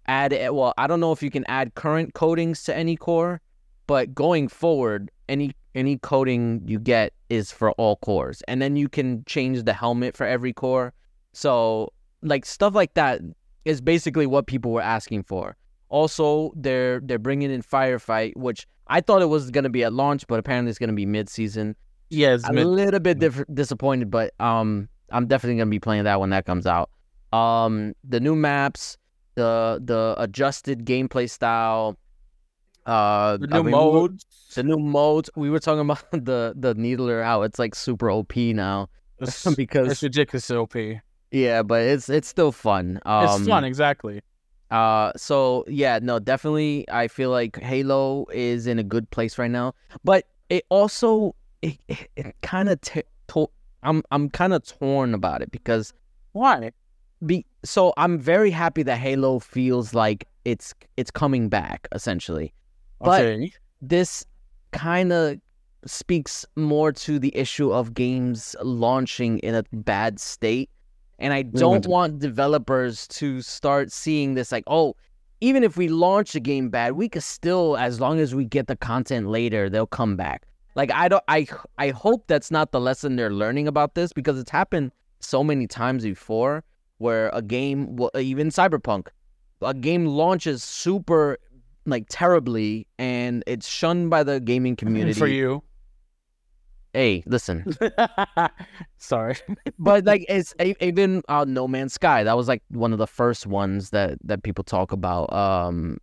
add 0.07 0.34
it. 0.34 0.53
Well, 0.53 0.74
I 0.78 0.88
don't 0.88 0.99
know 0.99 1.11
if 1.11 1.22
you 1.22 1.32
can 1.32 1.45
add 1.47 1.76
current 1.76 2.13
coatings 2.13 2.63
to 2.63 2.76
any 2.76 2.95
core, 2.95 3.41
but 3.88 4.13
going 4.13 4.47
forward, 4.47 5.11
any 5.30 5.53
any 5.74 5.97
coating 5.97 6.61
you 6.66 6.80
get 6.80 7.13
is 7.30 7.51
for 7.51 7.72
all 7.74 7.97
cores, 7.97 8.41
and 8.47 8.61
then 8.61 8.76
you 8.76 8.88
can 8.88 9.24
change 9.26 9.63
the 9.63 9.74
helmet 9.74 10.16
for 10.16 10.26
every 10.26 10.53
core. 10.53 10.93
So 11.34 11.91
like 12.22 12.45
stuff 12.45 12.74
like 12.74 12.93
that 12.95 13.22
is 13.66 13.82
basically 13.82 14.26
what 14.28 14.47
people 14.47 14.72
were 14.72 14.82
asking 14.82 15.24
for. 15.24 15.57
Also, 15.89 16.51
they're 16.55 16.99
they're 17.01 17.20
bringing 17.20 17.51
in 17.51 17.61
firefight, 17.61 18.36
which 18.38 18.66
I 18.88 19.01
thought 19.01 19.22
it 19.22 19.28
was 19.30 19.51
gonna 19.51 19.70
be 19.70 19.84
at 19.84 19.93
launch, 19.93 20.26
but 20.28 20.39
apparently 20.39 20.70
it's 20.70 20.80
gonna 20.80 20.93
be 20.93 21.05
mid 21.05 21.30
season. 21.30 21.76
Yeah, 22.09 22.36
it's 22.36 22.43
I'm 22.47 22.57
A 22.57 22.63
little 22.63 22.99
bit 22.99 23.20
diff- 23.20 23.43
disappointed, 23.53 24.09
but 24.11 24.34
um, 24.39 24.88
I'm 25.11 25.28
definitely 25.28 25.57
gonna 25.57 25.70
be 25.72 25.80
playing 25.80 26.03
that 26.05 26.20
when 26.20 26.30
that 26.32 26.45
comes 26.45 26.66
out. 26.66 26.89
Um, 27.34 27.93
the 28.03 28.20
new 28.20 28.36
maps, 28.36 28.97
the 29.36 29.82
the 29.84 30.16
adjusted 30.18 30.86
gameplay 30.86 31.30
style, 31.30 31.97
uh, 32.86 33.38
the 33.38 33.47
I 33.51 33.57
new 33.57 33.63
mean, 33.63 33.72
modes. 33.72 34.26
the 34.55 34.63
new 34.63 34.78
modes. 34.78 35.30
We 35.36 35.49
were 35.49 35.59
talking 35.59 35.82
about 35.89 36.09
the 36.11 36.53
the 36.57 36.74
needler 36.76 37.24
how 37.24 37.41
it's 37.43 37.59
like 37.59 37.74
super 37.76 38.09
OP 38.11 38.36
now 38.38 38.89
It's, 39.20 39.45
it's 39.47 39.55
because 39.55 40.01
ridiculous 40.03 40.49
OP. 40.51 40.76
yeah, 41.32 41.63
but 41.63 41.82
it's 41.82 42.09
it's 42.09 42.28
still 42.28 42.51
fun. 42.51 42.99
Um, 43.05 43.26
it's 43.26 43.47
fun, 43.47 43.63
exactly. 43.63 44.21
uh, 44.71 45.11
so 45.15 45.63
yeah, 45.67 45.99
no, 46.01 46.19
definitely. 46.19 46.86
I 46.89 47.07
feel 47.07 47.30
like 47.30 47.59
Halo 47.61 48.26
is 48.34 48.67
in 48.67 48.80
a 48.80 48.84
good 48.84 49.09
place 49.11 49.38
right 49.38 49.51
now, 49.51 49.73
but 50.03 50.26
it 50.49 50.65
also 50.69 51.36
it, 51.61 51.78
it, 51.88 52.09
it 52.15 52.36
kind 52.41 52.69
of 52.69 52.80
t- 52.82 53.03
to- 53.30 53.49
I'm 53.84 54.03
I'm 54.11 54.30
kind 54.30 54.53
of 54.53 54.63
torn 54.65 55.13
about 55.13 55.41
it 55.41 55.51
because 55.51 55.93
Why? 56.34 56.71
be 57.26 57.45
so 57.63 57.93
I'm 57.97 58.19
very 58.19 58.51
happy 58.51 58.84
that 58.84 58.97
Halo 58.97 59.39
feels 59.39 59.93
like 59.93 60.28
it's 60.43 60.73
it's 60.97 61.11
coming 61.11 61.49
back 61.49 61.88
essentially. 61.93 62.53
But- 62.99 63.21
Okay. 63.21 63.53
This 63.82 64.26
kind 64.71 65.11
of 65.13 65.38
speaks 65.86 66.45
more 66.55 66.91
to 66.93 67.19
the 67.19 67.36
issue 67.36 67.71
of 67.71 67.93
games 67.93 68.55
launching 68.63 69.38
in 69.39 69.53
a 69.53 69.63
bad 69.73 70.19
state. 70.19 70.69
And 71.20 71.34
I 71.34 71.43
don't 71.43 71.86
want 71.88 72.20
developers 72.20 73.07
to 73.07 73.41
start 73.41 73.91
seeing 73.91 74.34
this 74.34 74.51
like, 74.51 74.63
oh, 74.68 74.95
even 75.41 75.63
if 75.63 75.78
we 75.78 75.88
launch 75.88 76.36
a 76.36 76.39
game 76.39 76.70
bad, 76.70 76.93
we 76.93 77.07
could 77.07 77.24
still, 77.24 77.78
as 77.78 77.99
long 77.99 78.20
as 78.20 78.34
we 78.36 78.45
get 78.45 78.68
the 78.68 78.76
content 78.76 79.28
later, 79.28 79.70
they'll 79.70 79.88
come 79.88 80.16
back. 80.16 80.45
Like 80.76 80.91
I 80.91 81.07
don't, 81.07 81.24
I, 81.28 81.47
I 81.78 81.89
hope 81.89 82.28
that's 82.28 82.51
not 82.51 82.72
the 82.72 82.82
lesson 82.82 83.16
they're 83.16 83.32
learning 83.32 83.68
about 83.68 83.95
this 83.95 84.11
because 84.11 84.38
it's 84.39 84.51
happened 84.51 84.91
so 85.22 85.43
many 85.43 85.68
times 85.68 86.03
before, 86.03 86.63
where 86.97 87.30
a 87.34 87.41
game, 87.41 87.97
even 88.18 88.49
Cyberpunk, 88.49 89.07
a 89.61 89.74
game 89.74 90.05
launches 90.05 90.63
super 90.63 91.38
like 91.86 92.05
terribly 92.09 92.88
and 92.97 93.43
it's 93.47 93.68
shunned 93.68 94.09
by 94.09 94.24
the 94.24 94.39
gaming 94.39 94.76
community. 94.84 95.20
For 95.20 95.28
you. 95.28 95.63
Hey, 96.96 97.24
listen, 97.26 97.66
Sorry. 98.98 99.36
but 99.78 100.06
like 100.06 100.26
it's 100.30 100.54
even 100.60 101.22
uh, 101.28 101.43
No 101.46 101.68
Man's 101.68 101.93
Sky. 101.93 102.24
That 102.24 102.38
was 102.38 102.48
like 102.48 102.64
one 102.70 102.93
of 102.93 103.00
the 103.00 103.08
first 103.08 103.46
ones 103.46 103.89
that 103.89 104.18
that 104.24 104.43
people 104.43 104.64
talk 104.64 104.93
about. 104.93 105.32
Um, 105.34 105.98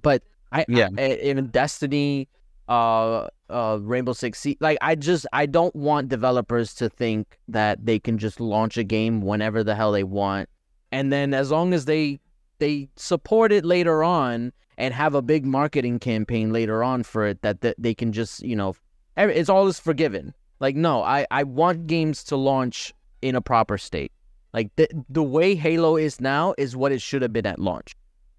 but 0.00 0.22
I 0.52 0.64
Yeah. 0.68 0.88
I, 0.96 1.18
even 1.22 1.48
Destiny, 1.48 2.28
uh, 2.68 3.26
uh, 3.50 3.78
Rainbow 3.82 4.12
Six 4.12 4.38
Siege. 4.38 4.58
Like 4.60 4.78
I 4.80 4.94
just 4.94 5.26
I 5.32 5.46
don't 5.46 5.74
want 5.74 6.10
developers 6.10 6.74
to 6.74 6.88
think 6.88 7.38
that 7.48 7.84
they 7.84 7.98
can 7.98 8.16
just 8.16 8.38
launch 8.38 8.76
a 8.76 8.84
game 8.84 9.22
whenever 9.22 9.64
the 9.64 9.74
hell 9.74 9.90
they 9.90 10.04
want, 10.04 10.48
and 10.92 11.12
then 11.12 11.34
as 11.34 11.50
long 11.50 11.74
as 11.74 11.86
they 11.86 12.20
they 12.58 12.88
support 12.94 13.50
it 13.50 13.64
later 13.64 14.04
on 14.04 14.52
and 14.78 14.94
have 14.94 15.14
a 15.16 15.22
big 15.22 15.44
marketing 15.44 15.98
campaign 15.98 16.52
later 16.52 16.84
on 16.84 17.02
for 17.02 17.26
it, 17.26 17.42
that, 17.42 17.62
that 17.62 17.74
they 17.78 17.94
can 17.94 18.12
just 18.12 18.42
you 18.42 18.54
know, 18.54 18.74
it's 19.16 19.48
all 19.48 19.66
is 19.66 19.80
forgiven. 19.80 20.34
Like 20.60 20.76
no, 20.76 21.02
I 21.02 21.26
I 21.30 21.42
want 21.42 21.86
games 21.86 22.24
to 22.24 22.36
launch 22.36 22.92
in 23.22 23.34
a 23.34 23.40
proper 23.40 23.78
state. 23.78 24.12
Like 24.52 24.74
the 24.76 24.88
the 25.08 25.22
way 25.22 25.54
Halo 25.54 25.96
is 25.96 26.20
now 26.20 26.54
is 26.56 26.76
what 26.76 26.92
it 26.92 27.02
should 27.02 27.22
have 27.22 27.32
been 27.32 27.46
at 27.46 27.58
launch. 27.58 27.94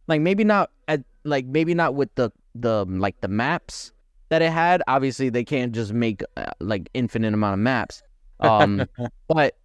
Like 0.07 0.21
maybe 0.21 0.43
not 0.43 0.71
at 0.87 1.03
like 1.23 1.45
maybe 1.45 1.73
not 1.73 1.95
with 1.95 2.13
the 2.15 2.31
the 2.55 2.85
like 2.85 3.21
the 3.21 3.27
maps 3.27 3.91
that 4.29 4.41
it 4.41 4.51
had. 4.51 4.81
Obviously, 4.87 5.29
they 5.29 5.43
can't 5.43 5.73
just 5.73 5.93
make 5.93 6.23
uh, 6.35 6.51
like 6.59 6.89
infinite 6.93 7.33
amount 7.33 7.53
of 7.53 7.59
maps. 7.59 8.01
Um, 8.39 8.87
but 9.27 9.57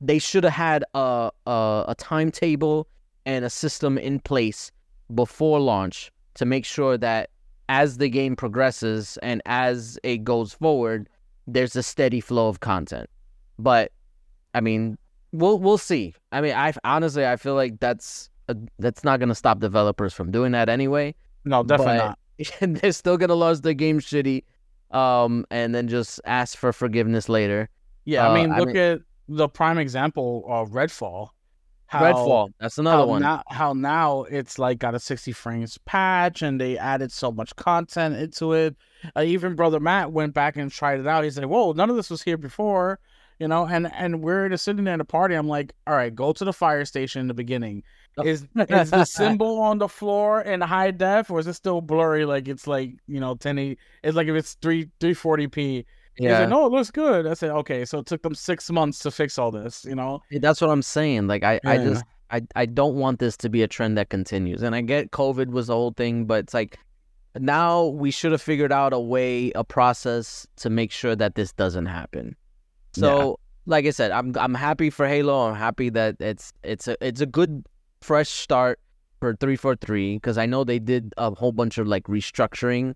they 0.00 0.18
should 0.18 0.44
have 0.44 0.52
had 0.52 0.84
a, 0.94 1.30
a 1.46 1.84
a 1.88 1.94
timetable 1.96 2.86
and 3.24 3.44
a 3.44 3.50
system 3.50 3.98
in 3.98 4.20
place 4.20 4.70
before 5.14 5.60
launch 5.60 6.12
to 6.34 6.44
make 6.44 6.64
sure 6.64 6.98
that 6.98 7.30
as 7.68 7.98
the 7.98 8.08
game 8.08 8.34
progresses 8.36 9.18
and 9.22 9.42
as 9.46 9.98
it 10.02 10.24
goes 10.24 10.54
forward, 10.54 11.08
there's 11.46 11.76
a 11.76 11.82
steady 11.82 12.20
flow 12.20 12.48
of 12.48 12.60
content. 12.60 13.08
But 13.58 13.92
I 14.54 14.60
mean, 14.60 14.96
we'll 15.32 15.58
we'll 15.58 15.78
see. 15.78 16.14
I 16.32 16.40
mean, 16.40 16.54
I 16.54 16.72
honestly 16.84 17.26
I 17.26 17.36
feel 17.36 17.54
like 17.54 17.78
that's 17.80 18.30
uh 18.48 18.54
that's 18.78 19.04
not 19.04 19.20
gonna 19.20 19.34
stop 19.34 19.60
developers 19.60 20.12
from 20.14 20.30
doing 20.30 20.52
that 20.52 20.68
anyway. 20.68 21.14
No, 21.44 21.62
definitely 21.62 21.98
not. 21.98 22.18
They're 22.60 22.92
still 22.92 23.16
gonna 23.16 23.34
launch 23.34 23.60
their 23.60 23.74
game 23.74 23.98
shitty, 24.00 24.44
um, 24.90 25.44
and 25.50 25.74
then 25.74 25.88
just 25.88 26.20
ask 26.24 26.56
for 26.56 26.72
forgiveness 26.72 27.28
later. 27.28 27.68
Yeah, 28.04 28.26
Uh, 28.26 28.30
I 28.30 28.34
mean, 28.40 28.52
I 28.52 28.58
look 28.58 28.68
mean- 28.68 28.76
at 28.76 29.00
the 29.28 29.48
prime 29.48 29.76
example 29.78 30.44
of 30.48 30.70
Redfall. 30.70 31.30
How, 31.88 32.02
Redfall, 32.02 32.52
that's 32.60 32.76
another 32.76 32.98
how 32.98 33.06
one. 33.06 33.22
Now, 33.22 33.42
how 33.48 33.72
now 33.72 34.24
it's 34.24 34.58
like 34.58 34.78
got 34.78 34.94
a 34.94 35.00
60 35.00 35.32
frames 35.32 35.78
patch 35.86 36.42
and 36.42 36.60
they 36.60 36.76
added 36.76 37.10
so 37.10 37.32
much 37.32 37.56
content 37.56 38.14
into 38.14 38.52
it. 38.52 38.76
Uh, 39.16 39.22
even 39.22 39.56
brother 39.56 39.80
Matt 39.80 40.12
went 40.12 40.34
back 40.34 40.56
and 40.58 40.70
tried 40.70 41.00
it 41.00 41.06
out. 41.06 41.24
He 41.24 41.30
said, 41.30 41.46
"Whoa, 41.46 41.72
none 41.72 41.88
of 41.88 41.96
this 41.96 42.10
was 42.10 42.22
here 42.22 42.36
before." 42.36 42.98
You 43.38 43.48
know, 43.48 43.66
and 43.66 43.90
and 43.92 44.22
we're 44.22 44.50
just 44.50 44.64
sitting 44.64 44.84
there 44.84 44.94
at 44.94 45.00
a 45.00 45.04
party. 45.06 45.34
I'm 45.34 45.48
like, 45.48 45.72
"All 45.86 45.94
right, 45.94 46.14
go 46.14 46.34
to 46.34 46.44
the 46.44 46.52
fire 46.52 46.84
station 46.84 47.22
in 47.22 47.28
the 47.28 47.34
beginning. 47.34 47.84
Is 48.24 48.48
is 48.68 48.90
the 48.90 49.04
symbol 49.04 49.60
on 49.60 49.78
the 49.78 49.86
floor 49.86 50.40
in 50.40 50.60
high 50.60 50.90
def, 50.90 51.30
or 51.30 51.38
is 51.38 51.46
it 51.46 51.52
still 51.52 51.80
blurry? 51.80 52.24
Like 52.24 52.48
it's 52.48 52.66
like 52.66 52.94
you 53.06 53.20
know, 53.20 53.36
10 53.36 53.76
It's 54.02 54.16
like 54.16 54.26
if 54.26 54.34
it's 54.34 54.54
three 54.54 54.90
340p. 54.98 55.84
He's 56.18 56.26
yeah, 56.26 56.40
like, 56.40 56.48
no, 56.48 56.66
it 56.66 56.72
looks 56.72 56.90
good. 56.90 57.26
I 57.26 57.34
said, 57.34 57.50
okay, 57.50 57.84
so 57.84 58.00
it 58.00 58.06
took 58.06 58.22
them 58.22 58.34
six 58.34 58.70
months 58.70 58.98
to 59.00 59.10
fix 59.10 59.38
all 59.38 59.52
this. 59.52 59.84
You 59.84 59.94
know, 59.94 60.20
that's 60.32 60.60
what 60.60 60.68
I'm 60.68 60.82
saying. 60.82 61.28
Like 61.28 61.44
I, 61.44 61.60
I 61.64 61.78
just 61.78 62.04
I, 62.30 62.42
I 62.56 62.66
don't 62.66 62.96
want 62.96 63.20
this 63.20 63.36
to 63.38 63.48
be 63.48 63.62
a 63.62 63.68
trend 63.68 63.96
that 63.98 64.10
continues. 64.10 64.62
And 64.62 64.74
I 64.74 64.80
get 64.80 65.12
COVID 65.12 65.48
was 65.48 65.68
the 65.68 65.74
whole 65.74 65.92
thing, 65.92 66.26
but 66.26 66.40
it's 66.40 66.54
like 66.54 66.78
now 67.38 67.86
we 67.86 68.10
should 68.10 68.32
have 68.32 68.42
figured 68.42 68.72
out 68.72 68.92
a 68.92 68.98
way, 68.98 69.52
a 69.54 69.64
process 69.64 70.46
to 70.56 70.70
make 70.70 70.90
sure 70.90 71.16
that 71.16 71.34
this 71.34 71.52
doesn't 71.52 71.86
happen. 71.86 72.36
So, 72.94 73.38
like 73.66 73.86
I 73.86 73.90
said, 73.90 74.10
I'm 74.10 74.34
I'm 74.36 74.54
happy 74.54 74.90
for 74.90 75.06
Halo. 75.06 75.48
I'm 75.48 75.54
happy 75.54 75.88
that 75.90 76.16
it's 76.20 76.52
it's 76.64 76.88
a 76.88 76.96
it's 77.06 77.20
a 77.20 77.26
good 77.26 77.64
fresh 78.00 78.28
start 78.28 78.80
for 79.20 79.34
343 79.34 80.16
because 80.16 80.38
I 80.38 80.46
know 80.46 80.64
they 80.64 80.78
did 80.78 81.12
a 81.16 81.30
whole 81.34 81.52
bunch 81.52 81.78
of 81.78 81.86
like 81.86 82.04
restructuring. 82.04 82.94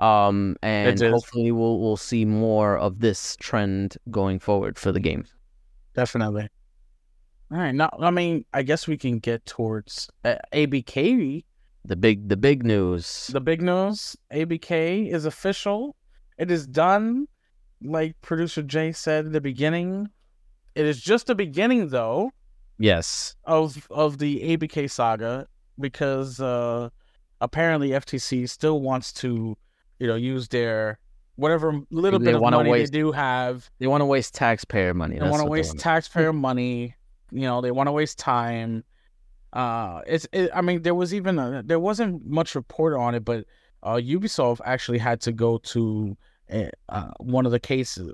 Um 0.00 0.56
and 0.62 0.98
hopefully 0.98 1.52
we'll 1.52 1.78
we'll 1.80 1.96
see 1.96 2.24
more 2.24 2.76
of 2.78 3.00
this 3.00 3.36
trend 3.36 3.96
going 4.10 4.38
forward 4.38 4.78
for 4.78 4.92
the 4.92 5.00
game. 5.00 5.24
definitely. 5.94 6.48
All 7.52 7.58
right, 7.58 7.74
now 7.74 7.90
I 8.00 8.10
mean, 8.10 8.44
I 8.54 8.62
guess 8.62 8.86
we 8.86 8.96
can 8.96 9.18
get 9.18 9.44
towards 9.44 10.08
uh, 10.24 10.36
ABK. 10.52 11.44
The 11.84 11.96
big 11.96 12.28
the 12.28 12.36
big 12.36 12.64
news. 12.64 13.28
The 13.32 13.40
big 13.40 13.60
news: 13.60 14.16
ABK 14.32 15.10
is 15.12 15.24
official. 15.24 15.96
It 16.38 16.50
is 16.50 16.66
done. 16.66 17.26
Like 17.82 18.14
producer 18.20 18.62
Jay 18.62 18.92
said 18.92 19.26
in 19.26 19.32
the 19.32 19.40
beginning, 19.40 20.10
it 20.74 20.86
is 20.86 21.00
just 21.00 21.26
the 21.26 21.34
beginning, 21.34 21.88
though, 21.88 22.30
yes. 22.78 23.34
of 23.44 23.86
of 23.90 24.18
the 24.18 24.56
ABK 24.56 24.90
saga 24.90 25.46
because 25.78 26.40
uh 26.40 26.90
apparently 27.40 27.90
FTC 27.90 28.48
still 28.48 28.80
wants 28.80 29.12
to, 29.14 29.56
you 30.00 30.06
know, 30.06 30.16
use 30.16 30.48
their 30.48 30.98
whatever 31.36 31.80
little 31.90 32.18
They 32.18 32.26
bit 32.26 32.34
of 32.34 32.40
money 32.42 32.70
waste- 32.70 32.92
they 32.92 32.98
do 32.98 33.12
have 33.12 33.70
They 33.78 33.86
want 33.86 34.00
to 34.00 34.06
waste 34.06 34.34
taxpayer 34.34 34.92
money. 34.94 35.18
They 35.18 35.28
want 35.28 35.42
to 35.42 35.48
waste 35.48 35.78
taxpayer 35.78 36.32
money. 36.32 36.96
You 37.30 37.42
know, 37.42 37.60
they 37.60 37.70
want 37.70 37.86
to 37.86 37.92
waste 37.92 38.18
time. 38.18 38.82
Uh, 39.52 40.00
it's. 40.06 40.26
It, 40.32 40.50
I 40.54 40.60
mean, 40.62 40.82
there 40.82 40.94
was 40.94 41.14
even 41.14 41.38
a, 41.38 41.62
there 41.64 41.78
wasn't 41.78 42.26
much 42.26 42.54
report 42.54 42.94
on 42.94 43.14
it, 43.14 43.24
but 43.24 43.44
uh, 43.82 43.94
Ubisoft 43.94 44.60
actually 44.64 44.98
had 44.98 45.20
to 45.22 45.32
go 45.32 45.58
to 45.58 46.16
uh, 46.52 46.64
uh, 46.88 47.10
one 47.18 47.46
of 47.46 47.52
the 47.52 47.60
cases, 47.60 48.12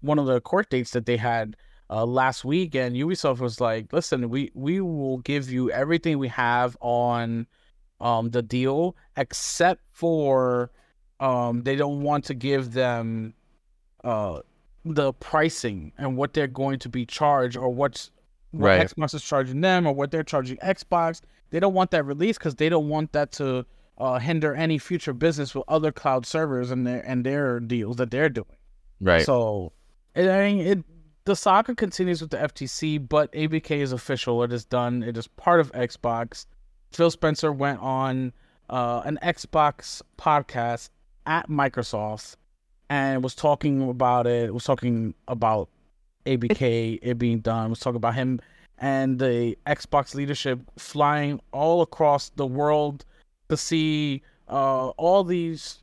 one 0.00 0.18
of 0.18 0.26
the 0.26 0.40
court 0.40 0.70
dates 0.70 0.90
that 0.92 1.06
they 1.06 1.16
had 1.16 1.56
uh, 1.90 2.04
last 2.04 2.44
week, 2.44 2.74
and 2.74 2.96
Ubisoft 2.96 3.38
was 3.38 3.60
like, 3.60 3.92
"Listen, 3.92 4.28
we 4.30 4.50
we 4.54 4.80
will 4.80 5.18
give 5.18 5.50
you 5.50 5.70
everything 5.70 6.18
we 6.18 6.28
have 6.28 6.76
on 6.80 7.46
um 8.00 8.30
the 8.30 8.42
deal, 8.42 8.96
except 9.16 9.82
for 9.90 10.70
um 11.20 11.62
they 11.62 11.76
don't 11.76 12.02
want 12.02 12.24
to 12.24 12.34
give 12.34 12.72
them 12.72 13.34
uh 14.02 14.40
the 14.84 15.12
pricing 15.14 15.92
and 15.96 16.16
what 16.16 16.34
they're 16.34 16.46
going 16.46 16.78
to 16.78 16.88
be 16.88 17.06
charged 17.06 17.56
or 17.56 17.70
what's 17.70 18.10
what 18.50 18.68
Right. 18.68 18.88
Xbox 18.88 19.14
is 19.14 19.22
charging 19.24 19.60
them 19.62 19.86
or 19.86 19.92
what 19.92 20.10
they're 20.10 20.22
charging 20.22 20.56
Xbox. 20.58 21.20
They 21.50 21.60
don't 21.60 21.74
want 21.74 21.90
that 21.90 22.04
released 22.04 22.38
because 22.38 22.54
they 22.54 22.68
don't 22.68 22.88
want 22.88 23.12
that 23.12 23.32
to 23.32 23.66
uh, 23.98 24.18
hinder 24.18 24.54
any 24.54 24.78
future 24.78 25.12
business 25.12 25.54
with 25.54 25.64
other 25.68 25.92
cloud 25.92 26.26
servers 26.26 26.70
and 26.70 26.86
their 26.86 27.00
and 27.00 27.24
their 27.24 27.60
deals 27.60 27.96
that 27.96 28.10
they're 28.10 28.28
doing. 28.28 28.56
Right. 29.00 29.24
So, 29.24 29.72
it, 30.14 30.28
I 30.28 30.52
mean, 30.52 30.66
it 30.66 30.84
the 31.24 31.34
saga 31.34 31.74
continues 31.74 32.20
with 32.20 32.30
the 32.30 32.36
FTC, 32.36 33.08
but 33.08 33.32
ABK 33.32 33.70
is 33.70 33.92
official. 33.92 34.42
It 34.42 34.52
is 34.52 34.64
done. 34.64 35.02
It 35.02 35.16
is 35.16 35.26
part 35.26 35.60
of 35.60 35.72
Xbox. 35.72 36.46
Phil 36.92 37.10
Spencer 37.10 37.52
went 37.52 37.80
on 37.80 38.32
uh, 38.68 39.02
an 39.04 39.18
Xbox 39.22 40.02
podcast 40.18 40.90
at 41.26 41.48
Microsoft 41.48 42.36
and 42.90 43.22
was 43.22 43.34
talking 43.34 43.88
about 43.88 44.26
it. 44.26 44.52
Was 44.52 44.64
talking 44.64 45.14
about 45.28 45.68
ABK 46.26 46.98
it 47.02 47.18
being 47.18 47.40
done. 47.40 47.70
Was 47.70 47.80
talking 47.80 47.96
about 47.96 48.14
him 48.14 48.40
and 48.78 49.18
the 49.18 49.56
Xbox 49.66 50.14
leadership 50.14 50.60
flying 50.78 51.40
all 51.52 51.82
across 51.82 52.30
the 52.30 52.46
world 52.46 53.04
to 53.48 53.56
see 53.56 54.22
uh, 54.48 54.88
all 54.90 55.24
these 55.24 55.82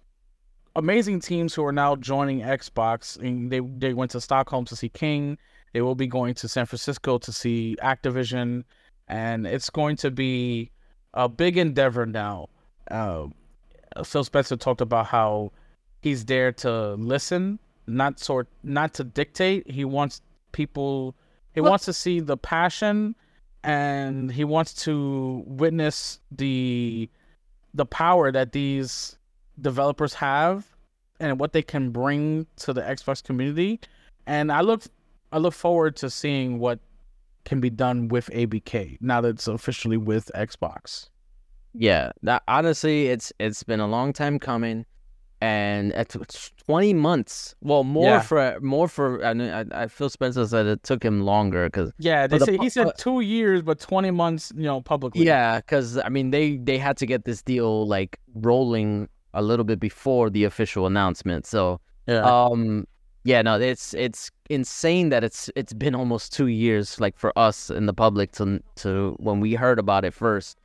amazing 0.75 1.19
teams 1.19 1.53
who 1.53 1.65
are 1.65 1.71
now 1.71 1.95
joining 1.95 2.41
Xbox. 2.41 3.17
And 3.19 3.51
they 3.51 3.59
they 3.59 3.93
went 3.93 4.11
to 4.11 4.21
Stockholm 4.21 4.65
to 4.65 4.75
see 4.75 4.89
King. 4.89 5.37
They 5.73 5.81
will 5.81 5.95
be 5.95 6.07
going 6.07 6.33
to 6.35 6.49
San 6.49 6.65
Francisco 6.65 7.17
to 7.19 7.31
see 7.31 7.77
Activision, 7.81 8.63
and 9.07 9.47
it's 9.47 9.69
going 9.69 9.95
to 9.97 10.11
be 10.11 10.69
a 11.13 11.29
big 11.29 11.57
endeavor 11.57 12.05
now. 12.05 12.49
Uh, 12.89 13.27
Uh, 13.95 14.03
Phil 14.03 14.23
Spencer 14.23 14.55
talked 14.55 14.81
about 14.81 15.07
how 15.07 15.51
he's 16.01 16.25
there 16.25 16.51
to 16.51 16.93
listen, 16.93 17.59
not 17.87 18.19
sort, 18.19 18.47
not 18.63 18.93
to 18.95 19.03
dictate. 19.03 19.69
He 19.69 19.85
wants 19.85 20.21
people. 20.51 21.15
He 21.53 21.61
well, 21.61 21.71
wants 21.71 21.85
to 21.85 21.93
see 21.93 22.19
the 22.19 22.37
passion, 22.37 23.15
and 23.63 24.31
he 24.31 24.43
wants 24.43 24.73
to 24.85 25.43
witness 25.45 26.19
the 26.31 27.09
the 27.73 27.85
power 27.85 28.31
that 28.31 28.51
these 28.51 29.17
developers 29.59 30.13
have 30.15 30.65
and 31.19 31.39
what 31.39 31.53
they 31.53 31.61
can 31.61 31.91
bring 31.91 32.47
to 32.57 32.73
the 32.73 32.81
Xbox 32.81 33.23
community. 33.23 33.79
And 34.25 34.51
I 34.51 34.61
look 34.61 34.83
I 35.31 35.37
look 35.37 35.53
forward 35.53 35.95
to 35.97 36.09
seeing 36.09 36.59
what 36.59 36.79
can 37.45 37.59
be 37.59 37.69
done 37.69 38.07
with 38.07 38.29
ABK 38.31 38.97
now 39.01 39.21
that 39.21 39.29
it's 39.29 39.47
officially 39.47 39.97
with 39.97 40.29
Xbox. 40.35 41.09
Yeah, 41.73 42.11
that 42.23 42.43
honestly, 42.47 43.07
it's 43.07 43.31
it's 43.39 43.63
been 43.63 43.79
a 43.79 43.87
long 43.87 44.13
time 44.13 44.39
coming, 44.39 44.85
and 45.39 45.93
it's 45.93 46.51
twenty 46.65 46.93
months. 46.93 47.55
Well, 47.61 47.83
more 47.83 48.05
yeah. 48.05 48.21
for 48.21 48.59
more 48.61 48.87
for. 48.87 49.23
I, 49.23 49.31
I, 49.31 49.65
I 49.73 49.87
Phil 49.87 50.09
Spencer 50.09 50.45
said 50.47 50.65
it 50.65 50.83
took 50.83 51.03
him 51.03 51.21
longer 51.21 51.67
because 51.67 51.91
yeah, 51.97 52.27
they 52.27 52.39
say, 52.39 52.57
the, 52.57 52.63
he 52.63 52.69
said 52.69 52.91
two 52.97 53.21
years, 53.21 53.61
but 53.61 53.79
twenty 53.79 54.11
months, 54.11 54.51
you 54.55 54.63
know, 54.63 54.81
publicly. 54.81 55.25
Yeah, 55.25 55.57
because 55.57 55.97
I 55.97 56.09
mean, 56.09 56.31
they 56.31 56.57
they 56.57 56.77
had 56.77 56.97
to 56.97 57.05
get 57.05 57.23
this 57.23 57.41
deal 57.41 57.87
like 57.87 58.19
rolling 58.35 59.07
a 59.33 59.41
little 59.41 59.65
bit 59.65 59.79
before 59.79 60.29
the 60.29 60.43
official 60.43 60.85
announcement. 60.85 61.45
So 61.45 61.79
yeah, 62.05 62.21
um, 62.23 62.85
yeah, 63.23 63.41
no, 63.41 63.57
it's 63.57 63.93
it's 63.93 64.29
insane 64.49 65.07
that 65.09 65.23
it's 65.23 65.49
it's 65.55 65.71
been 65.71 65.95
almost 65.95 66.33
two 66.33 66.47
years, 66.47 66.99
like 66.99 67.17
for 67.17 67.31
us 67.37 67.69
in 67.69 67.85
the 67.85 67.93
public 67.93 68.33
to 68.33 68.61
to 68.77 69.15
when 69.19 69.39
we 69.39 69.53
heard 69.53 69.79
about 69.79 70.03
it 70.03 70.13
first 70.13 70.57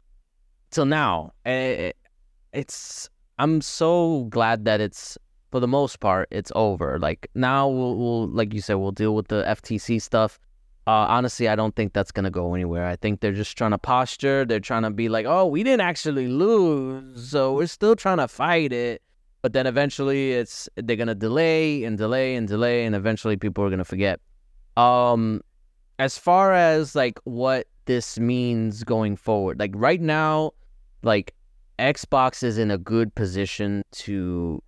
till 0.71 0.87
now. 0.87 1.33
It, 1.45 1.97
it's 2.53 3.09
I'm 3.39 3.61
so 3.61 4.25
glad 4.31 4.65
that 4.65 4.81
it's 4.81 5.19
for 5.51 5.61
the 5.61 5.69
most 5.69 6.01
part 6.01 6.29
it's 6.31 6.53
over. 6.55 6.99
Like 6.99 7.29
now 7.35 7.69
we'll, 7.69 7.97
we'll 7.97 8.29
like 8.29 8.53
you 8.55 8.61
said 8.61 8.75
we'll 8.75 8.93
deal 8.93 9.15
with 9.15 9.29
the 9.29 9.45
FTC 9.45 10.01
stuff. 10.01 10.39
Uh, 10.89 11.05
honestly, 11.09 11.49
I 11.49 11.57
don't 11.57 11.75
think 11.75 11.93
that's 11.93 12.13
gonna 12.13 12.31
go 12.31 12.55
anywhere. 12.55 12.87
I 12.87 12.97
think 12.97 13.21
they're 13.21 13.33
just 13.33 13.59
trying 13.59 13.73
to 13.73 13.79
posture. 13.79 14.45
They're 14.45 14.61
trying 14.61 14.83
to 14.83 14.91
be 14.91 15.09
like, 15.09 15.27
oh, 15.27 15.47
we 15.47 15.65
didn't 15.65 15.81
actually 15.81 16.29
lose, 16.29 17.29
so 17.29 17.55
we're 17.55 17.67
still 17.67 17.97
trying 17.97 18.19
to 18.19 18.29
fight 18.29 18.73
it. 18.73 19.03
But 19.43 19.53
then 19.53 19.67
eventually, 19.67 20.33
it's 20.33 20.69
they're 20.77 20.97
gonna 20.97 21.15
delay 21.15 21.83
and 21.83 21.99
delay 21.99 22.37
and 22.37 22.47
delay, 22.47 22.85
and 22.85 22.95
eventually 22.95 23.37
people 23.37 23.65
are 23.65 23.71
gonna 23.71 23.85
forget. 23.85 24.21
Um, 24.77 25.41
as 25.99 26.19
far 26.19 26.53
as 26.53 26.95
like 26.95 27.19
what 27.25 27.67
this 27.87 28.19
means 28.19 28.85
going 28.85 29.17
forward, 29.17 29.59
like 29.59 29.73
right 29.75 30.01
now, 30.01 30.53
like 31.03 31.35
Xbox 31.79 32.43
is 32.43 32.59
in 32.59 32.71
a 32.71 32.79
good 32.79 33.15
position 33.15 33.83
to 33.93 34.63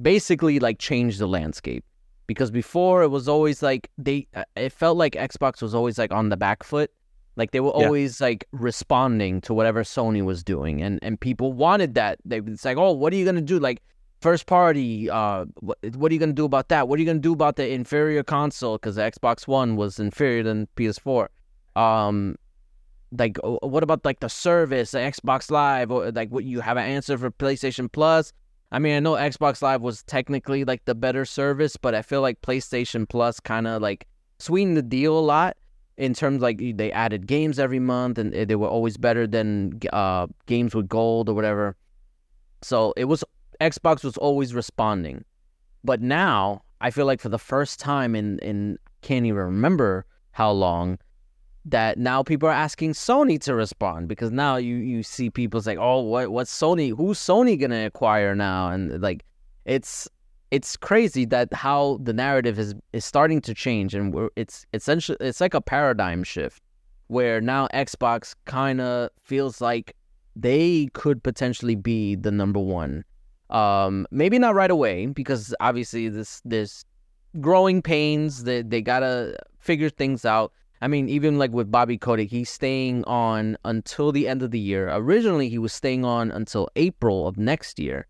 basically 0.00 0.58
like 0.58 0.78
change 0.78 1.18
the 1.18 1.26
landscape. 1.26 1.84
Because 2.26 2.50
before 2.50 3.02
it 3.02 3.08
was 3.08 3.26
always 3.26 3.62
like 3.62 3.90
they 3.96 4.26
uh, 4.34 4.44
it 4.54 4.70
felt 4.70 4.98
like 4.98 5.14
Xbox 5.14 5.62
was 5.62 5.74
always 5.74 5.98
like 5.98 6.12
on 6.12 6.28
the 6.28 6.36
back 6.36 6.62
foot. 6.62 6.90
Like 7.36 7.52
they 7.52 7.60
were 7.60 7.72
yeah. 7.74 7.86
always 7.86 8.20
like 8.20 8.46
responding 8.52 9.40
to 9.42 9.54
whatever 9.54 9.82
Sony 9.82 10.22
was 10.22 10.44
doing. 10.44 10.82
And 10.82 10.98
and 11.02 11.18
people 11.18 11.54
wanted 11.54 11.94
that. 11.94 12.18
They 12.26 12.38
it's 12.38 12.66
like 12.66 12.76
oh 12.76 12.92
what 12.92 13.12
are 13.14 13.16
you 13.16 13.24
going 13.24 13.36
to 13.36 13.40
do? 13.40 13.58
Like 13.58 13.82
first 14.20 14.46
party 14.46 15.08
uh 15.08 15.46
what, 15.60 15.78
what 15.94 16.10
are 16.10 16.14
you 16.14 16.18
going 16.18 16.30
to 16.30 16.34
do 16.34 16.44
about 16.44 16.68
that? 16.68 16.86
What 16.86 16.98
are 16.98 17.00
you 17.00 17.06
going 17.06 17.16
to 17.16 17.22
do 17.22 17.32
about 17.32 17.56
the 17.56 17.70
inferior 17.70 18.22
console? 18.22 18.78
Cuz 18.78 18.96
the 18.96 19.02
Xbox 19.02 19.48
1 19.48 19.76
was 19.76 19.98
inferior 19.98 20.42
than 20.42 20.68
PS4 20.76 21.28
um 21.76 22.36
like 23.10 23.38
what 23.42 23.82
about 23.82 24.04
like 24.04 24.20
the 24.20 24.28
service 24.28 24.90
the 24.90 24.98
Xbox 24.98 25.50
Live 25.50 25.90
or 25.90 26.10
like 26.12 26.30
what 26.30 26.44
you 26.44 26.60
have 26.60 26.76
an 26.76 26.84
answer 26.84 27.16
for 27.16 27.30
PlayStation 27.30 27.90
Plus 27.90 28.32
I 28.70 28.78
mean, 28.78 28.94
I 28.94 29.00
know 29.00 29.14
Xbox 29.14 29.62
Live 29.62 29.80
was 29.80 30.02
technically 30.02 30.64
like 30.64 30.84
the 30.84 30.94
better 30.94 31.24
service, 31.24 31.76
but 31.76 31.94
I 31.94 32.02
feel 32.02 32.20
like 32.20 32.42
PlayStation 32.42 33.08
Plus 33.08 33.40
kind 33.40 33.66
of 33.66 33.80
like 33.80 34.06
sweetened 34.38 34.76
the 34.76 34.82
deal 34.82 35.18
a 35.18 35.20
lot 35.20 35.56
in 35.96 36.14
terms 36.14 36.42
like 36.42 36.58
they 36.58 36.92
added 36.92 37.26
games 37.26 37.58
every 37.58 37.78
month 37.78 38.18
and 38.18 38.32
they 38.32 38.54
were 38.54 38.68
always 38.68 38.96
better 38.96 39.26
than 39.26 39.80
uh, 39.92 40.26
games 40.46 40.74
with 40.74 40.88
gold 40.88 41.28
or 41.28 41.34
whatever. 41.34 41.76
So 42.62 42.92
it 42.96 43.06
was 43.06 43.24
Xbox 43.60 44.04
was 44.04 44.16
always 44.18 44.54
responding, 44.54 45.24
but 45.82 46.00
now 46.02 46.62
I 46.80 46.90
feel 46.90 47.06
like 47.06 47.20
for 47.20 47.30
the 47.30 47.38
first 47.38 47.80
time 47.80 48.14
in 48.14 48.38
in 48.40 48.78
can't 49.00 49.24
even 49.24 49.38
remember 49.38 50.04
how 50.32 50.50
long 50.50 50.98
that 51.64 51.98
now 51.98 52.22
people 52.22 52.48
are 52.48 52.52
asking 52.52 52.92
Sony 52.92 53.40
to 53.42 53.54
respond 53.54 54.08
because 54.08 54.30
now 54.30 54.56
you 54.56 54.76
you 54.76 55.02
see 55.02 55.30
people 55.30 55.60
say, 55.60 55.76
"Oh, 55.76 56.00
what 56.00 56.30
what's 56.30 56.56
Sony? 56.56 56.96
Who's 56.96 57.18
Sony 57.18 57.58
gonna 57.60 57.86
acquire 57.86 58.34
now?" 58.34 58.70
And 58.70 59.00
like, 59.02 59.24
it's 59.64 60.08
it's 60.50 60.76
crazy 60.76 61.24
that 61.26 61.52
how 61.52 61.98
the 62.02 62.12
narrative 62.12 62.58
is 62.58 62.74
is 62.92 63.04
starting 63.04 63.40
to 63.42 63.54
change, 63.54 63.94
and 63.94 64.14
we're, 64.14 64.30
it's 64.36 64.66
essentially 64.72 65.18
it's 65.20 65.40
like 65.40 65.54
a 65.54 65.60
paradigm 65.60 66.24
shift 66.24 66.62
where 67.08 67.40
now 67.40 67.68
Xbox 67.74 68.34
kind 68.44 68.80
of 68.80 69.10
feels 69.22 69.60
like 69.60 69.94
they 70.36 70.88
could 70.92 71.22
potentially 71.22 71.74
be 71.74 72.14
the 72.14 72.30
number 72.30 72.60
one. 72.60 73.04
Um, 73.50 74.06
maybe 74.10 74.38
not 74.38 74.54
right 74.54 74.70
away 74.70 75.06
because 75.06 75.54
obviously 75.60 76.08
this 76.08 76.40
this 76.44 76.84
growing 77.40 77.82
pains. 77.82 78.44
They 78.44 78.62
they 78.62 78.82
gotta 78.82 79.36
figure 79.58 79.90
things 79.90 80.24
out. 80.24 80.52
I 80.80 80.88
mean, 80.88 81.08
even 81.08 81.38
like 81.38 81.50
with 81.52 81.70
Bobby 81.70 81.98
Kotick, 81.98 82.30
he's 82.30 82.50
staying 82.50 83.04
on 83.04 83.56
until 83.64 84.12
the 84.12 84.28
end 84.28 84.42
of 84.42 84.50
the 84.50 84.58
year. 84.58 84.88
Originally, 84.92 85.48
he 85.48 85.58
was 85.58 85.72
staying 85.72 86.04
on 86.04 86.30
until 86.30 86.68
April 86.76 87.26
of 87.26 87.36
next 87.36 87.78
year, 87.78 88.06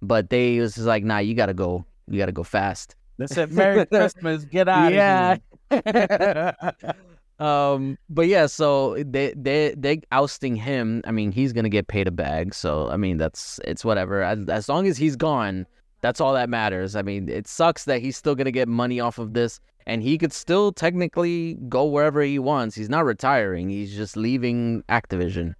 but 0.00 0.30
they 0.30 0.60
was 0.60 0.78
like, 0.78 1.04
"Nah, 1.04 1.18
you 1.18 1.34
gotta 1.34 1.54
go. 1.54 1.84
You 2.08 2.18
gotta 2.18 2.32
go 2.32 2.44
fast." 2.44 2.94
They 3.18 3.26
said, 3.26 3.52
"Merry 3.52 3.84
Christmas, 3.92 4.44
get 4.44 4.68
out." 4.68 4.92
Yeah. 4.92 5.38
um, 7.40 7.98
but 8.08 8.28
yeah, 8.28 8.46
so 8.46 8.94
they 9.02 9.34
they 9.36 9.74
they 9.76 10.00
ousting 10.12 10.54
him. 10.54 11.02
I 11.04 11.10
mean, 11.10 11.32
he's 11.32 11.52
gonna 11.52 11.68
get 11.68 11.88
paid 11.88 12.06
a 12.06 12.12
bag. 12.12 12.54
So 12.54 12.88
I 12.90 12.96
mean, 12.96 13.16
that's 13.16 13.58
it's 13.64 13.84
whatever. 13.84 14.22
As, 14.22 14.48
as 14.48 14.68
long 14.68 14.86
as 14.86 14.96
he's 14.96 15.16
gone, 15.16 15.66
that's 16.04 16.20
all 16.20 16.34
that 16.34 16.50
matters. 16.50 16.94
I 16.96 17.00
mean, 17.00 17.30
it 17.30 17.48
sucks 17.48 17.86
that 17.86 18.02
he's 18.02 18.14
still 18.14 18.34
gonna 18.34 18.50
get 18.50 18.68
money 18.68 19.00
off 19.00 19.18
of 19.18 19.32
this 19.32 19.58
and 19.86 20.02
he 20.02 20.18
could 20.18 20.34
still 20.34 20.70
technically 20.70 21.54
go 21.66 21.86
wherever 21.86 22.20
he 22.20 22.38
wants. 22.38 22.76
He's 22.76 22.90
not 22.90 23.06
retiring. 23.06 23.70
He's 23.70 23.96
just 23.96 24.14
leaving 24.14 24.82
Activision. 24.90 25.54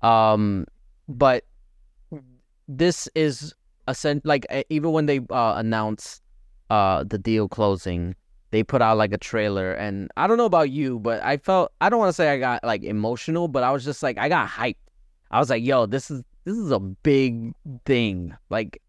Um, 0.00 0.66
but 1.06 1.44
this 2.66 3.08
is 3.14 3.54
a 3.88 3.94
sen- 3.94 4.22
like 4.24 4.46
even 4.70 4.92
when 4.92 5.04
they 5.04 5.20
uh, 5.28 5.54
announced 5.56 6.22
uh 6.70 7.04
the 7.04 7.18
deal 7.18 7.46
closing, 7.46 8.14
they 8.52 8.62
put 8.62 8.80
out 8.80 8.96
like 8.96 9.12
a 9.12 9.18
trailer, 9.18 9.74
and 9.74 10.10
I 10.16 10.26
don't 10.26 10.38
know 10.38 10.46
about 10.46 10.70
you, 10.70 10.98
but 10.98 11.22
I 11.22 11.36
felt 11.36 11.72
I 11.82 11.90
don't 11.90 11.98
want 11.98 12.08
to 12.08 12.14
say 12.14 12.30
I 12.30 12.38
got 12.38 12.64
like 12.64 12.84
emotional, 12.84 13.48
but 13.48 13.64
I 13.64 13.70
was 13.70 13.84
just 13.84 14.02
like 14.02 14.16
I 14.16 14.30
got 14.30 14.48
hyped. 14.48 14.76
I 15.30 15.40
was 15.40 15.50
like, 15.50 15.62
yo, 15.62 15.84
this 15.84 16.10
is 16.10 16.22
this 16.44 16.56
is 16.56 16.70
a 16.70 16.80
big 16.80 17.52
thing. 17.84 18.34
Like 18.48 18.80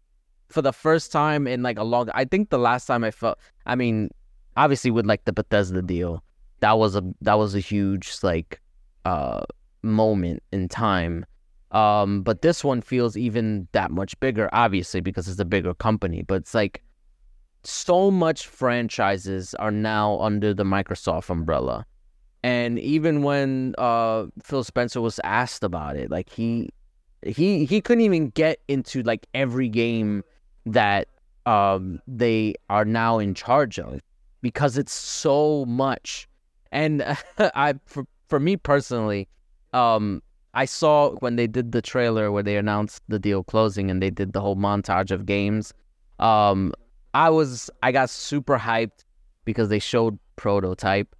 for 0.52 0.62
the 0.62 0.72
first 0.72 1.10
time 1.12 1.46
in 1.46 1.62
like 1.62 1.78
a 1.78 1.84
long 1.84 2.08
I 2.14 2.24
think 2.24 2.50
the 2.50 2.58
last 2.58 2.86
time 2.86 3.04
I 3.04 3.10
felt 3.10 3.38
I 3.66 3.74
mean 3.74 4.10
obviously 4.56 4.90
with 4.90 5.06
like 5.06 5.24
the 5.24 5.32
Bethesda 5.32 5.82
deal, 5.82 6.22
that 6.60 6.78
was 6.78 6.96
a 6.96 7.02
that 7.22 7.38
was 7.38 7.54
a 7.54 7.60
huge 7.60 8.18
like 8.22 8.60
uh 9.04 9.42
moment 9.82 10.42
in 10.52 10.68
time. 10.68 11.26
Um, 11.72 12.22
but 12.22 12.42
this 12.42 12.62
one 12.62 12.82
feels 12.82 13.16
even 13.16 13.66
that 13.72 13.90
much 13.90 14.18
bigger, 14.20 14.50
obviously, 14.52 15.00
because 15.00 15.26
it's 15.26 15.40
a 15.40 15.44
bigger 15.44 15.72
company. 15.72 16.22
But 16.22 16.42
it's 16.42 16.54
like 16.54 16.82
so 17.64 18.10
much 18.10 18.46
franchises 18.46 19.54
are 19.54 19.70
now 19.70 20.18
under 20.20 20.52
the 20.52 20.64
Microsoft 20.64 21.30
umbrella. 21.30 21.86
And 22.44 22.78
even 22.78 23.22
when 23.22 23.74
uh, 23.78 24.26
Phil 24.42 24.64
Spencer 24.64 25.00
was 25.00 25.20
asked 25.24 25.62
about 25.62 25.96
it, 25.96 26.10
like 26.10 26.28
he 26.28 26.70
he 27.24 27.64
he 27.64 27.80
couldn't 27.80 28.04
even 28.04 28.30
get 28.30 28.60
into 28.68 29.02
like 29.02 29.26
every 29.32 29.68
game 29.68 30.24
that 30.66 31.08
um 31.46 32.00
they 32.06 32.54
are 32.70 32.84
now 32.84 33.18
in 33.18 33.34
charge 33.34 33.78
of 33.78 34.00
because 34.42 34.78
it's 34.78 34.92
so 34.92 35.64
much. 35.66 36.28
And 36.70 37.02
I 37.38 37.74
for 37.86 38.04
for 38.28 38.38
me 38.40 38.56
personally, 38.56 39.28
um 39.72 40.22
I 40.54 40.66
saw 40.66 41.12
when 41.20 41.36
they 41.36 41.46
did 41.46 41.72
the 41.72 41.80
trailer 41.82 42.30
where 42.30 42.42
they 42.42 42.56
announced 42.56 43.02
the 43.08 43.18
deal 43.18 43.42
closing 43.42 43.90
and 43.90 44.02
they 44.02 44.10
did 44.10 44.32
the 44.34 44.40
whole 44.40 44.56
montage 44.56 45.10
of 45.10 45.24
games. 45.24 45.72
Um, 46.18 46.74
I 47.14 47.30
was 47.30 47.70
I 47.82 47.90
got 47.92 48.10
super 48.10 48.58
hyped 48.58 49.04
because 49.44 49.68
they 49.70 49.78
showed 49.78 50.18
prototype 50.36 51.14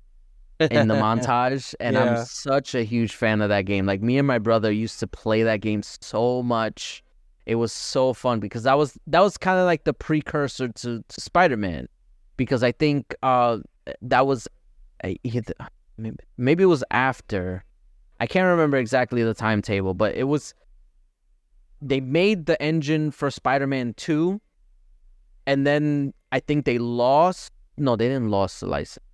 in 0.61 0.89
the 0.89 0.95
montage, 1.07 1.75
and 1.81 1.97
Yeah. 1.97 2.03
I'm 2.03 2.25
such 2.27 2.75
a 2.75 2.83
huge 2.85 3.15
fan 3.15 3.41
of 3.41 3.49
that 3.49 3.63
game. 3.63 3.87
Like 3.87 4.03
me 4.03 4.19
and 4.19 4.27
my 4.27 4.39
brother 4.39 4.71
used 4.71 5.01
to 5.01 5.07
play 5.07 5.43
that 5.43 5.61
game 5.61 5.83
so 5.83 6.43
much. 6.43 7.03
It 7.47 7.57
was 7.57 7.73
so 7.73 8.13
fun 8.13 8.41
because 8.41 8.63
that 8.63 8.79
was 8.79 8.99
that 9.07 9.21
was 9.21 9.37
kind 9.37 9.59
of 9.59 9.67
like 9.67 9.85
the 9.85 9.93
precursor 9.95 10.69
to, 10.69 11.05
to 11.07 11.21
Spider 11.21 11.57
Man, 11.57 11.89
because 12.37 12.63
I 12.63 12.73
think 12.73 13.15
uh 13.23 13.59
that 14.01 14.27
was 14.27 14.49
I- 15.05 15.19
maybe 16.37 16.63
it 16.63 16.67
was 16.67 16.85
after. 16.91 17.65
I 18.21 18.27
can't 18.27 18.47
remember 18.47 18.77
exactly 18.77 19.25
the 19.25 19.35
timetable, 19.35 19.95
but 19.95 20.15
it 20.15 20.25
was 20.25 20.55
they 21.81 22.01
made 22.01 22.47
the 22.47 22.61
engine 22.63 23.11
for 23.11 23.31
Spider-Man 23.31 23.95
2 23.95 24.41
and 25.47 25.67
then 25.67 26.15
I 26.31 26.39
think 26.39 26.65
they 26.65 26.79
lost 26.79 27.53
no, 27.77 27.97
they 27.97 28.07
didn't 28.07 28.31
lost 28.31 28.61
the 28.61 28.67
license. 28.67 29.05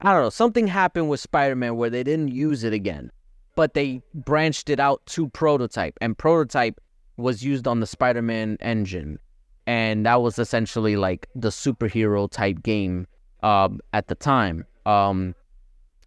I 0.00 0.12
don't 0.12 0.22
know, 0.22 0.30
something 0.30 0.66
happened 0.66 1.10
with 1.10 1.20
Spider-Man 1.20 1.76
where 1.76 1.90
they 1.90 2.02
didn't 2.02 2.28
use 2.28 2.64
it 2.64 2.72
again, 2.72 3.10
but 3.56 3.74
they 3.74 4.00
branched 4.14 4.70
it 4.70 4.80
out 4.80 5.04
to 5.06 5.28
prototype 5.28 5.98
and 6.00 6.16
prototype 6.16 6.80
was 7.20 7.42
used 7.44 7.66
on 7.66 7.80
the 7.80 7.86
Spider-Man 7.86 8.56
engine 8.60 9.18
and 9.66 10.06
that 10.06 10.20
was 10.22 10.38
essentially 10.38 10.96
like 10.96 11.28
the 11.34 11.48
superhero 11.48 12.30
type 12.30 12.62
game 12.62 13.06
um 13.42 13.80
at 13.92 14.08
the 14.08 14.14
time. 14.14 14.64
Um 14.86 15.34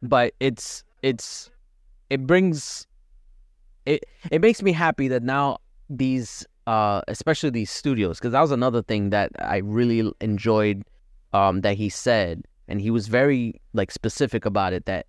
but 0.01 0.34
it's 0.39 0.84
it's 1.01 1.49
it 2.09 2.28
brings 2.28 2.88
it 3.86 4.03
it 4.32 4.41
makes 4.41 4.61
me 4.61 4.72
happy 4.72 5.07
that 5.07 5.24
now 5.24 5.57
these 5.89 6.45
uh 6.68 7.01
especially 7.07 7.49
these 7.49 7.70
studios 7.70 8.20
because 8.20 8.32
that 8.32 8.41
was 8.41 8.51
another 8.51 8.82
thing 8.82 9.09
that 9.09 9.32
I 9.39 9.57
really 9.57 10.11
enjoyed 10.22 10.84
um 11.34 11.61
that 11.61 11.76
he 11.78 11.89
said 11.89 12.43
and 12.68 12.82
he 12.82 12.89
was 12.89 13.07
very 13.07 13.61
like 13.74 13.91
specific 13.91 14.45
about 14.45 14.74
it 14.74 14.86
that 14.86 15.05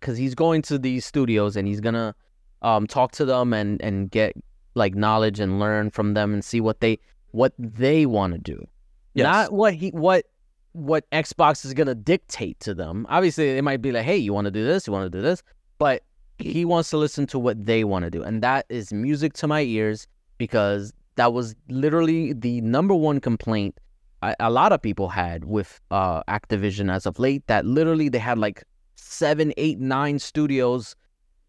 because 0.00 0.16
he's 0.16 0.34
going 0.34 0.62
to 0.62 0.78
these 0.78 1.04
studios 1.04 1.56
and 1.56 1.66
he's 1.66 1.80
gonna 1.80 2.14
um 2.62 2.86
talk 2.86 3.12
to 3.12 3.24
them 3.24 3.52
and 3.52 3.80
and 3.82 4.10
get 4.10 4.34
like 4.74 4.94
knowledge 4.94 5.40
and 5.40 5.58
learn 5.58 5.90
from 5.90 6.14
them 6.14 6.32
and 6.32 6.44
see 6.44 6.60
what 6.60 6.80
they 6.80 6.98
what 7.32 7.52
they 7.58 8.06
want 8.06 8.32
to 8.32 8.38
do 8.38 8.66
Yes. 9.14 9.24
not 9.24 9.52
what 9.52 9.74
he 9.74 9.90
what 9.90 10.26
what 10.72 11.08
Xbox 11.10 11.64
is 11.66 11.74
gonna 11.74 11.94
dictate 11.94 12.58
to 12.60 12.74
them. 12.74 13.06
Obviously, 13.10 13.52
they 13.52 13.60
might 13.60 13.82
be 13.82 13.92
like, 13.92 14.04
"Hey, 14.04 14.16
you 14.16 14.32
want 14.32 14.46
to 14.46 14.50
do 14.50 14.64
this? 14.64 14.86
You 14.86 14.92
want 14.94 15.04
to 15.04 15.18
do 15.18 15.20
this?" 15.22 15.42
But 15.78 16.02
he 16.38 16.64
wants 16.64 16.88
to 16.90 16.96
listen 16.96 17.26
to 17.26 17.38
what 17.38 17.66
they 17.66 17.84
want 17.84 18.04
to 18.04 18.10
do, 18.10 18.22
and 18.22 18.42
that 18.42 18.64
is 18.70 18.90
music 18.90 19.34
to 19.34 19.46
my 19.46 19.60
ears 19.60 20.06
because 20.38 20.94
that 21.16 21.34
was 21.34 21.54
literally 21.68 22.32
the 22.32 22.62
number 22.62 22.94
one 22.94 23.20
complaint 23.20 23.78
a, 24.22 24.34
a 24.40 24.50
lot 24.50 24.72
of 24.72 24.80
people 24.80 25.08
had 25.08 25.44
with 25.44 25.80
uh, 25.90 26.22
Activision 26.24 26.90
as 26.90 27.04
of 27.06 27.18
late. 27.18 27.46
That 27.48 27.66
literally 27.66 28.08
they 28.08 28.18
had 28.18 28.38
like 28.38 28.64
seven, 28.96 29.52
eight, 29.56 29.78
nine 29.78 30.18
studios 30.18 30.96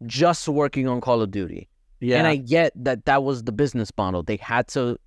just 0.06 0.48
working 0.50 0.88
on 0.88 1.00
Call 1.00 1.22
of 1.22 1.32
Duty. 1.32 1.70
Yeah. 2.04 2.18
And 2.18 2.28
I 2.28 2.36
get 2.36 2.72
that 2.76 3.06
that 3.06 3.24
was 3.24 3.44
the 3.44 3.52
business 3.52 3.92
model. 3.98 4.24
They 4.24 4.36
had 4.36 4.68
to 4.70 4.98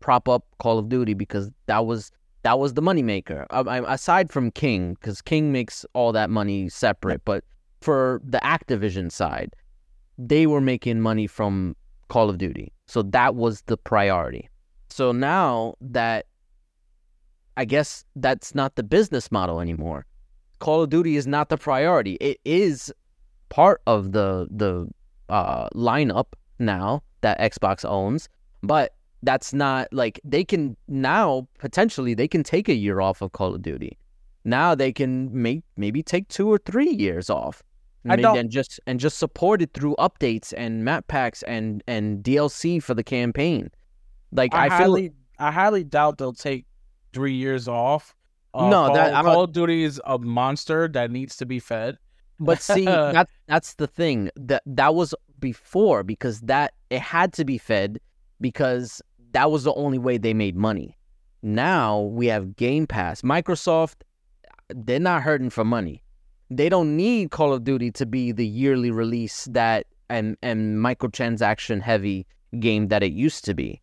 prop 0.00 0.28
up 0.28 0.44
Call 0.58 0.78
of 0.78 0.88
Duty 0.88 1.14
because 1.14 1.50
that 1.66 1.86
was 1.86 2.10
that 2.42 2.58
was 2.58 2.74
the 2.74 2.82
moneymaker. 2.82 3.46
Um, 3.50 3.68
I- 3.68 3.92
aside 3.94 4.30
from 4.30 4.50
King, 4.50 4.94
because 4.94 5.22
King 5.22 5.52
makes 5.52 5.86
all 5.94 6.12
that 6.12 6.30
money 6.30 6.68
separate, 6.68 7.24
but 7.24 7.44
for 7.80 8.20
the 8.24 8.38
Activision 8.38 9.12
side, 9.12 9.54
they 10.18 10.46
were 10.46 10.60
making 10.60 11.00
money 11.00 11.26
from 11.26 11.76
Call 12.08 12.28
of 12.28 12.38
Duty, 12.38 12.72
so 12.86 13.02
that 13.02 13.36
was 13.36 13.62
the 13.62 13.76
priority. 13.76 14.48
So 14.88 15.12
now 15.12 15.74
that 15.80 16.26
I 17.56 17.64
guess 17.64 18.04
that's 18.16 18.54
not 18.54 18.74
the 18.74 18.82
business 18.82 19.30
model 19.30 19.60
anymore. 19.60 20.06
Call 20.58 20.82
of 20.82 20.90
Duty 20.90 21.16
is 21.16 21.26
not 21.26 21.48
the 21.48 21.56
priority. 21.56 22.14
It 22.14 22.38
is 22.44 22.92
part 23.50 23.82
of 23.86 24.12
the 24.12 24.48
the 24.50 24.88
uh, 25.28 25.68
lineup 25.70 26.26
now 26.60 27.02
that 27.22 27.38
Xbox 27.40 27.84
owns, 27.84 28.28
but 28.62 28.94
that's 29.22 29.52
not 29.52 29.88
like 29.92 30.20
they 30.24 30.44
can 30.44 30.76
now 30.88 31.46
potentially 31.58 32.14
they 32.14 32.28
can 32.28 32.42
take 32.42 32.68
a 32.68 32.74
year 32.74 33.00
off 33.00 33.20
of 33.22 33.32
Call 33.32 33.54
of 33.54 33.62
Duty. 33.62 33.98
Now 34.44 34.74
they 34.74 34.92
can 34.92 35.30
make 35.42 35.62
maybe 35.76 36.02
take 36.02 36.28
two 36.28 36.50
or 36.50 36.58
three 36.58 36.90
years 36.90 37.28
off. 37.28 37.62
I 38.08 38.16
don't- 38.16 38.38
and 38.38 38.50
just 38.50 38.80
and 38.86 38.98
just 38.98 39.18
support 39.18 39.60
it 39.60 39.74
through 39.74 39.94
updates 39.98 40.54
and 40.56 40.84
map 40.84 41.06
packs 41.08 41.42
and 41.42 41.82
and 41.86 42.24
DLC 42.24 42.82
for 42.82 42.94
the 42.94 43.04
campaign. 43.04 43.70
Like 44.32 44.54
I, 44.54 44.66
I, 44.66 44.68
feel 44.68 44.76
highly, 44.78 45.12
I 45.38 45.50
highly 45.50 45.84
doubt 45.84 46.16
they'll 46.16 46.32
take 46.32 46.64
three 47.12 47.34
years 47.34 47.68
off. 47.68 48.14
Uh, 48.54 48.70
No, 48.70 48.86
Call, 48.86 48.94
that- 48.94 49.14
I'm 49.14 49.24
Call 49.26 49.44
of 49.44 49.52
Duty 49.52 49.84
is 49.84 50.00
a 50.06 50.18
monster 50.18 50.88
that 50.88 51.10
needs 51.10 51.36
to 51.36 51.46
be 51.46 51.58
fed. 51.58 51.98
But 52.38 52.62
see, 52.62 52.84
that 52.86 53.28
that's 53.46 53.74
the 53.74 53.86
thing. 53.86 54.30
That 54.36 54.62
that 54.64 54.94
was 54.94 55.14
before 55.40 56.02
because 56.02 56.40
that 56.42 56.74
it 56.90 57.00
had 57.00 57.32
to 57.34 57.44
be 57.44 57.58
fed 57.58 57.98
because 58.40 59.02
that 59.32 59.50
was 59.50 59.64
the 59.64 59.74
only 59.74 59.98
way 59.98 60.18
they 60.18 60.34
made 60.34 60.56
money. 60.56 60.96
Now 61.42 62.00
we 62.02 62.26
have 62.26 62.56
Game 62.56 62.86
Pass. 62.86 63.22
Microsoft, 63.22 64.02
they're 64.68 65.00
not 65.00 65.22
hurting 65.22 65.50
for 65.50 65.64
money. 65.64 66.02
They 66.50 66.68
don't 66.68 66.96
need 66.96 67.30
Call 67.30 67.52
of 67.52 67.64
Duty 67.64 67.90
to 67.92 68.06
be 68.06 68.32
the 68.32 68.46
yearly 68.46 68.90
release 68.90 69.44
that 69.52 69.86
and 70.08 70.36
and 70.42 70.78
microtransaction 70.78 71.80
heavy 71.80 72.26
game 72.58 72.88
that 72.88 73.02
it 73.02 73.12
used 73.12 73.44
to 73.44 73.54
be. 73.54 73.80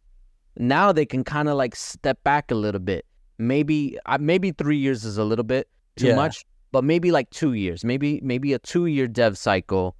Now 0.57 0.91
they 0.91 1.05
can 1.05 1.23
kind 1.23 1.47
of 1.49 1.55
like 1.55 1.75
step 1.75 2.21
back 2.23 2.51
a 2.51 2.55
little 2.55 2.81
bit. 2.81 3.05
Maybe 3.37 3.97
uh, 4.05 4.17
maybe 4.19 4.51
three 4.51 4.77
years 4.77 5.05
is 5.05 5.17
a 5.17 5.23
little 5.23 5.45
bit 5.45 5.67
too 5.95 6.07
Yeah. 6.07 6.15
much, 6.15 6.45
but 6.71 6.83
maybe 6.83 7.11
like 7.11 7.29
two 7.29 7.53
years. 7.53 7.85
Maybe 7.85 8.19
maybe 8.23 8.53
a 8.53 8.59
two 8.59 8.87
year 8.87 9.07
dev 9.07 9.37
cycle, 9.37 9.95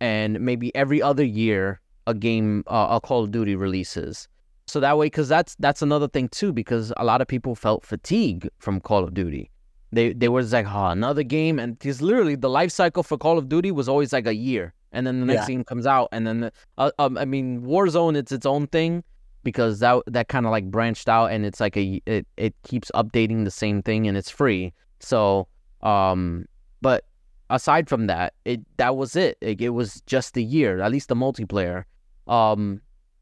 and 0.00 0.40
maybe 0.40 0.74
every 0.74 1.00
other 1.02 1.24
year 1.24 1.80
a 2.06 2.14
game 2.14 2.64
uh, 2.66 2.88
a 2.90 3.00
Call 3.00 3.24
of 3.24 3.30
Duty 3.30 3.54
releases. 3.56 4.28
So 4.66 4.80
that 4.80 4.98
way, 4.98 5.06
because 5.06 5.28
that's 5.28 5.54
that's 5.58 5.82
another 5.82 6.08
thing 6.08 6.28
too, 6.28 6.52
because 6.52 6.92
a 6.96 7.04
lot 7.04 7.20
of 7.20 7.26
people 7.28 7.54
felt 7.54 7.84
fatigue 7.84 8.48
from 8.58 8.80
Call 8.80 9.04
of 9.04 9.14
Duty. 9.14 9.50
They 9.92 10.12
they 10.12 10.28
was 10.28 10.52
like, 10.52 10.66
oh, 10.66 10.86
another 10.86 11.22
game, 11.22 11.58
and 11.58 11.78
because 11.78 12.02
literally 12.02 12.34
the 12.34 12.50
life 12.50 12.70
cycle 12.70 13.02
for 13.02 13.16
Call 13.16 13.38
of 13.38 13.48
Duty 13.48 13.70
was 13.70 13.88
always 13.88 14.12
like 14.12 14.26
a 14.26 14.34
year, 14.34 14.74
and 14.92 15.06
then 15.06 15.20
the 15.20 15.26
next 15.26 15.48
Yeah. 15.48 15.54
game 15.54 15.64
comes 15.64 15.86
out, 15.86 16.08
and 16.12 16.26
then 16.26 16.40
the, 16.40 16.52
uh, 16.76 16.90
um, 16.98 17.16
I 17.16 17.24
mean 17.24 17.62
Warzone, 17.62 18.14
it's 18.16 18.30
its 18.32 18.44
own 18.44 18.66
thing 18.66 19.02
because 19.44 19.78
that 19.78 20.02
that 20.06 20.28
kind 20.28 20.44
of 20.44 20.52
like 20.52 20.70
branched 20.70 21.08
out, 21.08 21.30
and 21.32 21.46
it's 21.46 21.60
like 21.60 21.76
a 21.78 22.02
it 22.04 22.26
it 22.36 22.54
keeps 22.64 22.90
updating 22.94 23.44
the 23.44 23.50
same 23.50 23.80
thing, 23.82 24.06
and 24.06 24.18
it's 24.18 24.28
free. 24.30 24.74
So 25.00 25.48
um, 25.80 26.44
but 26.82 27.04
aside 27.50 27.88
from 27.88 28.06
that, 28.06 28.34
it 28.44 28.60
that 28.76 28.96
was 28.96 29.16
it. 29.16 29.38
It, 29.40 29.60
it 29.60 29.70
was 29.70 30.00
just 30.06 30.36
a 30.36 30.42
year, 30.42 30.80
at 30.80 30.90
least 30.90 31.08
the 31.08 31.16
multiplayer. 31.16 31.84
Um, 32.26 32.80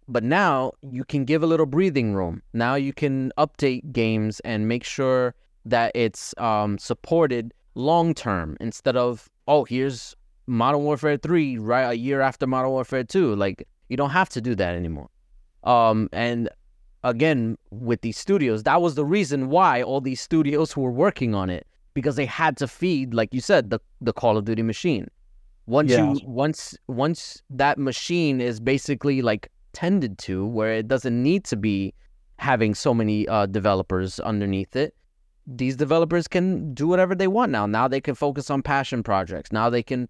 but 0.09 0.23
now 0.23 0.73
you 0.83 1.05
can 1.05 1.25
give 1.25 1.43
a 1.43 1.47
little 1.47 1.67
breathing 1.67 2.15
room. 2.15 2.43
Now 2.53 2.75
you 2.75 2.93
can 2.93 3.33
update 3.39 3.93
games 3.93 4.41
and 4.41 4.69
make 4.69 4.85
sure 4.85 5.35
that 5.65 5.93
it's 5.95 6.35
um, 6.39 6.79
supported 6.79 7.53
long 7.75 8.15
term 8.15 8.57
instead 8.61 8.97
of 8.97 9.29
oh 9.49 9.65
here's 9.65 10.17
Modern 10.47 10.83
Warfare 10.83 11.17
3 11.17 11.59
right 11.59 11.91
a 11.91 11.95
year 11.95 12.21
after 12.21 12.47
Modern 12.47 12.71
Warfare 12.71 13.05
2. 13.05 13.35
Like 13.35 13.67
you 13.89 13.97
don't 13.97 14.11
have 14.11 14.29
to 14.31 14.41
do 14.41 14.55
that 14.55 14.75
anymore. 14.75 15.09
Um, 15.65 16.09
and 16.13 16.49
again 17.03 17.59
with 17.71 18.01
these 18.03 18.17
studios, 18.17 18.63
that 18.63 18.81
was 18.81 18.95
the 18.95 19.05
reason 19.05 19.49
why 19.49 19.83
all 19.83 20.01
these 20.01 20.21
studios 20.21 20.77
were 20.77 20.91
working 20.91 21.35
on 21.35 21.51
it 21.51 21.67
because 21.97 22.15
they 22.17 22.27
had 22.27 22.57
to 22.59 22.69
feed, 22.69 23.15
like 23.15 23.33
you 23.35 23.41
said, 23.41 23.71
the 23.71 23.81
the 24.09 24.13
Call 24.13 24.37
of 24.37 24.45
Duty 24.45 24.63
machine. 24.63 25.07
Once 25.67 25.91
Yeah. 25.91 26.13
you 26.13 26.21
once 26.45 26.61
once 26.87 27.43
that 27.63 27.77
machine 27.91 28.37
is 28.41 28.61
basically 28.61 29.19
like 29.31 29.51
tended 29.73 30.19
to, 30.27 30.47
where 30.47 30.73
it 30.81 30.87
doesn't 30.87 31.17
need 31.29 31.43
to 31.53 31.57
be 31.57 31.93
having 32.39 32.75
so 32.75 32.93
many 32.95 33.27
uh, 33.29 33.47
developers 33.47 34.21
underneath 34.21 34.77
it, 34.77 34.95
these 35.63 35.75
developers 35.85 36.29
can 36.29 36.47
do 36.75 36.87
whatever 36.87 37.15
they 37.17 37.29
want 37.39 37.51
now. 37.51 37.67
Now 37.67 37.89
they 37.89 38.01
can 38.01 38.15
focus 38.15 38.51
on 38.51 38.63
passion 38.63 39.03
projects. 39.03 39.51
Now 39.53 39.71
they 39.71 39.83
can, 39.83 40.09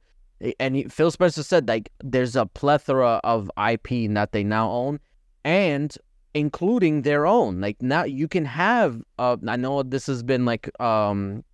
and 0.59 0.75
he- 0.77 0.89
Phil 0.97 1.11
Spencer 1.13 1.43
said 1.53 1.69
like 1.69 1.87
there's 2.03 2.35
a 2.37 2.47
plethora 2.61 3.21
of 3.23 3.49
IP 3.71 3.89
that 4.15 4.33
they 4.33 4.45
now 4.45 4.67
own, 4.83 4.99
and 5.45 5.97
including 6.35 7.03
their 7.03 7.25
own. 7.27 7.61
Like 7.61 7.81
now 7.81 8.05
you 8.05 8.29
can 8.29 8.45
have. 8.45 8.91
Uh, 9.19 9.37
I 9.49 9.57
know 9.57 9.83
this 9.85 10.07
has 10.13 10.23
been 10.23 10.45
like 10.45 10.69
um 10.81 11.45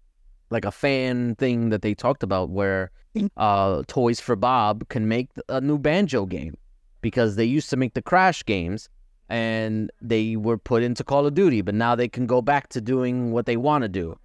like 0.52 0.64
a 0.64 0.70
fan 0.70 1.34
thing 1.36 1.70
that 1.70 1.82
they 1.82 1.94
talked 1.94 2.22
about 2.22 2.50
where 2.50 2.90
uh 3.36 3.82
Toys 3.88 4.20
for 4.20 4.36
Bob 4.36 4.88
can 4.88 5.08
make 5.08 5.28
a 5.48 5.60
new 5.60 5.78
banjo 5.78 6.26
game. 6.26 6.56
because 7.02 7.36
they 7.36 7.44
used 7.44 7.68
to 7.70 7.76
make 7.76 7.94
the 7.94 8.02
Crash 8.02 8.44
games 8.44 8.88
and 9.28 9.90
they 10.00 10.36
were 10.36 10.56
put 10.56 10.82
into 10.82 11.02
Call 11.04 11.26
of 11.26 11.34
Duty, 11.34 11.60
but 11.62 11.74
now 11.74 11.94
they 11.94 12.08
can 12.08 12.26
go 12.26 12.40
back 12.40 12.68
to 12.68 12.80
doing 12.80 13.32
what 13.32 13.46
they 13.46 13.56
want 13.56 13.82
to 13.82 13.88
do. 13.88 14.16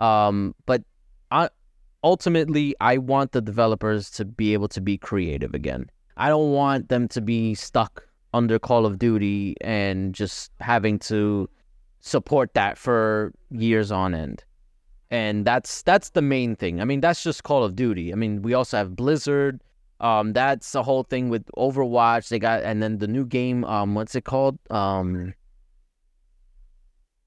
Um, 0.00 0.54
but 0.66 0.82
I, 1.30 1.48
ultimately, 2.02 2.74
I 2.80 2.98
want 2.98 3.32
the 3.32 3.40
developers 3.40 4.10
to 4.12 4.24
be 4.24 4.52
able 4.52 4.68
to 4.68 4.80
be 4.80 4.98
creative 4.98 5.54
again. 5.54 5.90
I 6.16 6.28
don't 6.28 6.52
want 6.52 6.88
them 6.88 7.08
to 7.08 7.20
be 7.20 7.54
stuck 7.54 8.06
under 8.32 8.58
Call 8.58 8.84
of 8.86 8.98
Duty 8.98 9.54
and 9.60 10.14
just 10.14 10.50
having 10.60 10.98
to 11.10 11.48
support 12.00 12.54
that 12.54 12.76
for 12.78 13.32
years 13.50 13.92
on 13.92 14.14
end. 14.14 14.44
And 15.10 15.44
that's 15.44 15.82
that's 15.82 16.10
the 16.10 16.22
main 16.22 16.56
thing. 16.56 16.80
I 16.80 16.84
mean, 16.84 17.00
that's 17.00 17.22
just 17.22 17.44
Call 17.44 17.62
of 17.62 17.76
Duty. 17.76 18.12
I 18.12 18.16
mean, 18.16 18.42
we 18.42 18.54
also 18.54 18.76
have 18.76 18.96
Blizzard. 18.96 19.62
Um, 20.00 20.32
that's 20.32 20.72
the 20.72 20.82
whole 20.82 21.04
thing 21.04 21.28
with 21.28 21.46
Overwatch. 21.56 22.28
They 22.28 22.38
got 22.38 22.62
and 22.62 22.82
then 22.82 22.98
the 22.98 23.06
new 23.06 23.24
game. 23.24 23.64
Um, 23.64 23.94
what's 23.94 24.14
it 24.14 24.24
called? 24.24 24.58
Um, 24.70 25.34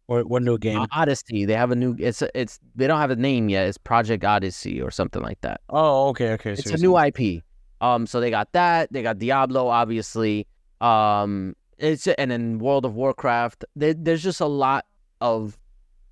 what 0.07 0.28
what 0.30 0.41
new 0.41 0.57
game? 0.57 0.86
Odyssey. 0.91 1.45
They 1.45 1.53
have 1.53 1.71
a 1.71 1.75
new. 1.75 1.95
It's 1.99 2.23
it's 2.34 2.59
they 2.75 2.88
don't 2.88 2.99
have 2.99 3.11
a 3.11 3.15
name 3.15 3.49
yet. 3.49 3.67
It's 3.67 3.78
Project 3.78 4.25
Odyssey 4.25 4.82
or 4.82 4.89
something 4.89 5.21
like 5.21 5.39
that. 5.41 5.61
Oh, 5.69 6.09
okay, 6.09 6.32
okay. 6.32 6.53
It's 6.53 6.65
a 6.71 6.78
new 6.78 6.97
IP. 6.97 7.43
Um, 7.82 8.07
so 8.07 8.19
they 8.19 8.30
got 8.30 8.51
that. 8.53 8.91
They 8.91 9.03
got 9.03 9.19
Diablo, 9.19 9.67
obviously. 9.67 10.47
Um, 10.82 11.55
it's 11.78 12.07
and 12.07 12.32
then 12.32 12.59
World 12.59 12.86
of 12.86 12.95
Warcraft. 12.95 13.65
There, 13.75 13.93
there's 13.93 14.23
just 14.23 14.41
a 14.41 14.47
lot 14.47 14.86
of 15.21 15.57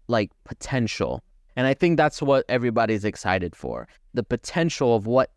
like 0.07 0.31
potential, 0.43 1.23
and 1.55 1.67
I 1.67 1.73
think 1.73 1.97
that's 1.97 2.21
what 2.21 2.45
everybody's 2.49 3.05
excited 3.05 3.55
for. 3.55 3.87
The 4.13 4.23
potential 4.23 4.95
of 4.95 5.07
what 5.07 5.31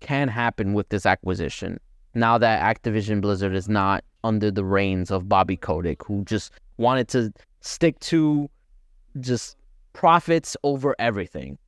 can 0.00 0.28
happen 0.28 0.72
with 0.72 0.88
this 0.88 1.06
acquisition. 1.06 1.78
Now 2.14 2.38
that 2.38 2.62
Activision 2.62 3.20
Blizzard 3.20 3.54
is 3.54 3.68
not 3.68 4.04
under 4.24 4.50
the 4.50 4.64
reins 4.64 5.10
of 5.10 5.28
Bobby 5.28 5.56
Kotick, 5.56 6.04
who 6.04 6.24
just 6.24 6.52
wanted 6.76 7.08
to 7.08 7.32
stick 7.60 7.98
to 8.00 8.50
just 9.20 9.56
profits 9.92 10.56
over 10.62 10.94
everything. 10.98 11.58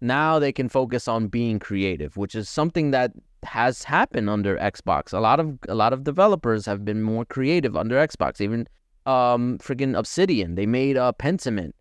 Now 0.00 0.38
they 0.38 0.52
can 0.52 0.68
focus 0.68 1.06
on 1.06 1.28
being 1.28 1.58
creative, 1.58 2.16
which 2.16 2.34
is 2.34 2.48
something 2.48 2.90
that 2.90 3.12
has 3.44 3.84
happened 3.84 4.28
under 4.28 4.56
Xbox. 4.58 5.12
A 5.12 5.20
lot 5.20 5.40
of 5.40 5.58
a 5.68 5.74
lot 5.74 5.92
of 5.92 6.04
developers 6.04 6.66
have 6.66 6.84
been 6.84 7.02
more 7.02 7.24
creative 7.24 7.76
under 7.76 7.96
Xbox. 7.96 8.40
Even 8.40 8.66
um 9.06 9.58
freaking 9.58 9.96
Obsidian, 9.96 10.54
they 10.54 10.66
made 10.66 10.96
uh 10.96 11.12
Pentiment. 11.18 11.72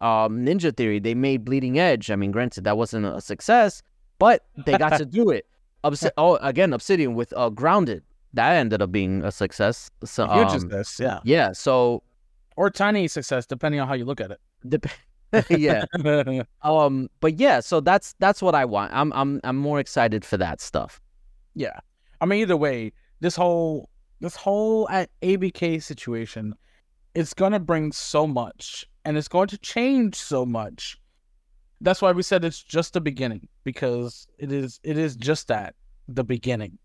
Um 0.00 0.44
Ninja 0.44 0.76
Theory, 0.76 0.98
they 0.98 1.14
made 1.14 1.44
Bleeding 1.44 1.78
Edge. 1.78 2.10
I 2.10 2.16
mean, 2.16 2.30
granted 2.32 2.64
that 2.64 2.76
wasn't 2.76 3.06
a 3.06 3.20
success, 3.20 3.82
but 4.18 4.44
they 4.64 4.76
got 4.78 4.98
to 4.98 5.04
do 5.20 5.30
it. 5.30 5.46
Obs- 5.84 6.10
oh, 6.16 6.36
again, 6.36 6.72
Obsidian 6.72 7.14
with 7.14 7.32
uh 7.36 7.48
Grounded. 7.50 8.02
That 8.34 8.52
ended 8.52 8.82
up 8.82 8.92
being 8.92 9.22
a 9.24 9.32
success. 9.32 9.90
So, 10.04 10.26
Huge 10.26 10.48
um, 10.48 10.60
success, 10.60 11.00
yeah. 11.00 11.20
Yeah, 11.24 11.52
so 11.52 12.02
Or 12.56 12.68
tiny 12.70 13.08
success, 13.08 13.46
depending 13.46 13.80
on 13.80 13.88
how 13.88 13.94
you 13.94 14.04
look 14.04 14.20
at 14.20 14.30
it. 14.30 14.40
dep- 14.68 14.86
yeah. 15.50 15.84
Um, 16.62 17.08
but 17.20 17.38
yeah, 17.38 17.60
so 17.60 17.80
that's 17.80 18.14
that's 18.18 18.42
what 18.42 18.54
I 18.54 18.64
want. 18.64 18.92
I'm 18.92 19.12
I'm 19.12 19.40
I'm 19.44 19.56
more 19.56 19.80
excited 19.80 20.24
for 20.24 20.36
that 20.36 20.60
stuff. 20.60 21.00
Yeah. 21.54 21.78
I 22.20 22.26
mean, 22.26 22.40
either 22.40 22.56
way, 22.56 22.92
this 23.20 23.36
whole 23.36 23.88
this 24.20 24.36
whole 24.36 24.86
ABK 24.88 25.82
situation, 25.82 26.54
it's 27.14 27.34
gonna 27.34 27.60
bring 27.60 27.92
so 27.92 28.26
much, 28.26 28.86
and 29.06 29.16
it's 29.16 29.28
going 29.28 29.48
to 29.48 29.58
change 29.58 30.16
so 30.16 30.44
much. 30.44 30.98
That's 31.80 32.02
why 32.02 32.12
we 32.12 32.22
said 32.22 32.44
it's 32.44 32.62
just 32.62 32.92
the 32.92 33.00
beginning 33.00 33.48
because 33.64 34.26
it 34.38 34.50
is 34.50 34.80
it 34.82 34.98
is 34.98 35.16
just 35.16 35.48
that 35.48 35.74
the 36.08 36.24
beginning. 36.24 36.78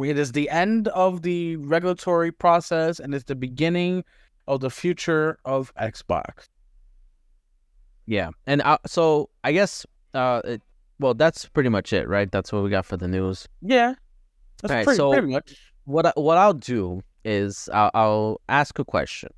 It 0.00 0.18
is 0.18 0.32
the 0.32 0.50
end 0.50 0.88
of 0.88 1.22
the 1.22 1.56
regulatory 1.56 2.30
process, 2.30 3.00
and 3.00 3.14
it's 3.14 3.24
the 3.24 3.34
beginning 3.34 4.04
of 4.46 4.60
the 4.60 4.68
future 4.68 5.38
of 5.46 5.74
Xbox. 5.76 6.48
Yeah, 8.04 8.30
and 8.46 8.60
uh, 8.62 8.78
so 8.86 9.30
I 9.44 9.52
guess 9.52 9.86
uh, 10.12 10.42
it, 10.44 10.62
well, 10.98 11.14
that's 11.14 11.46
pretty 11.46 11.70
much 11.70 11.92
it, 11.92 12.06
right? 12.06 12.30
That's 12.30 12.52
what 12.52 12.62
we 12.62 12.70
got 12.70 12.84
for 12.84 12.98
the 12.98 13.08
news. 13.08 13.48
Yeah, 13.62 13.94
that's 14.60 14.72
Alright, 14.72 14.84
pretty, 14.84 14.96
so- 14.98 15.12
pretty 15.12 15.28
much. 15.28 15.54
What 15.84 16.04
I, 16.04 16.12
what 16.16 16.36
I'll 16.36 16.52
do 16.52 17.00
is 17.24 17.70
I'll, 17.72 17.90
I'll 17.94 18.40
ask 18.50 18.78
a 18.78 18.84
question, 18.84 19.30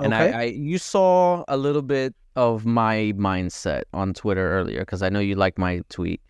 and 0.00 0.12
Okay. 0.14 0.32
I, 0.32 0.40
I 0.40 0.44
you 0.44 0.78
saw 0.78 1.44
a 1.48 1.56
little 1.56 1.82
bit 1.82 2.14
of 2.36 2.64
my 2.64 3.12
mindset 3.16 3.82
on 3.92 4.14
Twitter 4.14 4.50
earlier 4.52 4.80
because 4.80 5.02
I 5.02 5.08
know 5.08 5.20
you 5.20 5.34
like 5.34 5.58
my 5.58 5.82
tweet. 5.88 6.20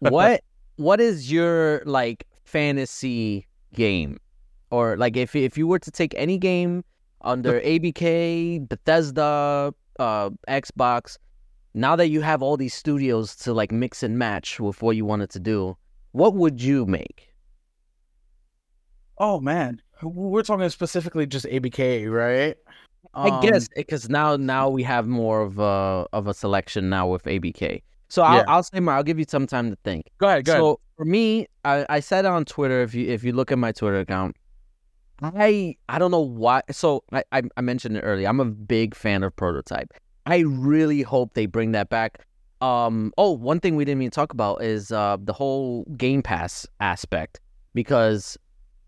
what 0.00 0.42
what 0.76 1.00
is 1.00 1.30
your 1.30 1.82
like 1.86 2.26
fantasy 2.44 3.46
game, 3.74 4.18
or 4.70 4.96
like 4.96 5.16
if 5.16 5.34
if 5.36 5.56
you 5.58 5.66
were 5.66 5.78
to 5.78 5.90
take 5.90 6.14
any 6.16 6.38
game 6.38 6.84
under 7.22 7.60
ABK, 7.72 8.68
Bethesda, 8.68 9.72
uh, 9.98 10.30
Xbox, 10.48 11.16
now 11.74 11.96
that 11.96 12.08
you 12.08 12.20
have 12.20 12.42
all 12.42 12.56
these 12.56 12.74
studios 12.74 13.34
to 13.36 13.52
like 13.54 13.72
mix 13.72 14.02
and 14.02 14.18
match 14.18 14.60
with 14.60 14.82
what 14.82 14.96
you 14.96 15.04
wanted 15.04 15.30
to 15.30 15.40
do, 15.40 15.76
what 16.12 16.34
would 16.34 16.60
you 16.60 16.86
make? 16.86 17.30
Oh 19.18 19.40
man, 19.40 19.80
we're 20.04 20.42
talking 20.42 20.68
specifically 20.68 21.26
just 21.26 21.46
ABK, 21.46 22.10
right? 22.10 22.56
I 23.14 23.28
Um, 23.28 23.40
guess 23.42 23.68
because 23.74 24.08
now 24.08 24.36
now 24.36 24.68
we 24.68 24.82
have 24.82 25.06
more 25.06 25.42
of 25.42 25.58
a 25.58 26.06
of 26.12 26.26
a 26.26 26.34
selection 26.34 26.88
now 26.90 27.06
with 27.06 27.24
ABK. 27.24 27.82
So 28.08 28.22
I'll 28.22 28.36
Yeah. 28.38 28.44
I'll 28.48 28.62
say 28.62 28.80
my 28.80 28.96
I'll 28.96 29.02
give 29.02 29.18
you 29.18 29.24
some 29.28 29.46
time 29.46 29.70
to 29.70 29.76
think. 29.84 30.10
Go 30.18 30.28
ahead, 30.28 30.44
go 30.44 30.52
ahead. 30.52 30.60
So 30.60 30.80
for 30.96 31.04
me, 31.04 31.46
I, 31.64 31.86
I 31.88 32.00
said 32.00 32.24
on 32.24 32.44
Twitter 32.44 32.82
if 32.82 32.94
you 32.94 33.08
if 33.08 33.24
you 33.24 33.32
look 33.32 33.52
at 33.52 33.58
my 33.58 33.72
Twitter 33.72 34.00
account, 34.00 34.36
I 35.22 35.76
I 35.88 35.98
don't 35.98 36.10
know 36.10 36.20
why. 36.20 36.62
So 36.70 37.04
I 37.12 37.22
I, 37.32 37.42
I 37.56 37.60
mentioned 37.60 37.96
it 37.96 38.00
earlier. 38.00 38.28
I'm 38.28 38.40
a 38.40 38.44
big 38.44 38.94
fan 38.94 39.22
of 39.22 39.34
Prototype. 39.36 39.92
I 40.26 40.38
really 40.38 41.02
hope 41.02 41.34
they 41.34 41.46
bring 41.46 41.72
that 41.72 41.88
back. 41.90 42.24
Um. 42.60 43.12
Oh, 43.18 43.32
one 43.32 43.60
thing 43.60 43.76
we 43.76 43.84
didn't 43.84 44.02
even 44.02 44.10
talk 44.10 44.32
about 44.32 44.62
is 44.62 44.90
uh 44.90 45.16
the 45.20 45.32
whole 45.32 45.84
Game 45.96 46.22
Pass 46.22 46.66
aspect 46.80 47.40
because 47.74 48.36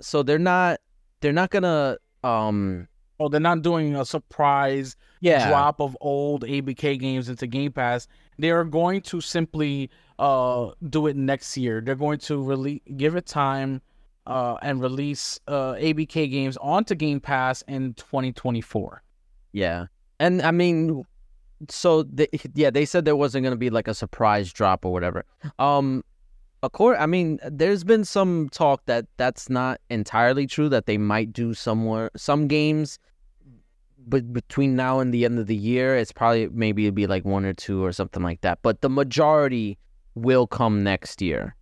so 0.01 0.23
they're 0.23 0.39
not 0.39 0.81
they're 1.21 1.33
not 1.33 1.51
gonna 1.51 1.99
um 2.25 2.89
Oh, 3.19 3.31
they're 3.31 3.41
not 3.41 3.63
doing 3.63 3.97
a 3.97 4.05
surprise 4.05 4.97
yeah 5.21 5.49
drop 5.49 5.81
of 5.81 5.97
old 6.01 6.43
ABK 6.43 6.99
games 6.99 7.29
into 7.29 7.47
Game 7.47 7.73
Pass. 7.73 8.07
They 8.39 8.51
are 8.51 8.65
going 8.65 9.01
to 9.03 9.21
simply 9.21 9.91
uh 10.19 10.71
do 10.89 11.07
it 11.07 11.17
next 11.17 11.57
year. 11.57 11.81
They're 11.81 11.95
going 11.95 12.19
to 12.21 12.43
release 12.43 12.83
give 12.97 13.17
it 13.17 13.27
time 13.27 13.81
uh 14.27 14.57
and 14.63 14.81
release 14.83 15.41
uh 15.49 15.75
ABK 15.75 16.31
games 16.31 16.57
onto 16.59 16.95
Game 16.95 17.21
Pass 17.21 17.63
in 17.63 17.95
2024. 17.95 19.03
Yeah. 19.53 19.87
And 20.21 20.43
I 20.43 20.51
mean, 20.51 21.05
so 21.69 22.03
they, 22.03 22.29
yeah, 22.55 22.71
they 22.71 22.85
said 22.85 23.05
there 23.05 23.17
wasn't 23.17 23.45
gonna 23.45 23.57
be 23.57 23.71
like 23.71 23.89
a 23.89 23.95
surprise 23.95 24.53
drop 24.53 24.85
or 24.85 24.93
whatever. 24.93 25.25
Um, 25.59 26.05
of 26.63 26.73
course, 26.73 26.97
I 27.01 27.07
mean, 27.07 27.39
there's 27.49 27.85
been 27.85 28.05
some 28.05 28.49
talk 28.51 28.85
that 28.87 29.07
that's 29.17 29.49
not 29.51 29.81
entirely 29.91 30.47
true. 30.47 30.69
That 30.69 30.87
they 30.87 30.99
might 30.99 31.33
do 31.33 31.55
somewhere 31.55 32.11
some 32.17 32.49
games, 32.49 32.99
but 34.07 34.33
between 34.33 34.75
now 34.75 35.01
and 35.01 35.13
the 35.13 35.25
end 35.25 35.39
of 35.39 35.47
the 35.47 35.57
year, 35.57 35.97
it's 35.97 36.13
probably 36.13 36.49
maybe 36.49 36.85
it'd 36.85 36.95
be 36.95 37.07
like 37.07 37.25
one 37.25 37.45
or 37.45 37.53
two 37.53 37.85
or 37.85 37.93
something 37.93 38.23
like 38.23 38.41
that. 38.41 38.59
But 38.63 38.81
the 38.81 38.89
majority 38.89 39.79
will 40.15 40.47
come 40.47 40.83
next 40.83 41.21
year 41.21 41.55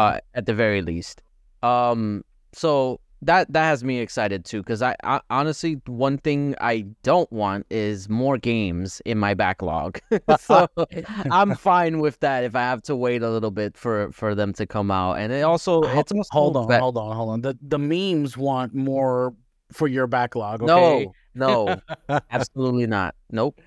uh, 0.00 0.18
at 0.34 0.46
the 0.46 0.54
very 0.54 0.82
least. 0.82 1.22
Um, 1.62 2.24
so 2.52 3.00
that 3.22 3.52
that 3.52 3.64
has 3.64 3.82
me 3.84 4.00
excited 4.00 4.44
too, 4.44 4.58
because 4.62 4.82
I, 4.82 4.96
I 5.04 5.20
honestly 5.30 5.80
one 5.86 6.18
thing 6.18 6.54
I 6.60 6.86
don't 7.02 7.30
want 7.32 7.66
is 7.70 8.08
more 8.08 8.36
games 8.36 9.00
in 9.04 9.18
my 9.18 9.34
backlog. 9.34 9.98
Uh, 10.28 10.36
so 10.36 10.68
uh, 10.76 10.86
I'm 11.30 11.54
fine 11.54 11.98
with 11.98 12.20
that 12.20 12.44
if 12.44 12.54
I 12.54 12.60
have 12.60 12.82
to 12.84 12.96
wait 12.96 13.22
a 13.22 13.30
little 13.30 13.50
bit 13.50 13.76
for 13.76 14.12
for 14.12 14.34
them 14.34 14.52
to 14.54 14.66
come 14.66 14.90
out. 14.90 15.14
And 15.18 15.32
it 15.32 15.42
also 15.42 15.82
it's 15.82 16.12
also 16.12 16.28
hold 16.30 16.56
on, 16.56 16.68
that- 16.68 16.80
hold 16.80 16.96
on, 16.96 17.16
hold 17.16 17.30
on. 17.30 17.40
The 17.40 17.58
the 17.60 17.78
memes 17.78 18.36
want 18.36 18.74
more 18.74 19.34
for 19.72 19.88
your 19.88 20.06
backlog. 20.06 20.62
Okay? 20.62 21.10
No, 21.34 21.76
no, 22.08 22.20
absolutely 22.30 22.86
not. 22.86 23.14
Nope. 23.30 23.60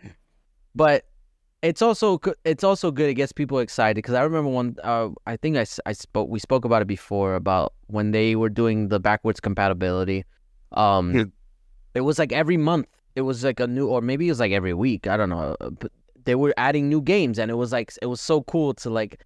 But 0.76 1.06
it's 1.66 1.82
also 1.82 2.20
it's 2.44 2.64
also 2.64 2.92
good. 2.92 3.10
It 3.10 3.16
gets 3.16 3.32
people 3.32 3.60
excited 3.60 3.96
because 3.96 4.14
I 4.14 4.22
remember 4.24 4.50
one. 4.50 4.76
Uh, 4.84 5.10
I 5.26 5.36
think 5.38 5.58
I, 5.58 5.66
I 5.86 5.94
spoke 5.94 6.30
we 6.30 6.40
spoke 6.40 6.64
about 6.66 6.82
it 6.82 6.88
before 6.88 7.36
about 7.36 7.74
when 7.88 8.12
they 8.12 8.36
were 8.36 8.50
doing 8.50 8.90
the 8.90 9.00
backwards 9.00 9.40
compatibility. 9.40 10.24
Um, 10.72 11.12
Hmm. 11.14 11.24
it 11.94 12.02
was 12.02 12.20
like 12.20 12.32
every 12.32 12.58
month. 12.58 12.88
It 13.16 13.22
was 13.22 13.44
like 13.44 13.60
a 13.60 13.68
new, 13.68 13.88
or 13.88 14.02
maybe 14.02 14.28
it 14.28 14.32
was 14.32 14.40
like 14.40 14.52
every 14.52 14.74
week. 14.74 15.08
I 15.08 15.16
don't 15.18 15.30
know. 15.30 15.56
uh, 15.62 15.70
But 15.72 15.92
they 16.26 16.36
were 16.36 16.54
adding 16.58 16.90
new 16.90 17.02
games, 17.02 17.40
and 17.40 17.50
it 17.50 17.56
was 17.56 17.72
like 17.72 17.92
it 18.02 18.08
was 18.08 18.22
so 18.22 18.42
cool 18.44 18.74
to 18.76 18.90
like 18.90 19.24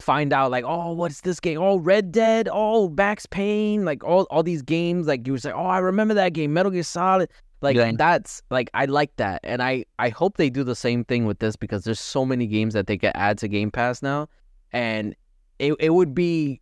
find 0.00 0.32
out 0.32 0.50
like 0.50 0.64
oh 0.66 0.92
what's 0.92 1.20
this 1.20 1.38
game 1.38 1.58
oh 1.62 1.76
red 1.76 2.10
dead 2.10 2.48
oh 2.52 2.88
max 2.88 3.24
Payne, 3.26 3.84
like 3.84 4.02
all 4.02 4.24
all 4.30 4.42
these 4.42 4.60
games 4.62 5.06
like 5.06 5.24
you 5.26 5.32
were 5.32 5.38
like 5.44 5.54
oh 5.54 5.66
i 5.66 5.78
remember 5.78 6.12
that 6.14 6.32
game 6.32 6.52
metal 6.52 6.72
gear 6.72 6.82
solid 6.82 7.30
like 7.62 7.76
Yeah. 7.76 7.92
that's 7.96 8.42
like 8.50 8.70
I 8.74 8.84
like 8.86 9.16
that, 9.16 9.40
and 9.44 9.62
I 9.62 9.84
I 9.98 10.08
hope 10.08 10.36
they 10.36 10.50
do 10.50 10.64
the 10.64 10.76
same 10.76 11.04
thing 11.04 11.24
with 11.26 11.38
this 11.38 11.56
because 11.56 11.84
there's 11.84 12.00
so 12.00 12.26
many 12.26 12.46
games 12.46 12.74
that 12.74 12.86
they 12.86 12.98
can 12.98 13.12
add 13.14 13.38
to 13.38 13.48
Game 13.48 13.70
Pass 13.70 14.02
now, 14.02 14.28
and 14.72 15.14
it 15.58 15.74
it 15.78 15.90
would 15.90 16.14
be 16.14 16.60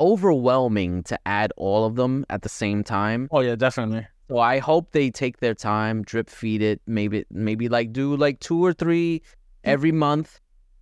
overwhelming 0.00 1.02
to 1.04 1.18
add 1.26 1.52
all 1.56 1.84
of 1.84 1.96
them 1.96 2.24
at 2.30 2.42
the 2.42 2.48
same 2.48 2.82
time. 2.82 3.28
Oh 3.30 3.40
yeah, 3.40 3.54
definitely. 3.54 4.06
So 4.28 4.38
I 4.38 4.58
hope 4.58 4.92
they 4.92 5.10
take 5.10 5.40
their 5.40 5.54
time, 5.54 6.02
drip 6.02 6.30
feed 6.30 6.62
it, 6.62 6.80
maybe 6.86 7.24
maybe 7.30 7.68
like 7.68 7.92
do 7.92 8.16
like 8.16 8.40
two 8.40 8.64
or 8.64 8.72
three 8.72 9.22
every 9.64 9.92
month 9.92 10.40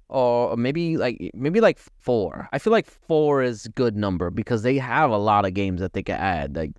or 0.09 0.57
maybe 0.57 0.97
like 0.97 1.31
maybe 1.35 1.61
like 1.61 1.79
four. 1.99 2.49
I 2.53 2.59
feel 2.59 2.73
like 2.73 2.87
four 2.87 3.43
is 3.43 3.67
good 3.75 3.97
number 3.97 4.31
because 4.31 4.63
they 4.63 4.79
have 4.79 5.11
a 5.11 5.17
lot 5.17 5.45
of 5.47 5.55
games 5.55 5.81
that 5.81 5.95
they 5.95 6.03
can 6.03 6.17
add, 6.17 6.57
like 6.57 6.73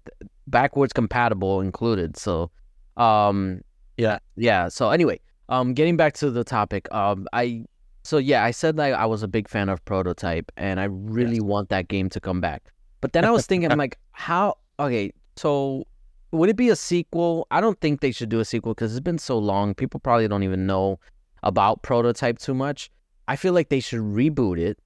backwards 0.48 0.94
compatible 0.94 1.60
included. 1.62 2.18
So 2.18 2.52
um 3.00 3.62
Yeah. 3.98 4.20
yeah. 4.36 4.68
So 4.70 4.90
anyway, 4.92 5.20
um 5.50 5.74
getting 5.74 5.98
back 5.98 6.14
to 6.16 6.30
the 6.30 6.44
topic, 6.44 6.88
um 6.94 7.28
I 7.34 7.66
so 8.04 8.18
yeah, 8.18 8.44
I 8.44 8.52
said 8.52 8.78
like 8.78 8.94
I 8.94 9.06
was 9.06 9.24
a 9.24 9.28
big 9.28 9.48
fan 9.50 9.70
of 9.70 9.84
Prototype 9.86 10.52
and 10.58 10.80
I 10.80 10.86
really 10.86 11.36
Yes. 11.36 11.44
want 11.44 11.70
that 11.70 11.88
game 11.88 12.10
to 12.10 12.20
come 12.20 12.40
back. 12.42 12.72
But 13.02 13.14
then 13.14 13.26
I 13.26 13.32
was 13.32 13.46
thinking 13.46 13.72
I'm 13.72 13.78
like 13.86 13.98
how 14.12 14.58
okay, 14.80 15.12
so 15.36 15.86
would 16.32 16.50
it 16.50 16.56
be 16.56 16.70
a 16.70 16.76
sequel? 16.76 17.48
I 17.50 17.60
don't 17.60 17.80
think 17.82 18.02
they 18.02 18.12
should 18.12 18.30
do 18.30 18.40
a 18.40 18.46
sequel 18.46 18.74
because 18.76 18.94
it's 18.96 19.04
been 19.04 19.18
so 19.18 19.38
long. 19.40 19.74
People 19.74 20.00
probably 20.00 20.28
don't 20.28 20.44
even 20.44 20.68
know 20.68 21.00
about 21.42 21.82
Prototype 21.82 22.38
too 22.38 22.54
much. 22.54 22.92
I 23.28 23.36
feel 23.36 23.54
like 23.54 23.70
they 23.70 23.80
should 23.80 24.02
reboot 24.02 24.60
it 24.60 24.78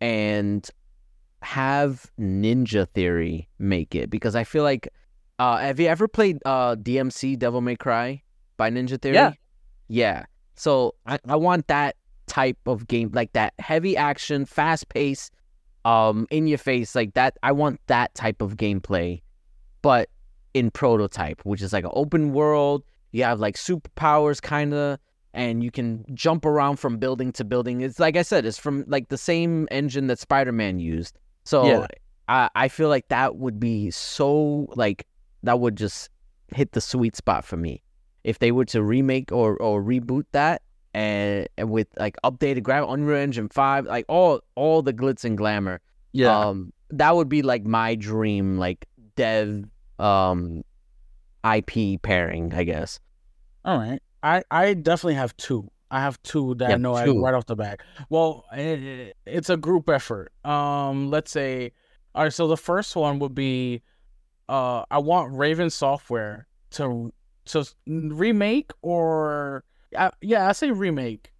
and 0.00 0.66
have 1.42 2.10
Ninja 2.18 2.88
Theory 2.88 3.48
make 3.58 3.94
it 3.94 4.10
because 4.10 4.34
I 4.34 4.44
feel 4.44 4.62
like 4.62 4.88
uh 5.40 5.56
have 5.56 5.80
you 5.80 5.88
ever 5.88 6.06
played 6.06 6.38
uh 6.44 6.76
DMC 6.76 7.38
Devil 7.38 7.62
May 7.62 7.74
Cry 7.76 8.22
by 8.56 8.70
Ninja 8.70 9.00
Theory? 9.00 9.14
Yeah. 9.16 9.32
Yeah. 9.88 10.24
So 10.54 10.94
I, 11.06 11.18
I 11.26 11.36
want 11.36 11.66
that 11.68 11.96
type 12.26 12.58
of 12.66 12.86
game 12.86 13.10
like 13.12 13.32
that 13.32 13.54
heavy 13.58 13.96
action, 13.96 14.44
fast 14.44 14.88
pace, 14.90 15.30
um 15.84 16.26
in 16.30 16.46
your 16.46 16.58
face 16.58 16.94
like 16.94 17.14
that. 17.14 17.36
I 17.42 17.52
want 17.52 17.80
that 17.86 18.14
type 18.14 18.40
of 18.42 18.56
gameplay 18.56 19.22
but 19.82 20.10
in 20.52 20.70
prototype, 20.70 21.40
which 21.44 21.62
is 21.62 21.72
like 21.72 21.84
an 21.84 21.90
open 21.94 22.32
world. 22.32 22.84
You 23.12 23.24
have 23.24 23.40
like 23.40 23.56
superpowers 23.56 24.40
kind 24.42 24.74
of 24.74 24.98
and 25.32 25.64
you 25.64 25.70
can 25.70 26.04
jump 26.12 26.44
around 26.44 26.76
from 26.76 26.98
building 26.98 27.32
to 27.32 27.44
building. 27.44 27.80
It's 27.80 27.98
like 27.98 28.16
I 28.16 28.22
said, 28.22 28.44
it's 28.44 28.58
from 28.58 28.84
like 28.88 29.08
the 29.08 29.16
same 29.18 29.68
engine 29.70 30.06
that 30.08 30.18
Spider-Man 30.18 30.78
used. 30.80 31.18
So 31.44 31.64
Yeah. 31.64 31.86
I 32.28 32.50
I 32.54 32.68
feel 32.68 32.90
like 32.90 33.08
that 33.08 33.36
would 33.36 33.58
be 33.58 33.90
so 33.90 34.66
like 34.74 35.06
that 35.42 35.60
would 35.60 35.76
just 35.76 36.10
hit 36.54 36.72
the 36.72 36.80
sweet 36.80 37.16
spot 37.16 37.44
for 37.44 37.56
me. 37.56 37.82
If 38.24 38.38
they 38.38 38.52
were 38.52 38.66
to 38.66 38.82
remake 38.82 39.32
or 39.32 39.56
or 39.56 39.82
reboot 39.82 40.24
that 40.32 40.62
and, 40.92 41.48
and 41.56 41.70
with 41.70 41.88
like 41.98 42.16
updated 42.24 42.62
graph 42.62 42.88
Unreal 42.88 43.16
Engine 43.18 43.48
5, 43.48 43.86
like 43.86 44.04
all 44.08 44.40
all 44.54 44.82
the 44.82 44.92
glitz 44.92 45.24
and 45.24 45.38
glamour. 45.38 45.80
Um 46.48 46.72
that 46.90 47.14
would 47.14 47.28
be 47.28 47.42
like 47.42 47.64
my 47.64 47.94
dream 47.94 48.58
like 48.58 48.86
dev 49.16 49.64
um 49.98 50.62
IP 51.44 52.02
pairing, 52.02 52.52
I 52.54 52.64
guess. 52.64 53.00
All 53.64 53.78
right. 53.78 54.00
I 54.22 54.42
I 54.50 54.74
definitely 54.74 55.14
have 55.14 55.36
two. 55.36 55.70
I 55.90 56.00
have 56.00 56.22
two 56.22 56.54
that 56.56 56.68
You 56.68 56.74
I 56.74 56.78
know 56.78 56.94
I, 56.94 57.06
right 57.06 57.34
off 57.34 57.46
the 57.46 57.56
back. 57.56 57.82
Well, 58.10 58.44
i 58.52 59.12
it's 59.26 59.50
a 59.50 59.56
group 59.56 59.88
effort. 59.88 60.32
Um, 60.44 61.10
let's 61.10 61.30
say, 61.30 61.72
all 62.14 62.24
right. 62.24 62.32
So 62.32 62.46
the 62.46 62.56
first 62.56 62.94
one 62.94 63.18
would 63.18 63.34
be, 63.34 63.82
uh, 64.50 64.84
I 64.90 64.98
want 64.98 65.32
Raven 65.32 65.70
Software 65.70 66.48
to 66.72 67.12
to 67.46 67.64
remake 67.86 68.72
or, 68.82 69.64
uh, 69.96 70.10
yeah, 70.20 70.48
I 70.48 70.52
say 70.52 70.72
remake, 70.72 71.32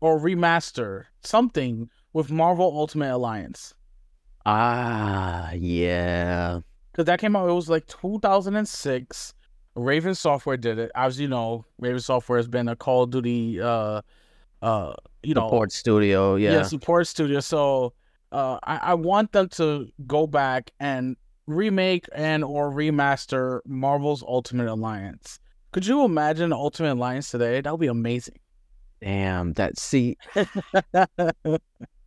or 0.00 0.20
remaster 0.20 1.04
something 1.22 1.88
with 2.12 2.30
Marvel 2.30 2.72
Ultimate 2.76 3.14
Alliance. 3.14 3.74
Ah, 4.44 5.52
yeah. 5.52 6.60
because 6.92 7.06
that 7.06 7.20
came 7.20 7.36
out. 7.36 7.48
It 7.48 7.52
was 7.52 7.68
like 7.70 7.86
2006. 7.86 9.34
Raven 9.74 10.14
Software 10.14 10.56
did 10.56 10.78
it. 10.78 10.90
As 10.94 11.18
you 11.18 11.28
know, 11.28 11.64
Raven 11.78 12.00
Software 12.00 12.38
has 12.38 12.48
been 12.48 12.68
a 12.68 12.76
Call 12.76 13.04
of 13.04 13.10
Duty, 13.10 13.60
uh, 13.60 14.02
uh, 14.60 14.92
you 15.22 15.34
know, 15.34 15.46
Support 15.46 15.72
studio, 15.72 16.36
yeah. 16.36 16.52
yeah, 16.52 16.62
support 16.64 17.06
studio. 17.06 17.40
So, 17.40 17.94
uh, 18.32 18.58
I, 18.62 18.76
I 18.76 18.94
want 18.94 19.32
them 19.32 19.48
to 19.50 19.88
go 20.06 20.26
back 20.26 20.70
and 20.80 21.16
remake 21.52 22.06
and 22.14 22.44
or 22.44 22.70
remaster 22.70 23.60
Marvel's 23.66 24.22
Ultimate 24.22 24.68
Alliance. 24.68 25.38
Could 25.72 25.86
you 25.86 26.04
imagine 26.04 26.52
Ultimate 26.52 26.94
Alliance 26.94 27.30
today? 27.30 27.60
That 27.60 27.72
would 27.72 27.80
be 27.80 27.86
amazing. 27.86 28.38
Damn, 29.00 29.54
that 29.54 29.78
see 29.78 30.18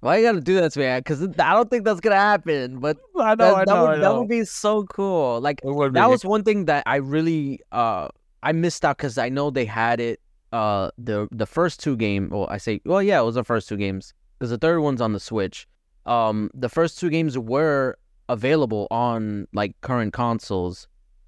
why 0.03 0.17
you 0.17 0.23
gotta 0.25 0.41
do 0.41 0.55
that 0.55 0.73
to 0.73 0.79
me? 0.79 0.95
Because 0.97 1.23
I 1.23 1.53
don't 1.53 1.69
think 1.69 1.85
that's 1.85 1.99
gonna 1.99 2.15
happen. 2.15 2.79
But 2.79 2.97
I 3.19 3.35
that, 3.35 3.65
that 3.65 3.81
would 3.81 4.01
that 4.01 4.15
would 4.15 4.27
be 4.27 4.43
so 4.45 4.83
cool. 4.83 5.41
Like 5.41 5.61
that 5.61 5.91
be. 5.93 5.99
was 5.99 6.23
one 6.23 6.43
thing 6.43 6.65
that 6.65 6.83
I 6.85 6.97
really 6.97 7.61
uh 7.71 8.09
I 8.43 8.51
missed 8.51 8.85
out 8.85 8.97
because 8.97 9.17
I 9.17 9.29
know 9.29 9.49
they 9.49 9.65
had 9.65 9.99
it 9.99 10.19
uh 10.51 10.91
the 10.97 11.27
the 11.31 11.47
first 11.47 11.79
two 11.79 11.95
game 11.95 12.29
well 12.29 12.47
I 12.49 12.57
say 12.57 12.79
well 12.85 13.01
yeah 13.01 13.19
it 13.19 13.23
was 13.23 13.35
the 13.35 13.43
first 13.43 13.67
two 13.67 13.77
games 13.77 14.13
because 14.37 14.51
the 14.51 14.57
third 14.57 14.81
one's 14.81 15.01
on 15.01 15.13
the 15.13 15.19
Switch. 15.19 15.67
Um, 16.05 16.51
the 16.53 16.67
first 16.67 16.99
two 16.99 17.09
games 17.09 17.37
were 17.37 17.97
available 18.29 18.87
on 18.91 19.47
like 19.53 19.79
current 19.81 20.13
consoles, 20.13 20.87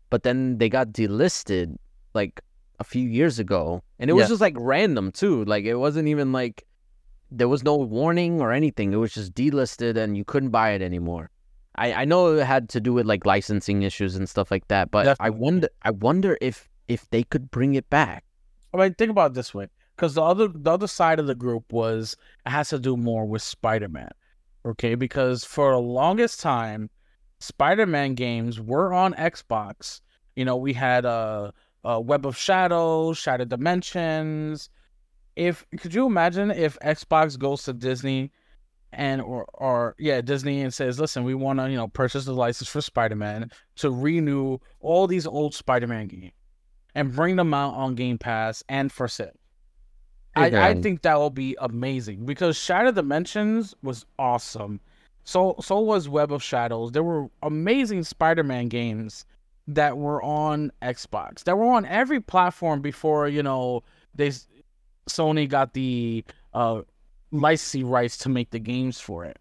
but 0.09 0.23
then 0.23 0.57
they 0.57 0.69
got 0.69 0.89
delisted 0.89 1.75
like 2.13 2.41
a 2.79 2.83
few 2.83 3.07
years 3.07 3.39
ago, 3.39 3.81
and 3.99 4.09
it 4.09 4.13
was 4.13 4.23
Yeah. 4.23 4.29
just 4.29 4.41
like 4.41 4.55
random 4.57 5.11
too. 5.11 5.45
Like 5.45 5.65
it 5.65 5.75
wasn't 5.75 6.07
even 6.07 6.31
like 6.31 6.65
there 7.31 7.47
was 7.47 7.63
no 7.63 7.75
warning 7.75 8.41
or 8.41 8.51
anything. 8.51 8.93
It 8.93 8.97
was 8.97 9.13
just 9.13 9.33
delisted, 9.33 9.97
and 9.97 10.15
you 10.17 10.23
couldn't 10.23 10.49
buy 10.49 10.71
it 10.71 10.81
anymore. 10.81 11.29
I, 11.77 11.91
I 11.93 12.05
know 12.05 12.37
it 12.37 12.45
had 12.45 12.69
to 12.69 12.79
do 12.79 12.93
with 12.93 13.05
like 13.05 13.25
licensing 13.25 13.81
issues 13.81 14.15
and 14.15 14.29
stuff 14.29 14.49
like 14.49 14.67
that, 14.69 14.91
but 14.91 15.17
I 15.19 15.29
wonder 15.29 15.67
I 15.81 15.91
wonder 15.91 16.37
if 16.39 16.69
if 16.87 17.09
they 17.09 17.23
could 17.23 17.51
bring 17.51 17.75
it 17.75 17.89
back. 17.89 18.23
I 18.73 18.77
mean, 18.77 18.93
think 18.93 19.11
about 19.11 19.31
it 19.31 19.33
this 19.33 19.53
way, 19.53 19.67
because 19.95 20.15
the 20.15 20.21
other 20.21 20.47
the 20.47 20.71
other 20.71 20.87
side 20.87 21.19
of 21.19 21.27
the 21.27 21.35
group 21.35 21.73
was 21.73 22.15
it 22.45 22.49
has 22.51 22.69
to 22.69 22.79
do 22.79 22.95
more 22.95 23.25
with 23.25 23.41
Spider 23.41 23.89
Man, 23.89 24.11
okay? 24.65 24.95
Because 24.95 25.43
for 25.43 25.71
the 25.71 25.79
longest 25.79 26.39
time, 26.39 26.89
Spider 27.39 27.85
Man 27.85 28.15
games 28.15 28.59
were 28.59 28.93
on 28.93 29.13
Xbox. 29.13 30.01
You 30.35 30.45
know, 30.45 30.55
we 30.55 30.73
had 30.73 31.05
uh 31.05 31.51
Web 31.83 32.25
of 32.25 32.37
Shadows, 32.37 33.17
Shattered 33.17 33.49
Dimensions. 33.49 34.69
If 35.35 35.65
could 35.77 35.93
you 35.93 36.05
imagine 36.05 36.51
if 36.51 36.79
Xbox 36.79 37.37
goes 37.37 37.63
to 37.63 37.73
Disney 37.73 38.31
and 38.91 39.21
or 39.21 39.45
or 39.53 39.95
yeah 39.99 40.21
Disney 40.21 40.61
and 40.61 40.73
says, 40.73 40.99
listen, 40.99 41.23
we 41.23 41.35
want 41.35 41.59
to 41.59 41.69
you 41.69 41.77
know 41.77 41.87
purchase 41.87 42.25
the 42.25 42.33
license 42.33 42.69
for 42.69 42.81
Spider 42.81 43.15
Man 43.15 43.51
to 43.77 43.91
renew 43.91 44.57
all 44.79 45.07
these 45.07 45.27
old 45.27 45.53
Spider 45.53 45.87
Man 45.87 46.07
games 46.07 46.33
and 46.95 47.13
bring 47.13 47.35
them 47.35 47.53
out 47.53 47.73
on 47.73 47.95
Game 47.95 48.17
Pass 48.17 48.63
and 48.69 48.91
for 48.91 49.07
sale. 49.07 49.31
I, 50.35 50.69
I 50.69 50.81
think 50.81 51.01
that 51.03 51.17
will 51.17 51.29
be 51.29 51.55
amazing 51.59 52.25
because 52.25 52.57
Shattered 52.57 52.95
Dimensions 52.95 53.73
was 53.81 54.05
awesome. 54.19 54.79
So 55.23 55.55
so 55.61 55.79
was 55.79 56.09
Web 56.09 56.31
of 56.31 56.43
Shadows. 56.43 56.91
There 56.91 57.03
were 57.03 57.29
amazing 57.41 58.03
Spider-Man 58.03 58.67
games 58.67 59.25
that 59.67 59.97
were 59.97 60.21
on 60.21 60.71
Xbox. 60.81 61.43
That 61.45 61.57
were 61.57 61.71
on 61.71 61.85
every 61.85 62.19
platform 62.19 62.81
before, 62.81 63.27
you 63.27 63.41
know, 63.41 63.83
they 64.13 64.31
Sony 65.09 65.47
got 65.47 65.73
the 65.73 66.23
uh 66.53 66.81
licensing 67.31 67.87
rights 67.87 68.17
to 68.19 68.29
make 68.29 68.51
the 68.51 68.59
games 68.59 68.99
for 68.99 69.25
it. 69.25 69.39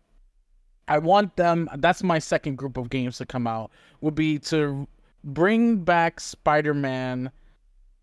I 0.86 0.98
want 0.98 1.36
them 1.36 1.68
that's 1.76 2.02
my 2.02 2.18
second 2.18 2.56
group 2.56 2.76
of 2.76 2.90
games 2.90 3.18
to 3.18 3.26
come 3.26 3.46
out 3.46 3.70
would 4.00 4.14
be 4.14 4.38
to 4.40 4.86
bring 5.24 5.78
back 5.78 6.20
Spider-Man 6.20 7.30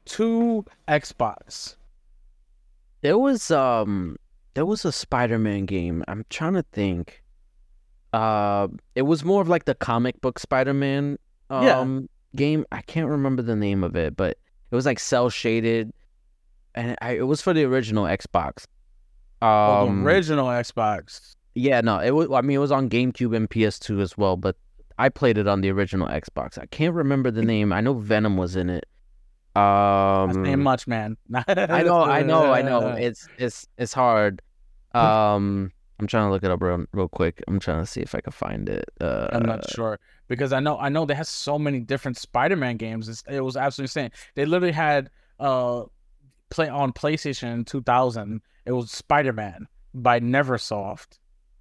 to 0.05 0.65
Xbox. 0.87 1.75
There 3.01 3.17
was 3.17 3.51
um 3.51 4.17
there 4.53 4.65
was 4.65 4.85
a 4.85 4.91
Spider-Man 4.91 5.65
game. 5.65 6.03
I'm 6.07 6.25
trying 6.29 6.53
to 6.53 6.63
think. 6.71 7.23
Uh 8.13 8.67
it 8.95 9.03
was 9.03 9.23
more 9.23 9.41
of 9.41 9.47
like 9.49 9.65
the 9.65 9.75
comic 9.75 10.19
book 10.21 10.37
Spider-Man 10.39 11.17
um 11.49 11.63
Yeah. 11.63 11.99
game. 12.35 12.65
I 12.71 12.81
can't 12.81 13.07
remember 13.09 13.41
the 13.41 13.55
name 13.55 13.83
of 13.83 13.95
it, 13.95 14.15
but 14.17 14.37
it 14.71 14.75
was 14.75 14.85
like 14.85 14.99
cell 14.99 15.29
shaded 15.29 15.91
and 16.75 16.95
I, 17.01 17.11
it 17.17 17.27
was 17.27 17.41
for 17.41 17.53
the 17.53 17.63
original 17.63 18.05
Xbox. 18.05 18.65
Oh, 19.41 19.87
Um 19.87 20.03
the 20.03 20.09
original 20.09 20.47
Xbox. 20.47 21.35
yeah, 21.55 21.81
no, 21.81 21.99
it 21.99 22.11
was 22.11 22.29
I 22.31 22.41
mean 22.41 22.55
it 22.57 22.59
was 22.59 22.71
on 22.71 22.89
GameCube 22.89 23.35
and 23.35 23.49
PS2 23.49 24.01
as 24.01 24.17
well, 24.17 24.37
but 24.37 24.55
I 24.99 25.09
played 25.09 25.37
it 25.39 25.47
on 25.47 25.61
the 25.61 25.69
original 25.71 26.07
Xbox. 26.07 26.57
I 26.59 26.65
can't 26.67 26.93
remember 26.93 27.31
the 27.31 27.41
name. 27.43 27.73
I 27.73 27.81
know 27.81 27.93
Venom 27.95 28.37
was 28.37 28.55
in 28.55 28.69
it. 28.69 28.85
Um 29.55 30.45
ain't 30.45 30.61
much, 30.61 30.87
man. 30.87 31.17
I 31.47 31.83
know, 31.83 32.01
I 32.03 32.23
know, 32.23 32.53
I 32.53 32.61
know. 32.61 32.95
It's 32.97 33.27
it's 33.37 33.67
it's 33.77 33.93
hard. 33.93 34.41
Um, 34.93 35.71
I'm 35.99 36.07
trying 36.07 36.27
to 36.27 36.31
look 36.31 36.43
it 36.43 36.51
up 36.51 36.61
real 36.61 36.85
real 36.93 37.07
quick. 37.09 37.43
I'm 37.47 37.59
trying 37.59 37.81
to 37.81 37.85
see 37.85 38.01
if 38.01 38.15
I 38.15 38.21
can 38.21 38.31
find 38.31 38.67
it. 38.69 38.85
Uh, 38.99 39.27
I'm 39.31 39.43
not 39.43 39.69
sure 39.69 39.99
because 40.27 40.53
I 40.53 40.59
know 40.59 40.77
I 40.77 40.89
know 40.89 41.05
they 41.05 41.15
have 41.15 41.27
so 41.27 41.59
many 41.59 41.79
different 41.79 42.17
Spider-Man 42.17 42.77
games. 42.77 43.09
It's, 43.09 43.23
it 43.29 43.41
was 43.41 43.57
absolutely 43.57 43.89
insane. 43.89 44.11
They 44.35 44.45
literally 44.45 44.73
had 44.73 45.09
uh 45.39 45.83
play 46.49 46.69
on 46.69 46.91
PlayStation 46.93 47.53
in 47.53 47.65
2000. 47.65 48.41
It 48.65 48.71
was 48.71 48.91
Spider-Man 48.91 49.67
by 49.93 50.19
NeverSoft. 50.19 51.19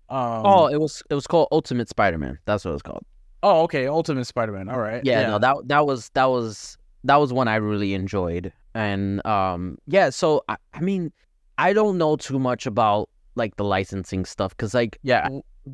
Um, 0.09 0.43
oh, 0.45 0.67
it 0.67 0.81
was 0.81 1.03
it 1.11 1.15
was 1.15 1.27
called 1.27 1.49
Ultimate 1.53 1.89
Spider-Man. 1.89 2.39
That's 2.45 2.65
what 2.65 2.73
it 2.73 2.75
was 2.75 2.83
called. 2.83 3.05
oh, 3.43 3.63
okay, 3.63 3.87
Ultimate 3.87 4.25
Spider-Man. 4.27 4.69
All 4.69 4.81
right. 4.81 5.03
Yeah, 5.05 5.27
no, 5.29 5.39
that 5.39 5.57
that 5.67 5.87
was 5.87 6.09
that 6.15 6.27
was 6.27 6.77
that 7.05 7.17
was 7.17 7.33
one 7.33 7.49
I 7.49 7.57
really 7.57 7.95
enjoyed. 7.95 8.53
And 8.75 9.25
um 9.27 9.79
yeah, 9.87 10.11
so 10.11 10.43
I, 10.49 10.57
I 10.75 10.81
mean, 10.81 11.13
I 11.59 11.73
don't 11.73 11.99
know 11.99 12.17
too 12.17 12.39
much 12.39 12.67
about 12.67 13.09
like 13.35 13.57
the 13.57 13.65
licensing 13.65 14.25
stuff 14.25 14.57
cuz 14.57 14.75
like 14.75 14.99
yeah. 15.03 15.29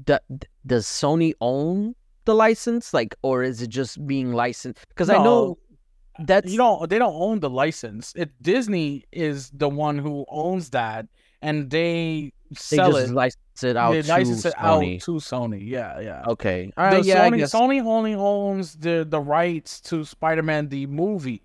d- 0.04 0.18
does 0.66 0.86
Sony 0.86 1.32
own 1.40 1.94
the 2.24 2.34
license 2.34 2.92
like 2.92 3.14
or 3.22 3.42
is 3.42 3.62
it 3.62 3.68
just 3.68 4.04
being 4.06 4.32
licensed 4.32 4.84
cuz 4.96 5.08
I 5.08 5.22
know 5.22 5.58
that's 6.20 6.50
you 6.50 6.56
don't 6.58 6.88
they 6.88 6.98
don't 6.98 7.14
own 7.14 7.40
the 7.40 7.50
license. 7.50 8.12
It 8.16 8.30
Disney 8.42 9.04
is 9.12 9.50
the 9.50 9.68
one 9.68 9.98
who 9.98 10.24
owns 10.28 10.70
that, 10.70 11.06
and 11.42 11.70
they 11.70 12.32
they 12.50 12.76
sell 12.76 12.92
just 12.92 13.10
it. 13.10 13.14
license 13.14 13.45
it 13.64 13.76
out 13.76 14.02
to 14.02 14.02
license 14.08 14.44
it 14.44 14.54
Sony. 14.54 14.96
out 14.96 15.02
to 15.02 15.12
Sony. 15.12 15.60
Yeah, 15.68 16.00
yeah. 16.00 16.24
Okay. 16.28 16.72
All 16.76 16.84
right. 16.84 17.02
The 17.02 17.02
yeah, 17.02 17.22
I 17.22 17.30
Sony, 17.30 17.36
guess. 17.38 17.52
Sony 17.54 17.84
only 17.84 18.14
owns 18.14 18.74
the 18.76 19.06
the 19.08 19.20
rights 19.20 19.80
to 19.82 20.04
Spider-Man 20.04 20.68
the 20.68 20.86
movie. 20.86 21.42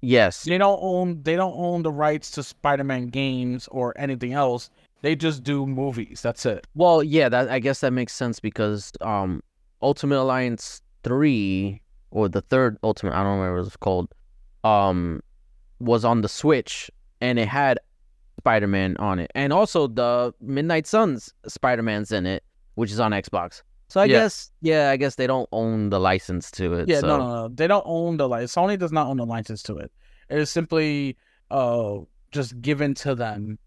yes. 0.00 0.44
They 0.44 0.58
don't 0.58 0.78
own 0.82 1.22
they 1.22 1.36
don't 1.36 1.54
own 1.56 1.82
the 1.82 1.92
rights 1.92 2.30
to 2.32 2.42
Spider-Man 2.42 3.08
games 3.08 3.68
or 3.70 3.94
anything 3.98 4.32
else. 4.32 4.70
They 5.02 5.14
just 5.16 5.42
do 5.42 5.66
movies. 5.66 6.20
That's 6.22 6.46
it. 6.46 6.66
Well, 6.74 7.02
yeah, 7.02 7.28
that 7.28 7.48
I 7.50 7.58
guess 7.58 7.80
that 7.80 7.92
makes 7.92 8.12
sense 8.14 8.40
because 8.40 8.92
um 9.00 9.42
Ultimate 9.82 10.18
Alliance 10.20 10.80
3 11.04 11.80
or 12.10 12.28
the 12.28 12.40
third 12.40 12.78
Ultimate, 12.82 13.12
I 13.12 13.22
don't 13.22 13.38
remember 13.38 13.52
what 13.54 13.60
it 13.60 13.64
was 13.64 13.76
called, 13.76 14.08
um 14.64 15.20
was 15.80 16.04
on 16.04 16.22
the 16.22 16.28
Switch 16.28 16.90
and 17.20 17.38
it 17.38 17.48
had 17.48 17.78
Spider-Man 18.46 18.96
on 18.98 19.18
it. 19.18 19.30
And 19.34 19.52
also 19.52 19.88
the 19.88 20.32
Midnight 20.40 20.86
Suns 20.86 21.34
Spider-Man's 21.48 22.12
in 22.12 22.26
it, 22.26 22.44
which 22.76 22.92
is 22.92 23.00
on 23.00 23.10
Xbox. 23.12 23.62
So 23.88 24.00
I 24.00 24.04
Yeah. 24.04 24.20
guess 24.20 24.50
yeah, 24.62 24.90
I 24.90 24.96
guess 24.96 25.16
they 25.16 25.26
don't 25.26 25.48
own 25.52 25.90
the 25.90 25.98
license 26.00 26.50
to 26.52 26.74
it. 26.74 26.88
Yeah, 26.88 27.00
so. 27.00 27.06
no, 27.08 27.18
no, 27.18 27.26
no. 27.42 27.48
They 27.48 27.66
don't 27.66 27.84
own 27.86 28.16
the 28.18 28.28
license. 28.28 28.54
Sony 28.54 28.78
does 28.78 28.92
not 28.92 29.08
own 29.08 29.16
the 29.16 29.26
license 29.26 29.62
to 29.64 29.78
it. 29.78 29.90
It 30.28 30.38
is 30.38 30.50
simply 30.50 31.16
uh 31.50 31.98
just 32.32 32.60
given 32.60 32.94
to 32.94 33.14
them 33.14 33.58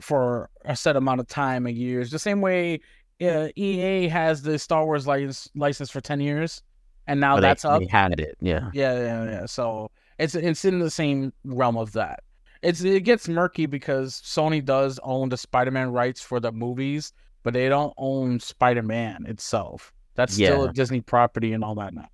for 0.00 0.48
a 0.64 0.74
set 0.76 0.96
amount 0.96 1.20
of 1.20 1.26
time 1.26 1.66
and 1.66 1.76
years. 1.76 2.10
The 2.10 2.18
same 2.18 2.40
way 2.40 2.80
uh, 3.20 3.48
EA 3.56 4.06
has 4.08 4.42
the 4.42 4.58
Star 4.58 4.84
Wars 4.84 5.06
license 5.08 5.48
license 5.56 5.90
for 5.90 6.00
ten 6.00 6.20
years, 6.20 6.62
and 7.08 7.18
now 7.20 7.34
But 7.36 7.40
that's 7.40 7.62
they, 7.64 7.68
up. 7.68 7.80
they 7.80 7.86
had 7.86 8.18
it, 8.20 8.36
yeah. 8.40 8.70
Yeah, 8.72 8.94
yeah, 8.94 9.24
yeah. 9.24 9.46
So 9.46 9.90
it's 10.18 10.34
it's 10.36 10.64
in 10.64 10.78
the 10.78 10.90
same 10.90 11.32
realm 11.44 11.76
of 11.76 11.92
that. 11.94 12.20
It's 12.62 12.82
it 12.82 13.04
gets 13.04 13.28
murky 13.28 13.66
because 13.66 14.20
Sony 14.24 14.64
does 14.64 14.98
own 15.02 15.28
the 15.28 15.36
Spider-Man 15.36 15.92
rights 15.92 16.20
for 16.20 16.40
the 16.40 16.52
movies, 16.52 17.12
but 17.42 17.54
they 17.54 17.68
don't 17.68 17.94
own 17.96 18.40
Spider-Man 18.40 19.26
itself. 19.26 19.92
That's 20.14 20.34
still 20.34 20.64
a 20.64 20.72
Disney 20.72 21.00
property 21.00 21.52
and 21.52 21.62
all 21.62 21.76
that 21.76 21.94
now. 21.94 22.08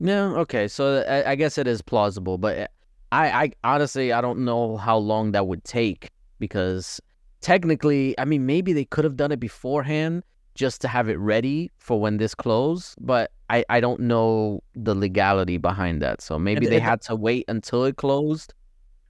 Yeah, 0.00 0.32
okay. 0.40 0.66
So 0.66 1.04
I, 1.08 1.32
I 1.32 1.34
guess 1.36 1.56
it 1.56 1.68
is 1.68 1.80
plausible, 1.80 2.36
but 2.36 2.58
eh, 2.58 2.66
I, 3.12 3.44
I 3.44 3.52
honestly 3.62 4.12
I 4.12 4.20
don't 4.20 4.44
know 4.44 4.76
how 4.76 4.96
long 4.96 5.32
that 5.32 5.46
would 5.46 5.62
take 5.64 6.10
because 6.40 7.00
technically, 7.40 8.18
I 8.18 8.24
mean, 8.24 8.46
maybe 8.46 8.72
they 8.72 8.86
could 8.86 9.04
have 9.04 9.16
done 9.16 9.30
it 9.30 9.38
beforehand 9.38 10.24
just 10.54 10.80
to 10.80 10.88
have 10.88 11.08
it 11.08 11.18
ready 11.18 11.70
for 11.78 12.00
when 12.00 12.16
this 12.16 12.34
closed, 12.34 12.96
but 13.00 13.30
I, 13.50 13.64
I 13.68 13.80
don't 13.80 14.00
know 14.00 14.62
the 14.74 14.94
legality 14.94 15.58
behind 15.58 16.00
that. 16.02 16.22
So 16.22 16.38
maybe 16.38 16.66
they 16.66 16.80
had 16.80 17.02
to 17.02 17.16
wait 17.16 17.44
until 17.48 17.84
it 17.84 17.96
closed. 17.96 18.54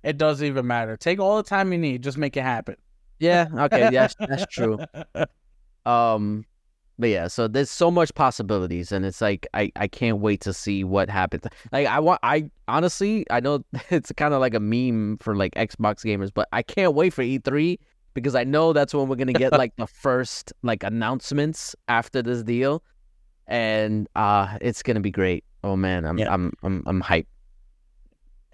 It 0.05 0.19
doesn't 0.19 0.47
even 0.47 0.67
matter. 0.67 0.97
Take 0.97 1.19
all 1.19 1.37
the 1.39 1.43
time 1.43 1.73
you 1.73 1.79
need. 1.79 2.03
Just 2.03 2.19
make 2.19 2.37
it 2.37 2.43
happen. 2.43 2.77
Yeah, 3.19 3.49
okay, 3.57 3.91
that's 3.91 4.15
that's 4.19 4.47
true. 4.47 4.79
Um, 5.87 6.47
but 6.99 7.11
yeah, 7.11 7.27
so 7.29 7.49
there's 7.49 7.71
so 7.71 7.91
much 7.91 8.15
possibilities, 8.15 8.93
and 8.93 9.05
it's 9.05 9.21
like 9.21 9.47
I 9.53 9.73
I 9.77 9.89
can't 9.89 10.19
wait 10.21 10.41
to 10.43 10.53
see 10.53 10.85
what 10.85 11.11
happens. 11.11 11.43
Like 11.73 11.87
I 11.87 11.99
want 12.01 12.21
I 12.23 12.51
honestly 12.69 13.27
I 13.31 13.41
know 13.41 13.65
it's 13.91 14.13
kind 14.17 14.33
of 14.33 14.41
like 14.41 14.55
a 14.55 14.61
meme 14.61 15.19
for 15.19 15.35
like 15.35 15.55
Xbox 15.55 16.05
gamers, 16.05 16.31
but 16.33 16.49
I 16.53 16.63
can't 16.63 16.95
wait 16.95 17.13
for 17.13 17.23
E3 17.23 17.79
because 18.15 18.35
I 18.35 18.45
know 18.45 18.73
that's 18.73 18.95
when 18.95 19.09
we're 19.09 19.17
gonna 19.17 19.33
get 19.33 19.53
like 19.59 19.75
the 19.77 19.87
first 19.87 20.53
like 20.63 20.85
announcements 20.85 21.75
after 21.89 22.23
this 22.23 22.43
deal, 22.43 22.83
and 23.49 24.09
uh 24.15 24.57
it's 24.61 24.83
gonna 24.83 25.01
be 25.01 25.11
great. 25.11 25.45
Oh 25.65 25.77
man, 25.77 26.05
I'm 26.05 26.19
Yeah. 26.19 26.33
I'm 26.33 26.53
I'm 26.63 26.83
I'm 26.87 27.03
hyped. 27.03 27.27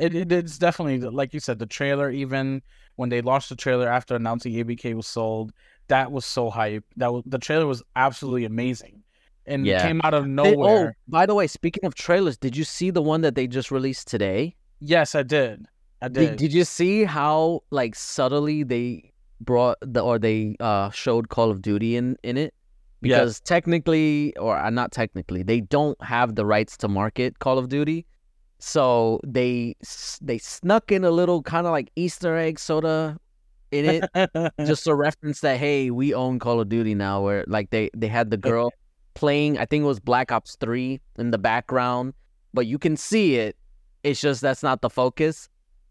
It, 0.00 0.14
it 0.14 0.32
it's 0.32 0.58
definitely 0.58 0.98
like 1.08 1.34
you 1.34 1.40
said. 1.40 1.58
The 1.58 1.66
trailer, 1.66 2.10
even 2.10 2.62
when 2.96 3.08
they 3.10 3.20
launched 3.20 3.48
the 3.50 3.56
trailer 3.56 3.88
after 3.88 4.14
announcing 4.16 4.52
ABK 4.54 4.94
was 4.94 5.06
sold, 5.06 5.52
that 5.88 6.10
was 6.12 6.24
so 6.24 6.50
hype. 6.50 6.84
That 6.96 7.12
was 7.12 7.22
the 7.26 7.38
trailer 7.38 7.66
was 7.66 7.82
absolutely 7.96 8.44
amazing, 8.44 9.02
and 9.46 9.66
Yeah. 9.66 9.78
it 9.84 9.86
came 9.88 10.00
out 10.04 10.14
of 10.14 10.24
They- 10.24 10.30
nowhere. 10.30 10.94
oh, 10.96 11.02
by 11.08 11.26
the 11.26 11.34
way, 11.34 11.46
speaking 11.46 11.84
of 11.84 11.94
trailers, 11.94 12.36
did 12.36 12.56
you 12.56 12.64
see 12.64 12.90
the 12.90 13.02
one 13.02 13.20
that 13.22 13.34
they 13.34 13.46
just 13.46 13.70
released 13.70 14.08
today? 14.08 14.56
Yes, 14.80 15.14
I 15.14 15.22
did. 15.22 15.66
I 16.02 16.08
Did, 16.08 16.30
did. 16.30 16.36
did 16.38 16.52
you 16.54 16.64
see 16.64 17.04
how 17.04 17.60
like 17.70 17.94
subtly 17.94 18.62
they 18.62 19.12
brought 19.42 19.76
the 19.82 20.00
or 20.00 20.18
they 20.18 20.56
uh 20.60 20.90
showed 20.90 21.28
Call 21.28 21.50
of 21.50 21.60
Duty 21.62 21.96
in 21.96 22.16
in 22.22 22.36
it? 22.38 22.54
Yes. 23.02 23.18
Because 23.20 23.40
technically, 23.40 24.36
or 24.36 24.56
uh, 24.58 24.68
not 24.70 24.92
technically, 24.92 25.42
they 25.42 25.60
don't 25.62 25.96
have 26.02 26.34
the 26.34 26.44
rights 26.44 26.76
to 26.78 26.88
market 26.88 27.38
Call 27.38 27.56
of 27.58 27.68
Duty, 27.70 28.04
so 28.60 29.20
they 29.26 29.74
they 30.20 30.38
snuck 30.38 30.92
in 30.92 31.04
a 31.04 31.10
little 31.10 31.42
kind 31.42 31.66
of 31.66 31.72
like 31.72 31.90
Easter 31.96 32.36
egg 32.36 32.58
soda 32.58 33.18
in 33.70 34.02
it, 34.14 34.52
just 34.66 34.86
a 34.86 34.94
reference 34.94 35.40
that 35.40 35.58
hey, 35.58 35.90
we 35.90 36.14
own 36.14 36.38
Call 36.38 36.60
of 36.60 36.68
Duty 36.68 36.94
now. 36.94 37.22
Where 37.22 37.44
like 37.46 37.70
they 37.70 37.90
they 37.96 38.08
had 38.08 38.30
the 38.30 38.36
girl 38.36 38.72
playing, 39.14 39.58
I 39.58 39.64
think 39.64 39.82
it 39.82 39.86
was 39.86 40.00
Black 40.00 40.32
Ops 40.32 40.56
Three 40.56 41.00
in 41.18 41.30
the 41.30 41.38
background, 41.38 42.14
but 42.52 42.66
you 42.66 42.78
can 42.78 42.96
see 42.96 43.36
it. 43.36 43.56
It's 44.02 44.20
just 44.20 44.40
that's 44.40 44.62
not 44.62 44.80
the 44.80 44.90
focus. 44.90 45.48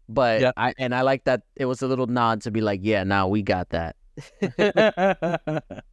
But 0.08 0.40
Yeah. 0.40 0.52
I 0.56 0.74
and 0.78 0.94
I 0.94 1.02
like 1.02 1.24
that 1.24 1.42
it 1.56 1.66
was 1.66 1.82
a 1.82 1.86
little 1.86 2.06
nod 2.06 2.42
to 2.42 2.50
be 2.50 2.60
like, 2.60 2.80
yeah, 2.82 3.04
now 3.04 3.28
we 3.28 3.42
got 3.42 3.68
that. 3.70 3.96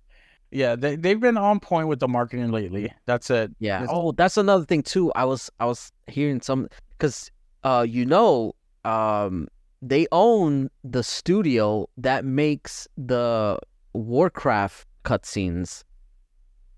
yeah, 0.52 0.76
they 0.76 0.96
they've 0.96 1.20
been 1.20 1.38
on 1.38 1.60
point 1.60 1.88
with 1.88 2.00
the 2.00 2.08
marketing 2.08 2.52
lately. 2.52 2.92
That's 3.06 3.30
it. 3.30 3.52
Yeah. 3.60 3.84
It's- 3.84 3.90
Oh, 3.92 4.12
that's 4.12 4.38
another 4.38 4.66
thing 4.66 4.84
too. 4.84 5.12
I 5.14 5.26
was 5.26 5.50
I 5.60 5.66
was 5.66 5.92
hearing 6.08 6.42
some 6.42 6.68
because 6.98 7.32
uh 7.64 7.86
you 7.88 8.06
know 8.06 8.54
um 8.86 9.48
they 9.82 10.08
own 10.12 10.70
the 10.84 11.04
studio 11.04 11.88
that 11.98 12.26
makes 12.26 12.88
the 12.98 13.60
Warcraft 13.94 14.88
cutscenes, 15.04 15.84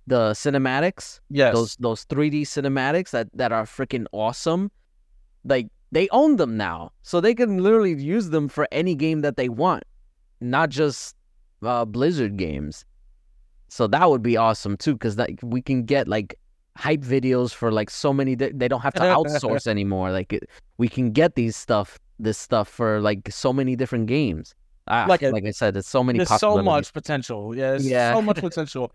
the 0.07 0.31
cinematics. 0.31 1.19
Yes. 1.29 1.53
those 1.53 1.75
those 1.77 2.05
3D 2.05 2.41
cinematics 2.41 3.11
that 3.11 3.27
that 3.33 3.51
are 3.51 3.65
freaking 3.65 4.05
awesome. 4.11 4.71
Like 5.45 5.67
they 5.91 6.07
own 6.09 6.35
them 6.35 6.57
now, 6.57 6.91
so 7.03 7.19
they 7.21 7.33
can 7.33 7.63
literally 7.63 7.93
use 7.95 8.29
them 8.29 8.47
for 8.49 8.67
any 8.71 8.93
game 8.95 9.21
that 9.21 9.37
they 9.37 9.49
want, 9.49 9.83
not 10.41 10.69
just 10.69 11.15
uh, 11.63 11.85
Blizzard 11.85 12.37
games. 12.37 12.85
So 13.69 13.87
that 13.87 14.09
would 14.09 14.21
be 14.23 14.35
awesome 14.37 14.77
too, 14.77 14.93
because 14.93 15.17
like 15.17 15.39
we 15.43 15.61
can 15.61 15.83
get 15.83 16.07
like 16.07 16.35
hype 16.75 17.01
videos 17.01 17.53
for 17.53 17.71
like 17.71 17.89
so 17.89 18.11
many. 18.13 18.35
They 18.35 18.67
don't 18.67 18.81
have 18.81 18.93
to 18.95 18.99
outsource 19.15 19.67
anymore. 19.67 20.11
Like 20.11 20.33
it, 20.33 20.49
we 20.77 20.87
can 20.87 21.11
get 21.11 21.35
these 21.35 21.55
stuff, 21.55 21.99
this 22.19 22.37
stuff 22.37 22.67
for 22.67 22.99
like 22.99 23.31
so 23.31 23.53
many 23.53 23.75
different 23.75 24.07
games. 24.07 24.53
Ah, 24.87 25.05
Like 25.07 25.21
like, 25.21 25.45
I 25.45 25.51
said, 25.51 25.75
there's 25.75 25.87
so 25.87 26.03
many. 26.03 26.17
There's 26.17 26.39
so 26.39 26.61
much 26.63 26.93
potential. 26.93 27.55
Yeah, 27.55 27.71
there's 27.71 27.87
Yeah. 27.87 28.13
so 28.13 28.21
much 28.21 28.37
potential. 28.41 28.91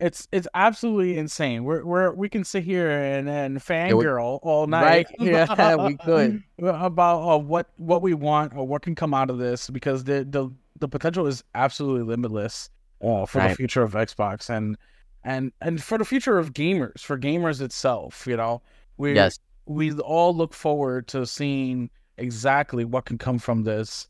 It's 0.00 0.28
it's 0.30 0.46
absolutely 0.54 1.18
insane. 1.18 1.64
We're 1.64 1.84
we're 1.84 2.12
we 2.12 2.28
can 2.28 2.44
sit 2.44 2.62
here 2.62 2.88
and 2.88 3.28
and 3.28 3.58
fangirl 3.58 4.38
all 4.42 4.68
night. 4.68 4.84
Right? 4.84 5.06
Yeah, 5.18 5.74
we 5.74 5.96
could. 5.96 6.44
about 6.62 7.28
uh, 7.28 7.38
what 7.38 7.70
what 7.78 8.00
we 8.00 8.14
want 8.14 8.54
or 8.54 8.64
what 8.64 8.82
can 8.82 8.94
come 8.94 9.12
out 9.12 9.28
of 9.28 9.38
this 9.38 9.68
because 9.68 10.04
the 10.04 10.24
the 10.24 10.50
the 10.78 10.86
potential 10.86 11.26
is 11.26 11.42
absolutely 11.56 12.04
limitless 12.04 12.70
uh, 13.02 13.26
for 13.26 13.40
the 13.42 13.54
future 13.54 13.82
of 13.82 13.92
Xbox 13.92 14.50
and 14.50 14.76
and 15.24 15.52
and 15.60 15.82
for 15.82 15.98
the 15.98 16.04
future 16.04 16.38
of 16.38 16.52
gamers 16.52 17.00
for 17.00 17.18
gamers 17.18 17.60
itself. 17.60 18.26
You 18.26 18.36
know, 18.36 18.62
we 18.96 19.14
Yes. 19.14 19.38
we 19.66 19.92
all 19.92 20.34
look 20.34 20.54
forward 20.54 21.08
to 21.08 21.26
seeing 21.26 21.90
exactly 22.16 22.84
what 22.84 23.04
can 23.04 23.18
come 23.18 23.38
from 23.38 23.62
this, 23.64 24.08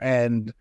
and 0.00 0.52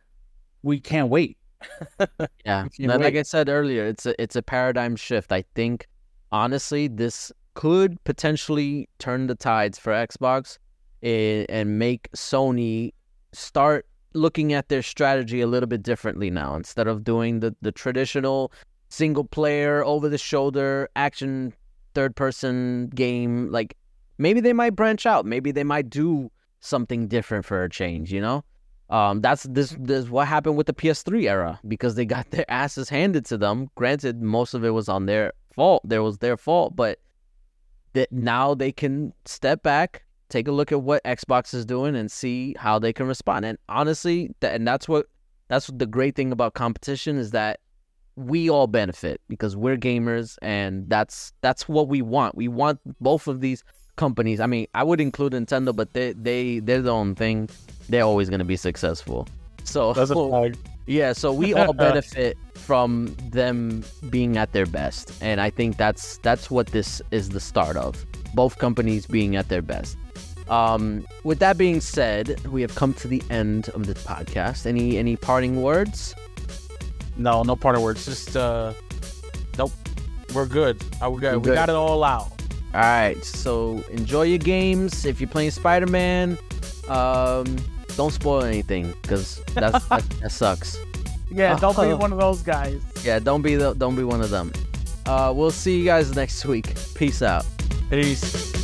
we 0.64 0.80
can't 0.80 1.10
wait. 1.10 1.38
Yeah, 2.46 2.66
If 2.66 2.78
you 2.78 2.88
no, 2.88 2.98
like. 2.98 3.16
I 3.16 3.22
said 3.24 3.48
earlier, 3.50 3.86
it's 3.86 4.06
a 4.06 4.22
it's 4.22 4.36
a 4.36 4.42
paradigm 4.42 4.96
shift. 4.98 5.32
I 5.32 5.44
think 5.56 5.88
honestly, 6.32 6.88
this 6.88 7.32
could 7.54 8.04
potentially 8.04 8.90
turn 9.00 9.28
the 9.28 9.36
tides 9.36 9.78
for 9.80 9.94
Xbox 9.94 10.58
and, 11.02 11.46
and 11.50 11.80
make 11.80 12.12
Sony 12.14 12.94
start 13.32 13.86
looking 14.14 14.54
at 14.54 14.70
their 14.70 14.82
strategy 14.82 15.42
a 15.42 15.48
little 15.48 15.68
bit 15.68 15.84
differently 15.84 16.30
now. 16.30 16.56
Instead 16.56 16.88
of 16.88 17.04
doing 17.04 17.40
the 17.40 17.56
the 17.62 17.72
traditional 17.72 18.52
single 18.90 19.24
player 19.24 19.84
over 19.84 20.10
the 20.10 20.18
shoulder 20.18 20.90
action 20.96 21.54
third 21.94 22.16
person 22.16 22.90
game, 22.96 23.52
like 23.52 23.76
maybe 24.18 24.40
they 24.40 24.54
might 24.54 24.76
branch 24.76 25.06
out. 25.06 25.26
Maybe 25.26 25.52
they 25.52 25.64
might 25.64 25.90
do 25.90 26.32
something 26.60 27.08
different 27.08 27.46
for 27.46 27.64
a 27.64 27.70
change. 27.70 28.12
You 28.12 28.22
know. 28.22 28.44
Um, 28.90 29.22
that's 29.22 29.44
this 29.44 29.76
this 29.80 30.10
what 30.10 30.28
happened 30.28 30.56
with 30.56 30.68
the 30.68 30.74
PS3 30.74 31.28
era 31.28 31.60
because 31.68 31.96
they 31.96 32.06
got 32.06 32.30
their 32.32 32.46
asses 32.50 32.90
handed 32.90 33.26
to 33.26 33.38
them. 33.38 33.70
Granted, 33.76 34.22
most 34.22 34.54
of 34.54 34.64
it 34.64 34.72
was 34.72 34.88
on 34.90 35.06
their 35.06 35.34
fault. 35.56 35.82
There 35.84 36.04
was 36.04 36.20
their 36.20 36.38
fault, 36.38 36.76
but 36.76 37.00
that 37.94 38.12
now 38.12 38.54
they 38.54 38.72
can 38.72 39.14
step 39.26 39.64
back, 39.64 40.04
take 40.34 40.48
a 40.48 40.52
look 40.52 40.72
at 40.72 40.82
what 40.82 41.04
Xbox 41.04 41.54
is 41.54 41.66
doing, 41.66 41.96
and 41.96 42.12
see 42.12 42.56
how 42.58 42.80
they 42.80 42.92
can 42.92 43.08
respond. 43.08 43.46
And 43.46 43.58
honestly, 43.70 44.32
that 44.42 44.56
and 44.56 44.68
that's 44.68 44.90
what 44.90 45.06
that's 45.48 45.70
what 45.70 45.80
the 45.80 45.86
great 45.86 46.16
thing 46.16 46.32
about 46.32 46.56
competition 46.56 47.18
is 47.18 47.32
that 47.32 47.60
we 48.16 48.50
all 48.50 48.68
benefit 48.68 49.22
because 49.30 49.56
we're 49.56 49.78
gamers, 49.78 50.38
and 50.42 50.90
that's 50.90 51.34
that's 51.42 51.70
what 51.70 51.88
we 51.88 52.02
want. 52.02 52.36
We 52.36 52.48
want 52.48 52.80
both 53.02 53.28
of 53.28 53.42
these 53.42 53.64
companies. 53.96 54.40
I 54.40 54.48
mean, 54.48 54.68
I 54.74 54.84
would 54.84 55.00
include 55.00 55.34
Nintendo, 55.34 55.76
but 55.76 55.94
they 55.94 56.14
they 56.14 56.60
they're 56.60 56.82
their 56.82 56.94
own 56.94 57.16
thing. 57.16 57.50
They're 57.90 58.04
always 58.04 58.30
going 58.30 58.40
to 58.40 58.46
be 58.46 58.58
successful. 58.58 59.28
So 59.64 59.94
That's 59.94 60.12
a 60.12 60.16
flag. 60.30 60.58
yeah, 60.88 61.14
so 61.14 61.32
we 61.32 61.54
all 61.54 61.74
benefit 61.90 62.38
from 62.56 63.16
them 63.32 63.84
being 64.10 64.38
at 64.38 64.52
their 64.54 64.66
best, 64.66 65.12
and 65.22 65.40
I 65.40 65.50
think 65.50 65.78
that's 65.78 66.18
that's 66.20 66.50
what 66.50 66.68
this 66.68 67.02
is 67.12 67.30
the 67.30 67.40
start 67.40 67.78
of. 67.78 68.06
Both 68.34 68.58
companies 68.58 69.06
being 69.06 69.36
at 69.36 69.50
their 69.50 69.62
best. 69.62 69.96
Um, 70.50 71.06
with 71.24 71.40
that 71.40 71.58
being 71.58 71.80
said, 71.82 72.46
we 72.48 72.62
have 72.62 72.76
come 72.76 72.94
to 72.96 73.08
the 73.08 73.24
end 73.30 73.70
of 73.70 73.86
the 73.88 73.94
podcast. 73.94 74.66
Any 74.66 74.98
any 74.98 75.16
parting 75.16 75.62
words? 75.62 76.14
No, 77.18 77.44
no 77.44 77.56
parting 77.56 77.82
words. 77.82 78.06
Just 78.06 78.36
uh, 78.36 78.74
nope. 79.58 79.72
We're 80.34 80.46
good. 80.48 80.84
Uh, 81.04 81.10
we 81.12 81.22
got 81.22 81.42
we 81.42 81.54
got 81.54 81.70
it 81.70 81.76
all 81.76 82.04
out. 82.04 82.32
All 82.74 82.82
right, 82.82 83.24
so 83.24 83.84
enjoy 83.92 84.24
your 84.24 84.40
games. 84.40 85.06
If 85.06 85.22
you're 85.22 85.30
playing 85.30 85.52
Spider 85.52 85.86
Man, 85.86 86.40
um, 86.88 87.56
don't 87.96 88.12
spoil 88.12 88.44
anything 88.44 88.94
because 89.04 89.44
that's 89.54 89.86
that, 89.90 90.04
that 90.22 90.32
sucks. 90.32 90.78
Yeah, 91.32 91.56
don't 91.60 91.76
be 91.76 91.92
Uh, 91.92 91.98
one 91.98 92.12
of 92.12 92.18
those 92.20 92.42
guys. 92.42 92.82
Yeah, 93.04 93.20
don't 93.20 93.44
be 93.44 93.56
the 93.56 93.74
don't 93.76 93.96
be 93.96 94.04
one 94.04 94.22
of 94.22 94.32
them. 94.32 94.52
Uh, 95.06 95.32
we'll 95.36 95.52
see 95.52 95.78
you 95.78 95.86
guys 95.86 96.16
next 96.16 96.46
week. 96.46 96.74
Peace 96.96 97.22
out. 97.22 97.46
Peace. 97.90 98.63